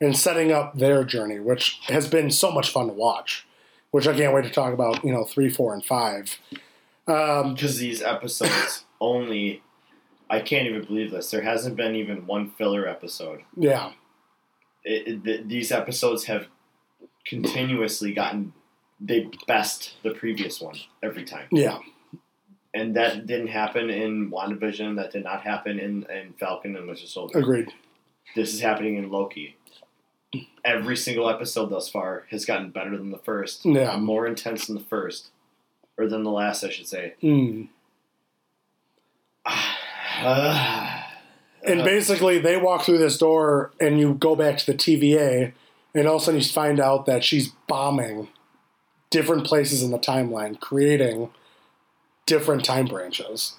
and 0.00 0.16
setting 0.16 0.52
up 0.52 0.76
their 0.78 1.04
journey 1.04 1.38
which 1.38 1.78
has 1.88 2.08
been 2.08 2.30
so 2.30 2.50
much 2.50 2.70
fun 2.70 2.86
to 2.88 2.92
watch 2.92 3.46
which 3.90 4.06
I 4.06 4.14
can't 4.16 4.34
wait 4.34 4.44
to 4.44 4.50
talk 4.50 4.72
about 4.72 5.04
you 5.04 5.12
know 5.12 5.24
3 5.24 5.48
4 5.50 5.74
and 5.74 5.84
5 5.84 6.38
um, 7.08 7.54
Because 7.54 7.78
these 7.78 8.02
episodes 8.02 8.84
only, 9.00 9.62
I 10.28 10.40
can't 10.40 10.66
even 10.66 10.84
believe 10.84 11.10
this. 11.10 11.30
There 11.30 11.40
hasn't 11.40 11.74
been 11.76 11.94
even 11.96 12.26
one 12.26 12.50
filler 12.50 12.86
episode. 12.86 13.40
yeah 13.56 13.92
It, 14.84 15.08
it, 15.08 15.24
th- 15.24 15.40
these 15.46 15.72
episodes 15.72 16.24
have 16.24 16.48
continuously 17.24 18.12
gotten 18.12 18.52
they 19.00 19.28
best 19.46 19.94
the 20.02 20.10
previous 20.10 20.60
one 20.60 20.76
every 21.02 21.24
time. 21.24 21.46
yeah 21.52 21.78
and 22.74 22.96
that 22.96 23.26
didn't 23.26 23.48
happen 23.48 23.90
in 23.90 24.30
WandaVision. 24.30 24.96
That 24.96 25.12
did 25.12 25.24
not 25.24 25.42
happen 25.42 25.78
in, 25.78 26.04
in 26.04 26.34
Falcon 26.38 26.76
and 26.76 26.86
Winter 26.86 27.06
Soldier. 27.06 27.38
agreed 27.38 27.72
This 28.34 28.52
is 28.52 28.60
happening 28.60 28.96
in 28.96 29.10
Loki. 29.10 29.56
Every 30.64 30.96
single 30.96 31.30
episode 31.30 31.70
thus 31.70 31.88
far 31.88 32.26
has 32.30 32.44
gotten 32.44 32.70
better 32.70 32.96
than 32.96 33.10
the 33.10 33.18
first. 33.18 33.64
Yeah. 33.64 33.96
More 33.96 34.26
intense 34.26 34.66
than 34.66 34.76
the 34.76 34.84
first. 34.84 35.30
Or 35.96 36.06
than 36.06 36.22
the 36.22 36.30
last, 36.30 36.62
I 36.62 36.70
should 36.70 36.86
say. 36.86 37.14
mm. 37.22 37.68
Uh, 39.44 41.02
and 41.64 41.84
basically 41.84 42.38
they 42.38 42.56
walk 42.56 42.84
through 42.84 42.98
this 42.98 43.18
door 43.18 43.72
and 43.80 43.98
you 43.98 44.14
go 44.14 44.36
back 44.36 44.58
to 44.58 44.66
the 44.66 44.74
TVA 44.78 45.52
and 45.94 46.06
all 46.06 46.16
of 46.16 46.22
a 46.22 46.24
sudden 46.26 46.40
you 46.40 46.46
find 46.46 46.78
out 46.78 47.06
that 47.06 47.24
she's 47.24 47.48
bombing 47.66 48.28
different 49.10 49.44
places 49.44 49.82
in 49.82 49.90
the 49.90 49.98
timeline 49.98 50.60
creating 50.60 51.30
different 52.28 52.64
time 52.64 52.86
branches 52.86 53.54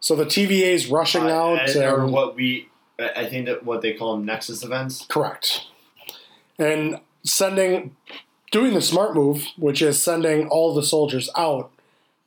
so 0.00 0.14
the 0.14 0.24
TVA 0.26 0.72
is 0.74 0.88
rushing 0.88 1.22
out 1.30 1.74
uh, 1.74 1.80
or 1.92 2.02
and- 2.04 2.12
what 2.12 2.34
we, 2.36 2.68
I 2.98 3.24
think 3.26 3.46
that 3.46 3.64
what 3.64 3.80
they 3.82 3.92
call 3.94 4.16
them 4.16 4.24
Nexus 4.26 4.62
events. 4.62 5.06
correct 5.08 5.66
and 6.58 7.00
sending 7.24 7.96
doing 8.50 8.74
the 8.74 8.80
smart 8.82 9.14
move 9.14 9.46
which 9.56 9.80
is 9.82 10.02
sending 10.02 10.48
all 10.48 10.74
the 10.74 10.82
soldiers 10.82 11.30
out 11.36 11.70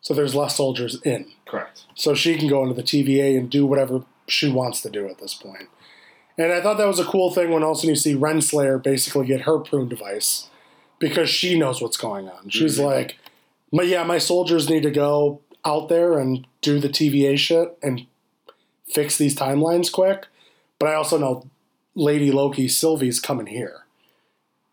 so 0.02 0.14
there's 0.14 0.34
less 0.36 0.56
soldiers 0.56 1.00
in 1.04 1.28
Correct. 1.46 1.84
so 1.96 2.14
she 2.16 2.38
can 2.38 2.48
go 2.48 2.64
into 2.64 2.74
the 2.74 2.84
TVA 2.84 3.38
and 3.38 3.50
do 3.50 3.66
whatever 3.66 4.04
she 4.28 4.50
wants 4.50 4.82
to 4.82 4.90
do 4.90 5.08
at 5.08 5.20
this 5.20 5.34
point. 5.34 5.68
And 6.38 6.52
I 6.54 6.62
thought 6.62 6.78
that 6.78 6.88
was 6.88 7.00
a 7.00 7.04
cool 7.06 7.32
thing 7.32 7.52
when 7.52 7.62
also 7.64 7.88
you 7.88 7.96
see 7.98 8.16
Renslayer 8.16 8.82
basically 8.82 9.28
get 9.28 9.42
her 9.42 9.60
prune 9.60 9.90
device 9.90 10.50
because 11.00 11.30
she 11.30 11.60
knows 11.60 11.82
what's 11.82 11.98
going 11.98 12.30
on. 12.30 12.50
She's 12.50 12.80
Mhm. 12.80 12.86
like, 12.86 13.18
"My 13.72 13.84
yeah, 13.84 14.04
my 14.04 14.18
soldiers 14.18 14.70
need 14.70 14.84
to 14.84 14.92
go. 14.92 15.42
Out 15.66 15.90
there 15.90 16.18
and 16.18 16.46
do 16.62 16.80
the 16.80 16.90
TVA 16.90 17.38
shit 17.38 17.78
and 17.82 18.06
fix 18.88 19.18
these 19.18 19.36
timelines 19.36 19.92
quick. 19.92 20.28
But 20.80 20.90
I 20.90 20.96
also 20.96 21.18
know 21.18 21.48
Lady 21.96 22.32
Loki 22.32 22.68
Sylvie's 22.68 23.20
coming 23.20 23.48
here, 23.48 23.86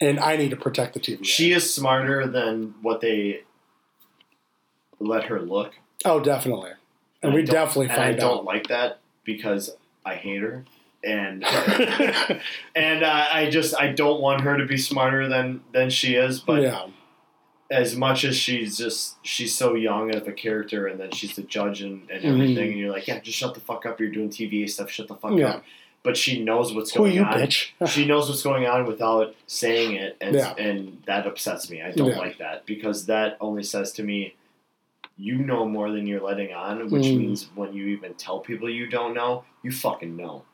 and 0.00 0.18
I 0.18 0.36
need 0.36 0.50
to 0.50 0.56
protect 0.56 0.94
the 0.94 1.00
TVA. 1.00 1.24
She 1.24 1.52
is 1.52 1.72
smarter 1.72 2.26
than 2.26 2.74
what 2.82 3.00
they 3.00 3.42
let 5.00 5.24
her 5.24 5.40
look. 5.40 5.74
oh, 6.04 6.20
definitely, 6.20 6.70
and 7.22 7.32
I 7.32 7.34
we 7.34 7.42
definitely 7.42 7.86
and 7.86 7.92
I 7.92 7.96
find 7.96 8.18
don't 8.18 8.44
like 8.44 8.68
that 8.68 9.00
because 9.24 9.70
I 10.04 10.14
hate 10.14 10.40
her, 10.40 10.64
and 11.04 11.44
and 12.74 13.02
uh, 13.04 13.26
I 13.32 13.48
just 13.50 13.76
I 13.78 13.88
don't 13.88 14.20
want 14.20 14.42
her 14.42 14.56
to 14.56 14.64
be 14.64 14.78
smarter 14.78 15.28
than 15.28 15.60
than 15.72 15.90
she 15.90 16.14
is. 16.14 16.40
But 16.40 16.62
yeah, 16.62 16.86
as 17.70 17.94
much 17.96 18.24
as 18.24 18.34
she's 18.36 18.78
just 18.78 19.16
she's 19.24 19.54
so 19.54 19.74
young 19.74 20.14
of 20.14 20.26
a 20.26 20.32
character, 20.32 20.86
and 20.86 20.98
then 20.98 21.10
she's 21.10 21.36
the 21.36 21.42
judge 21.42 21.82
and, 21.82 22.08
and 22.10 22.22
Mhm. 22.22 22.32
everything, 22.34 22.70
and 22.70 22.78
you're 22.78 22.90
like, 22.90 23.06
yeah, 23.06 23.18
just 23.20 23.36
shut 23.38 23.54
the 23.54 23.60
fuck 23.60 23.84
up. 23.86 24.00
You're 24.00 24.10
doing 24.10 24.30
TVA 24.30 24.68
stuff. 24.68 24.90
Shut 24.90 25.08
the 25.08 25.14
fuck 25.16 25.36
Yeah. 25.36 25.48
up. 25.56 25.64
But 26.02 26.16
she 26.16 26.42
knows 26.42 26.72
what's 26.72 26.92
going 26.92 27.12
you, 27.12 27.24
on. 27.24 27.34
bitch? 27.34 27.70
she 27.88 28.06
knows 28.06 28.28
what's 28.28 28.42
going 28.42 28.66
on 28.66 28.86
without 28.86 29.34
saying 29.46 29.96
it, 29.96 30.16
and 30.20 30.34
Yeah. 30.36 30.54
and 30.56 31.02
that 31.06 31.26
upsets 31.26 31.68
me. 31.70 31.82
I 31.82 31.90
don't 31.90 32.08
Yeah. 32.08 32.18
like 32.18 32.38
that 32.38 32.64
because 32.66 33.06
that 33.06 33.36
only 33.40 33.62
says 33.64 33.92
to 33.94 34.02
me, 34.02 34.34
you 35.16 35.34
know 35.36 35.66
more 35.66 35.90
than 35.90 36.06
you're 36.06 36.22
letting 36.22 36.52
on, 36.54 36.88
which 36.90 37.02
Mm. 37.06 37.18
means 37.18 37.48
when 37.56 37.72
you 37.74 37.86
even 37.88 38.14
tell 38.14 38.38
people 38.38 38.70
you 38.70 38.86
don't 38.86 39.12
know, 39.14 39.44
you 39.62 39.72
fucking 39.72 40.16
know. 40.16 40.44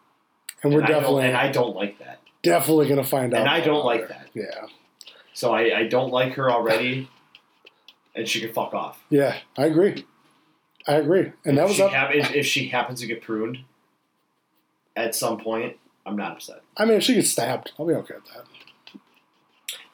and 0.62 0.72
we're 0.72 0.82
I 0.82 0.86
definitely 0.86 1.24
and 1.26 1.36
I 1.36 1.50
don't 1.52 1.76
like 1.76 1.98
that, 1.98 2.20
definitely 2.42 2.88
gonna 2.88 3.04
find 3.04 3.34
out. 3.34 3.40
and 3.42 3.50
I 3.50 3.60
don't 3.60 3.84
like 3.84 4.08
that. 4.08 4.28
Yeah, 4.32 4.66
So 5.34 5.52
I, 5.52 5.80
I 5.80 5.84
don't 5.88 6.12
like 6.12 6.34
her 6.34 6.50
already, 6.50 7.08
and 8.14 8.28
she 8.28 8.40
can 8.40 8.52
fuck 8.52 8.72
off. 8.72 9.02
yeah, 9.10 9.38
I 9.58 9.66
agree. 9.66 10.06
I 10.86 10.94
agree, 10.94 11.32
and 11.44 11.58
that 11.58 11.66
was 11.66 11.76
she 11.76 11.82
up. 11.82 11.92
hap- 11.92 12.14
if, 12.14 12.34
if 12.34 12.46
she 12.46 12.68
happens 12.68 13.00
to 13.00 13.06
get 13.06 13.22
pruned 13.22 13.58
at 14.96 15.14
some 15.14 15.38
point, 15.40 15.76
I'm 16.06 16.16
not 16.16 16.32
upset. 16.32 16.60
I 16.76 16.84
mean, 16.84 16.98
if 16.98 17.02
she 17.02 17.14
gets 17.14 17.30
stabbed, 17.30 17.72
I'll 17.78 17.86
be 17.86 17.94
okay 17.94 18.14
with 18.14 18.26
that. 18.32 18.44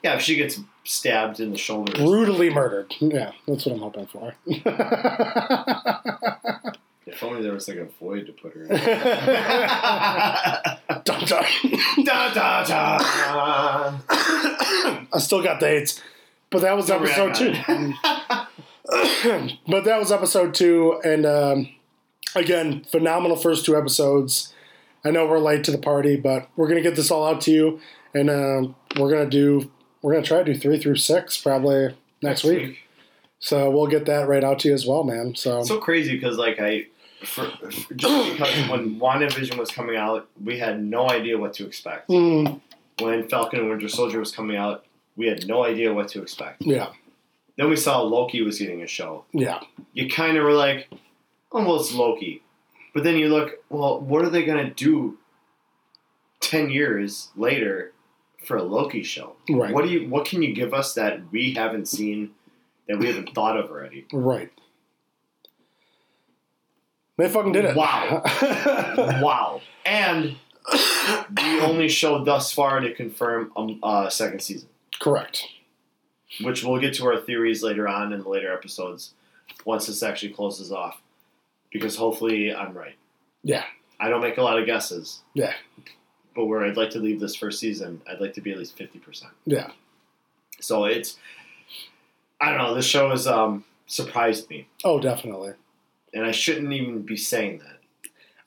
Yeah, 0.03 0.14
if 0.16 0.22
she 0.22 0.36
gets 0.36 0.61
stabbed 0.84 1.41
in 1.41 1.53
the 1.53 1.59
shoulder, 1.59 1.93
Brutally 1.93 2.51
murdered. 2.51 2.95
Yeah, 3.01 3.32
that's 3.47 3.66
what 3.66 3.74
I'm 3.74 3.80
hoping 3.80 4.07
for. 4.07 4.34
if 7.07 7.23
only 7.23 7.43
there 7.43 7.53
was 7.53 7.69
like 7.69 7.79
a 7.79 7.85
void 7.87 8.27
to 8.27 8.33
put 8.33 8.55
her 8.55 8.65
in. 8.65 8.69
Dun, 11.05 11.25
dun. 11.25 11.45
da, 12.05 12.35
da, 12.35 12.65
da. 12.65 12.99
I 15.13 15.19
still 15.19 15.43
got 15.43 15.61
the 15.61 15.67
AIDS, 15.67 16.03
but 16.51 16.61
that 16.63 16.77
was 16.77 16.87
Don't 16.87 17.03
episode 17.03 17.35
two. 17.35 17.53
but 19.69 19.85
that 19.85 19.99
was 19.99 20.13
episode 20.13 20.55
two, 20.55 21.01
and 21.05 21.25
um, 21.25 21.69
again, 22.35 22.85
phenomenal 22.85 23.37
first 23.37 23.65
two 23.65 23.77
episodes. 23.77 24.53
I 25.05 25.11
know 25.11 25.27
we're 25.27 25.39
late 25.39 25.65
to 25.65 25.71
the 25.71 25.79
party, 25.79 26.17
but 26.17 26.49
we're 26.57 26.69
gonna 26.69 26.83
get 26.83 26.97
this 26.97 27.11
all 27.11 27.27
out 27.27 27.41
to 27.43 27.51
you, 27.51 27.81
and 28.15 28.29
um, 28.29 28.75
we're 28.99 29.11
gonna 29.11 29.31
do 29.31 29.71
we're 30.03 30.13
gonna 30.13 30.25
try 30.25 30.43
to 30.43 30.53
do 30.53 30.59
three 30.59 30.79
through 30.79 30.97
six 30.97 31.41
probably 31.41 31.95
next, 32.23 32.45
week. 32.45 32.81
So 33.41 33.70
we'll 33.70 33.86
get 33.86 34.05
that 34.07 34.28
right 34.28 34.45
out 34.45 34.59
to 34.61 34.68
you 34.68 34.74
as 34.74 34.86
well, 34.86 35.03
man. 35.03 35.34
So, 35.34 35.62
so 35.64 35.78
crazy 35.78 36.14
because 36.14 36.36
like 36.36 36.59
I, 36.61 36.86
for, 37.24 37.47
just 37.97 38.32
because 38.32 38.68
when 38.70 39.01
WandaVision 39.01 39.57
was 39.59 39.70
coming 39.70 39.97
out, 39.97 40.28
we 40.43 40.59
had 40.59 40.82
no 40.82 41.09
idea 41.11 41.36
what 41.38 41.55
to 41.55 41.66
expect. 41.66 42.09
Mm, 42.11 42.61
When 43.01 43.28
Falcon 43.28 43.61
and 43.61 43.68
Winter 43.70 43.88
Soldier 43.88 44.18
was 44.20 44.30
coming 44.30 44.57
out, 44.57 44.84
we 45.16 45.26
had 45.26 45.47
no 45.47 45.64
idea 45.64 45.93
what 45.93 46.09
to 46.09 46.22
expect. 46.22 46.62
yeah, 46.62 46.91
Then 47.57 47.68
we 47.70 47.76
saw 47.76 48.01
Loki 48.03 48.43
was 48.43 48.59
getting 48.59 48.82
a 48.82 48.86
show. 48.86 49.24
yeah, 49.32 49.61
You 49.95 50.09
kind 50.09 50.36
of 50.36 50.45
were 50.45 50.53
like, 50.53 50.88
oh, 51.53 51.64
well, 51.64 51.76
it's 51.80 51.93
Loki. 51.93 52.43
But 52.95 53.05
then 53.05 53.16
you 53.16 53.28
look, 53.28 53.53
well, 53.70 54.01
what 54.01 54.24
are 54.24 54.30
they 54.30 54.45
going 54.45 54.66
to 54.66 54.72
do 54.74 55.16
10 56.41 56.70
years 56.70 57.28
later 57.36 57.93
for 58.45 58.57
a 58.57 58.62
Loki 58.62 59.03
show? 59.03 59.36
right, 59.49 59.72
What 59.74 59.84
do 59.84 59.91
you 59.91 60.09
what 60.09 60.24
can 60.26 60.43
you 60.43 60.55
give 60.55 60.72
us 60.74 60.95
that 60.95 61.20
we 61.32 61.53
haven't 61.55 61.86
seen 61.88 62.30
that 62.91 62.99
we 62.99 63.07
haven't 63.07 63.32
thought 63.34 63.57
of 63.57 63.70
already? 63.70 64.05
right. 64.12 64.51
They 67.16 67.28
fucking 67.28 67.53
did 67.53 67.66
it. 67.66 67.76
Wow. 67.76 68.22
wow. 69.22 69.61
And 69.84 70.36
we 71.36 71.61
only 71.61 71.88
show 71.88 72.24
thus 72.24 72.51
far 72.51 72.80
to 72.80 72.95
confirm 72.95 73.53
a 73.57 73.86
uh, 73.86 74.11
second 74.11 74.41
season, 74.41 74.70
Correct. 75.01 75.47
which 76.41 76.64
we'll 76.64 76.80
get 76.80 76.95
to 76.95 77.07
our 77.07 77.20
theories 77.20 77.62
later 77.62 77.86
on 77.86 78.14
in 78.14 78.22
the 78.22 78.28
later 78.28 78.51
episodes 78.53 79.12
once 79.66 79.86
this 79.86 80.03
actually 80.03 80.32
closes 80.32 80.72
off. 80.72 81.03
Because 81.70 81.95
hopefully 81.95 82.55
I'm 82.55 82.72
right. 82.72 82.97
Yeah. 83.45 83.64
I 84.01 84.09
don't 84.09 84.22
make 84.22 84.38
a 84.38 84.43
lot 84.43 84.59
of 84.59 84.64
guesses. 84.64 85.20
Yeah. 85.34 85.53
But 86.34 86.47
where 86.47 86.64
I'd 86.64 86.78
like 86.78 86.91
to 86.91 86.99
leave 86.99 87.20
this 87.20 87.36
first 87.36 87.61
season, 87.61 88.01
I'd 88.09 88.20
like 88.20 88.32
to 88.32 88.41
be 88.41 88.51
at 88.51 88.59
least 88.59 88.78
50%. 88.78 89.24
Yeah. 89.45 89.72
So 90.61 90.86
it's, 90.86 91.18
I 92.41 92.51
don't 92.51 92.59
know, 92.59 92.74
this 92.74 92.86
show 92.86 93.11
has 93.11 93.26
um, 93.26 93.64
surprised 93.86 94.49
me. 94.51 94.66
Oh, 94.84 95.01
definitely. 95.01 95.53
And 96.14 96.24
I 96.24 96.30
shouldn't 96.32 96.72
even 96.72 97.03
be 97.03 97.16
saying 97.16 97.59
that. 97.59 97.78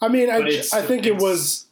I 0.01 0.07
mean, 0.09 0.29
I, 0.29 0.39
But 0.39 0.47
it's- 0.49 0.73
I 0.73 0.81
think 0.81 1.05
it 1.05 1.09
it's- 1.15 1.21
was 1.21 1.65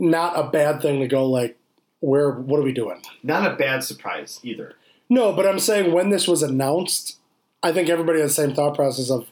not 0.00 0.38
a 0.38 0.48
bad 0.50 0.80
thing 0.82 1.00
to 1.00 1.06
go 1.08 1.26
like, 1.26 1.56
where? 2.00 2.30
What 2.30 2.60
are 2.60 2.62
we 2.62 2.72
doing? 2.72 3.02
Not 3.22 3.50
a 3.50 3.56
bad 3.56 3.82
surprise 3.84 4.38
either. 4.42 4.74
No, 5.08 5.32
but 5.32 5.46
I'm 5.46 5.58
saying 5.58 5.92
when 5.92 6.10
this 6.10 6.28
was 6.28 6.42
announced, 6.42 7.18
I 7.62 7.72
think 7.72 7.88
everybody 7.88 8.20
had 8.20 8.28
the 8.28 8.32
same 8.34 8.54
thought 8.54 8.74
process 8.76 9.10
of, 9.10 9.26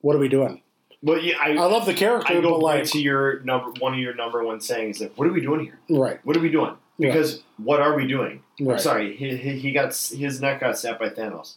what 0.00 0.16
are 0.16 0.18
we 0.18 0.28
doing? 0.28 0.62
But 1.02 1.22
yeah, 1.24 1.34
I, 1.40 1.50
I 1.50 1.66
love 1.66 1.84
the 1.86 1.94
character, 1.94 2.32
I 2.32 2.40
go 2.40 2.52
but 2.58 2.66
back 2.66 2.80
like, 2.80 2.84
to 2.92 3.00
your 3.00 3.40
number 3.40 3.70
one 3.80 3.94
of 3.94 4.00
your 4.00 4.14
number 4.14 4.42
one 4.44 4.60
sayings 4.60 5.00
like, 5.00 5.12
what 5.16 5.26
are 5.28 5.32
we 5.32 5.40
doing 5.40 5.60
here? 5.60 5.78
right, 5.90 6.20
What 6.24 6.36
are 6.36 6.40
we 6.40 6.50
doing? 6.50 6.74
Because 7.08 7.42
what 7.56 7.80
are 7.80 7.94
we 7.96 8.06
doing? 8.06 8.42
I'm 8.60 8.78
sorry, 8.78 9.16
he, 9.16 9.36
he, 9.36 9.58
he 9.58 9.72
got 9.72 9.86
his 9.96 10.40
neck 10.40 10.60
got 10.60 10.78
snapped 10.78 11.00
by 11.00 11.08
Thanos. 11.08 11.56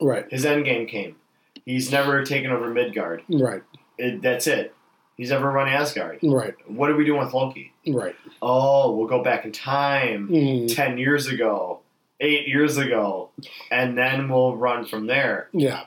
right, 0.00 0.26
His 0.30 0.44
end 0.44 0.64
game 0.64 0.86
came. 0.86 1.16
He's 1.64 1.90
never 1.92 2.24
taken 2.24 2.50
over 2.50 2.68
Midgard. 2.68 3.22
right, 3.30 3.62
It, 3.98 4.20
that's 4.22 4.46
it. 4.46 4.74
He's 5.16 5.30
never 5.30 5.50
run 5.50 5.68
Asgard. 5.68 6.18
right, 6.22 6.54
What 6.66 6.90
are 6.90 6.96
we 6.96 7.04
doing 7.04 7.20
with 7.20 7.32
Loki? 7.34 7.72
right. 7.86 8.16
Oh, 8.40 8.94
we'll 8.96 9.06
go 9.06 9.22
back 9.22 9.44
in 9.44 9.52
time 9.52 10.28
Mm, 10.28 10.74
ten 10.74 10.98
years 10.98 11.26
ago, 11.28 11.80
eight 12.20 12.48
years 12.48 12.76
ago, 12.78 13.30
and 13.70 13.96
then 13.96 14.28
we'll 14.28 14.56
run 14.56 14.84
from 14.86 15.06
there. 15.06 15.48
yeah, 15.52 15.84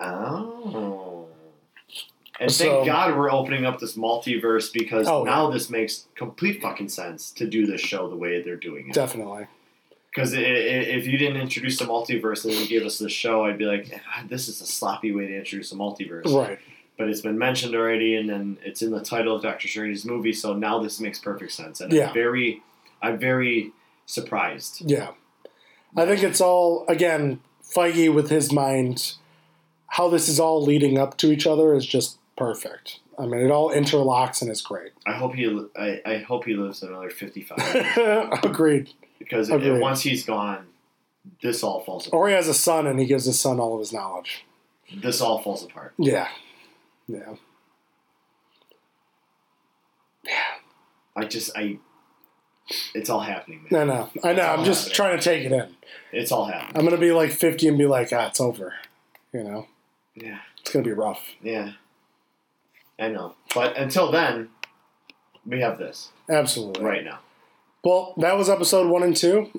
Oh. 0.00 1.07
And 2.40 2.50
So- 2.52 2.64
thank 2.76 2.86
God 2.86 3.16
we're 3.16 3.32
opening 3.32 3.64
up 3.66 3.80
this 3.80 3.96
multiverse 3.96 4.72
because 4.72 5.08
Oh, 5.08 5.24
now 5.24 5.50
this 5.50 5.68
makes 5.70 6.06
complete 6.14 6.62
fucking 6.62 6.88
sense 6.88 7.30
to 7.32 7.46
do 7.46 7.66
this 7.66 7.80
show 7.80 8.08
the 8.08 8.16
way 8.16 8.40
they're 8.42 8.56
doing 8.56 8.88
it. 8.90 8.94
definitely. 8.94 9.46
Because 10.10 10.32
if 10.34 11.06
you 11.06 11.18
didn't 11.18 11.40
introduce 11.40 11.78
the 11.78 11.84
multiverse 11.84 12.44
and 12.44 12.54
you 12.54 12.66
gave 12.66 12.84
us 12.86 12.98
this 12.98 13.12
show, 13.12 13.44
I'd 13.44 13.58
be 13.58 13.66
like, 13.66 14.00
"Ah, 14.08 14.24
this 14.28 14.48
is 14.48 14.60
a 14.60 14.66
sloppy 14.66 15.12
way 15.12 15.26
to 15.26 15.36
introduce 15.36 15.70
a 15.70 15.76
multiverse. 15.76 16.24
Right, 16.32 16.58
But 16.96 17.08
it's 17.08 17.20
been 17.20 17.38
mentioned 17.38 17.74
already, 17.76 18.16
and 18.16 18.28
then 18.28 18.58
it's 18.64 18.82
in 18.82 18.90
the 18.90 19.00
title 19.00 19.36
of 19.36 19.42
Doctor 19.42 19.68
Strange's 19.68 20.04
movie, 20.04 20.32
so 20.32 20.54
now 20.54 20.80
this 20.80 20.98
makes 20.98 21.18
perfect 21.20 21.52
sense. 21.52 21.80
And 21.80 21.92
Yeah. 21.92 22.08
I'm 22.08 22.14
very, 22.14 22.62
I'm 23.02 23.18
very 23.18 23.72
surprised. 24.06 24.82
yeah. 24.90 25.10
I 25.96 26.04
think 26.06 26.22
it's 26.22 26.40
all 26.40 26.84
again 26.88 27.40
Feige 27.62 28.12
with 28.12 28.30
his 28.30 28.50
mind. 28.52 29.14
How 29.92 30.08
this 30.08 30.28
is 30.28 30.38
all 30.40 30.62
leading 30.62 30.98
up 30.98 31.16
to 31.18 31.30
each 31.32 31.46
other 31.46 31.74
is 31.74 31.86
just 31.86 32.18
perfect. 32.38 33.00
I 33.18 33.26
mean, 33.26 33.40
it 33.44 33.50
all 33.50 33.70
interlocks 33.70 34.40
and 34.42 34.50
it's 34.50 34.62
great. 34.62 34.92
I 35.06 35.12
hope 35.12 35.34
he, 35.34 35.46
I, 35.76 36.00
I 36.06 36.18
hope 36.18 36.44
he 36.44 36.54
lives 36.54 36.82
another 36.82 37.10
55 37.10 37.58
Agreed. 38.44 38.90
because 39.18 39.50
Agreed. 39.50 39.80
once 39.80 40.02
he's 40.02 40.24
gone, 40.24 40.66
this 41.42 41.62
all 41.64 41.80
falls 41.80 42.06
apart. 42.06 42.18
Or 42.20 42.28
he 42.28 42.34
has 42.34 42.46
a 42.48 42.54
son 42.54 42.86
and 42.86 42.98
he 43.00 43.06
gives 43.06 43.24
his 43.24 43.38
son 43.40 43.58
all 43.60 43.74
of 43.74 43.80
his 43.80 43.92
knowledge. 43.92 44.44
This 44.96 45.20
all 45.20 45.40
falls 45.42 45.64
apart. 45.64 45.94
Yeah. 45.98 46.28
Yeah. 47.08 47.34
Yeah. 50.24 50.32
I 51.16 51.24
just, 51.24 51.50
I, 51.56 51.78
it's 52.94 53.10
all 53.10 53.20
happening, 53.20 53.66
man. 53.70 53.86
No, 53.88 53.94
no. 53.94 54.10
I 54.28 54.32
know. 54.32 54.42
I'm 54.46 54.64
just 54.64 54.94
trying 54.94 55.16
to 55.18 55.22
take 55.22 55.44
it 55.44 55.52
in. 55.52 55.74
It's 56.12 56.30
all 56.32 56.44
happening. 56.44 56.76
I'm 56.76 56.82
going 56.82 56.94
to 56.94 57.00
be 57.00 57.12
like 57.12 57.30
50 57.32 57.66
and 57.68 57.78
be 57.78 57.86
like, 57.86 58.12
ah, 58.12 58.28
it's 58.28 58.40
over. 58.40 58.74
You 59.32 59.42
know? 59.44 59.66
Yeah, 60.14 60.38
It's 60.60 60.70
going 60.72 60.84
to 60.84 60.88
be 60.88 60.94
rough. 60.94 61.20
yeah. 61.42 61.72
I 62.98 63.08
know. 63.08 63.34
But 63.54 63.76
until 63.76 64.10
then, 64.10 64.48
we 65.46 65.60
have 65.60 65.78
this 65.78 66.10
Absolutely. 66.28 66.84
right 66.84 67.04
now. 67.04 67.20
Well, 67.84 68.14
that 68.18 68.36
was 68.36 68.48
episode 68.50 68.88
one 68.90 69.02
and 69.02 69.16
two 69.16 69.50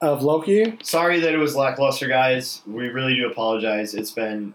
of 0.00 0.22
Loki. 0.22 0.78
Sorry 0.82 1.20
that 1.20 1.32
it 1.32 1.38
was 1.38 1.56
lackluster, 1.56 2.06
guys. 2.08 2.60
We 2.66 2.88
really 2.88 3.14
do 3.16 3.26
apologize. 3.30 3.94
It's 3.94 4.10
been 4.10 4.54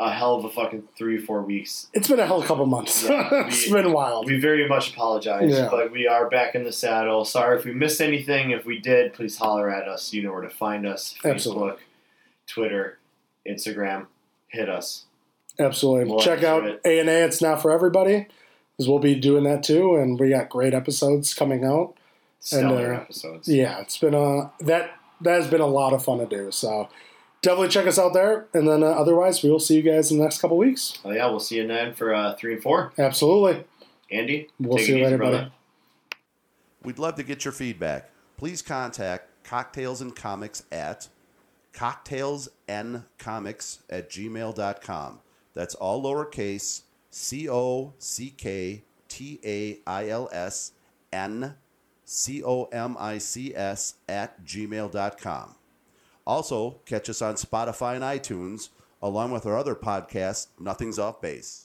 a 0.00 0.12
hell 0.12 0.34
of 0.36 0.44
a 0.44 0.50
fucking 0.50 0.84
three, 0.96 1.18
four 1.18 1.42
weeks. 1.42 1.88
It's 1.92 2.08
been 2.08 2.20
a 2.20 2.26
hell 2.26 2.38
of 2.38 2.44
a 2.44 2.46
couple 2.46 2.66
months. 2.66 3.02
Yeah, 3.04 3.28
it's 3.46 3.66
we- 3.66 3.72
been 3.72 3.92
wild. 3.92 4.26
We 4.26 4.38
very 4.38 4.68
much 4.68 4.90
apologize, 4.92 5.50
Yeah. 5.52 5.68
but 5.70 5.90
we 5.90 6.06
are 6.06 6.28
back 6.30 6.54
in 6.54 6.64
the 6.64 6.72
saddle. 6.72 7.24
Sorry 7.24 7.58
if 7.58 7.64
we 7.64 7.72
missed 7.72 8.00
anything. 8.00 8.50
If 8.50 8.64
we 8.64 8.78
did, 8.78 9.12
please 9.14 9.36
holler 9.36 9.68
at 9.70 9.88
us. 9.88 10.12
You 10.12 10.22
know 10.22 10.32
where 10.32 10.42
to 10.42 10.50
find 10.50 10.86
us 10.86 11.16
Facebook, 11.22 11.30
Absolutely. 11.34 11.72
Twitter, 12.46 12.98
Instagram. 13.48 14.06
Hit 14.48 14.68
us. 14.68 15.04
Absolutely. 15.58 16.10
We'll 16.10 16.20
Check 16.20 16.42
out 16.42 16.64
answer 16.64 16.80
A 16.84 16.98
and 17.00 17.08
A. 17.08 17.24
It's 17.24 17.40
not 17.42 17.60
for 17.62 17.70
everybody, 17.70 18.26
because 18.76 18.88
we'll 18.88 18.98
be 18.98 19.14
doing 19.14 19.44
that 19.44 19.62
too, 19.62 19.94
and 19.96 20.18
we 20.18 20.30
got 20.30 20.48
great 20.48 20.74
episodes 20.74 21.34
coming 21.34 21.64
out. 21.64 21.94
Stellar 22.40 22.94
uh, 22.94 23.00
episodes. 23.00 23.48
Yeah, 23.48 23.80
it's 23.80 23.98
been 23.98 24.14
a 24.14 24.50
that 24.60 24.98
that 25.20 25.40
has 25.40 25.46
been 25.48 25.60
a 25.60 25.66
lot 25.66 25.92
of 25.92 26.04
fun 26.04 26.18
to 26.18 26.26
do. 26.26 26.50
So 26.50 26.88
definitely 27.40 27.68
check 27.68 27.86
us 27.86 27.98
out 27.98 28.12
there, 28.14 28.46
and 28.52 28.68
then 28.68 28.82
uh, 28.82 28.86
otherwise 28.86 29.42
we 29.42 29.50
will 29.50 29.60
see 29.60 29.76
you 29.76 29.82
guys 29.82 30.10
in 30.10 30.18
the 30.18 30.24
next 30.24 30.40
couple 30.40 30.56
weeks. 30.58 30.98
Oh 31.04 31.12
yeah, 31.12 31.26
we'll 31.28 31.40
see 31.40 31.56
you 31.56 31.66
then 31.66 31.94
for 31.94 32.14
uh, 32.14 32.34
three 32.34 32.54
and 32.54 32.62
four. 32.62 32.92
Absolutely. 32.98 33.64
Andy, 34.10 34.48
We'll 34.60 34.76
take 34.76 34.86
see 34.86 34.92
it 34.94 34.98
you 34.98 35.04
later, 35.04 35.16
brother. 35.18 35.38
buddy. 35.38 35.50
We'd 36.82 36.98
love 36.98 37.14
to 37.14 37.22
get 37.22 37.44
your 37.46 37.52
feedback. 37.52 38.10
Please 38.36 38.60
contact 38.60 39.30
Cocktails 39.44 40.02
and 40.02 40.14
Comics 40.14 40.64
at 40.70 41.08
cocktailsncomics 41.72 43.78
at 43.90 44.10
gmail.com. 44.10 45.20
That's 45.54 45.74
all 45.74 46.02
lowercase 46.02 46.82
C 47.10 47.48
O 47.48 47.94
C 47.98 48.30
K 48.36 48.82
T 49.08 49.40
A 49.44 49.78
I 49.86 50.08
L 50.08 50.28
S 50.32 50.72
N 51.12 51.54
C 52.04 52.42
O 52.42 52.64
M 52.64 52.96
I 52.98 53.18
C 53.18 53.54
S 53.54 53.94
at 54.08 54.44
gmail.com. 54.44 55.54
Also, 56.26 56.80
catch 56.86 57.08
us 57.08 57.22
on 57.22 57.34
Spotify 57.34 57.94
and 57.94 58.04
iTunes, 58.04 58.70
along 59.02 59.30
with 59.30 59.46
our 59.46 59.56
other 59.56 59.74
podcast, 59.74 60.48
Nothing's 60.58 60.98
Off 60.98 61.20
Base. 61.20 61.63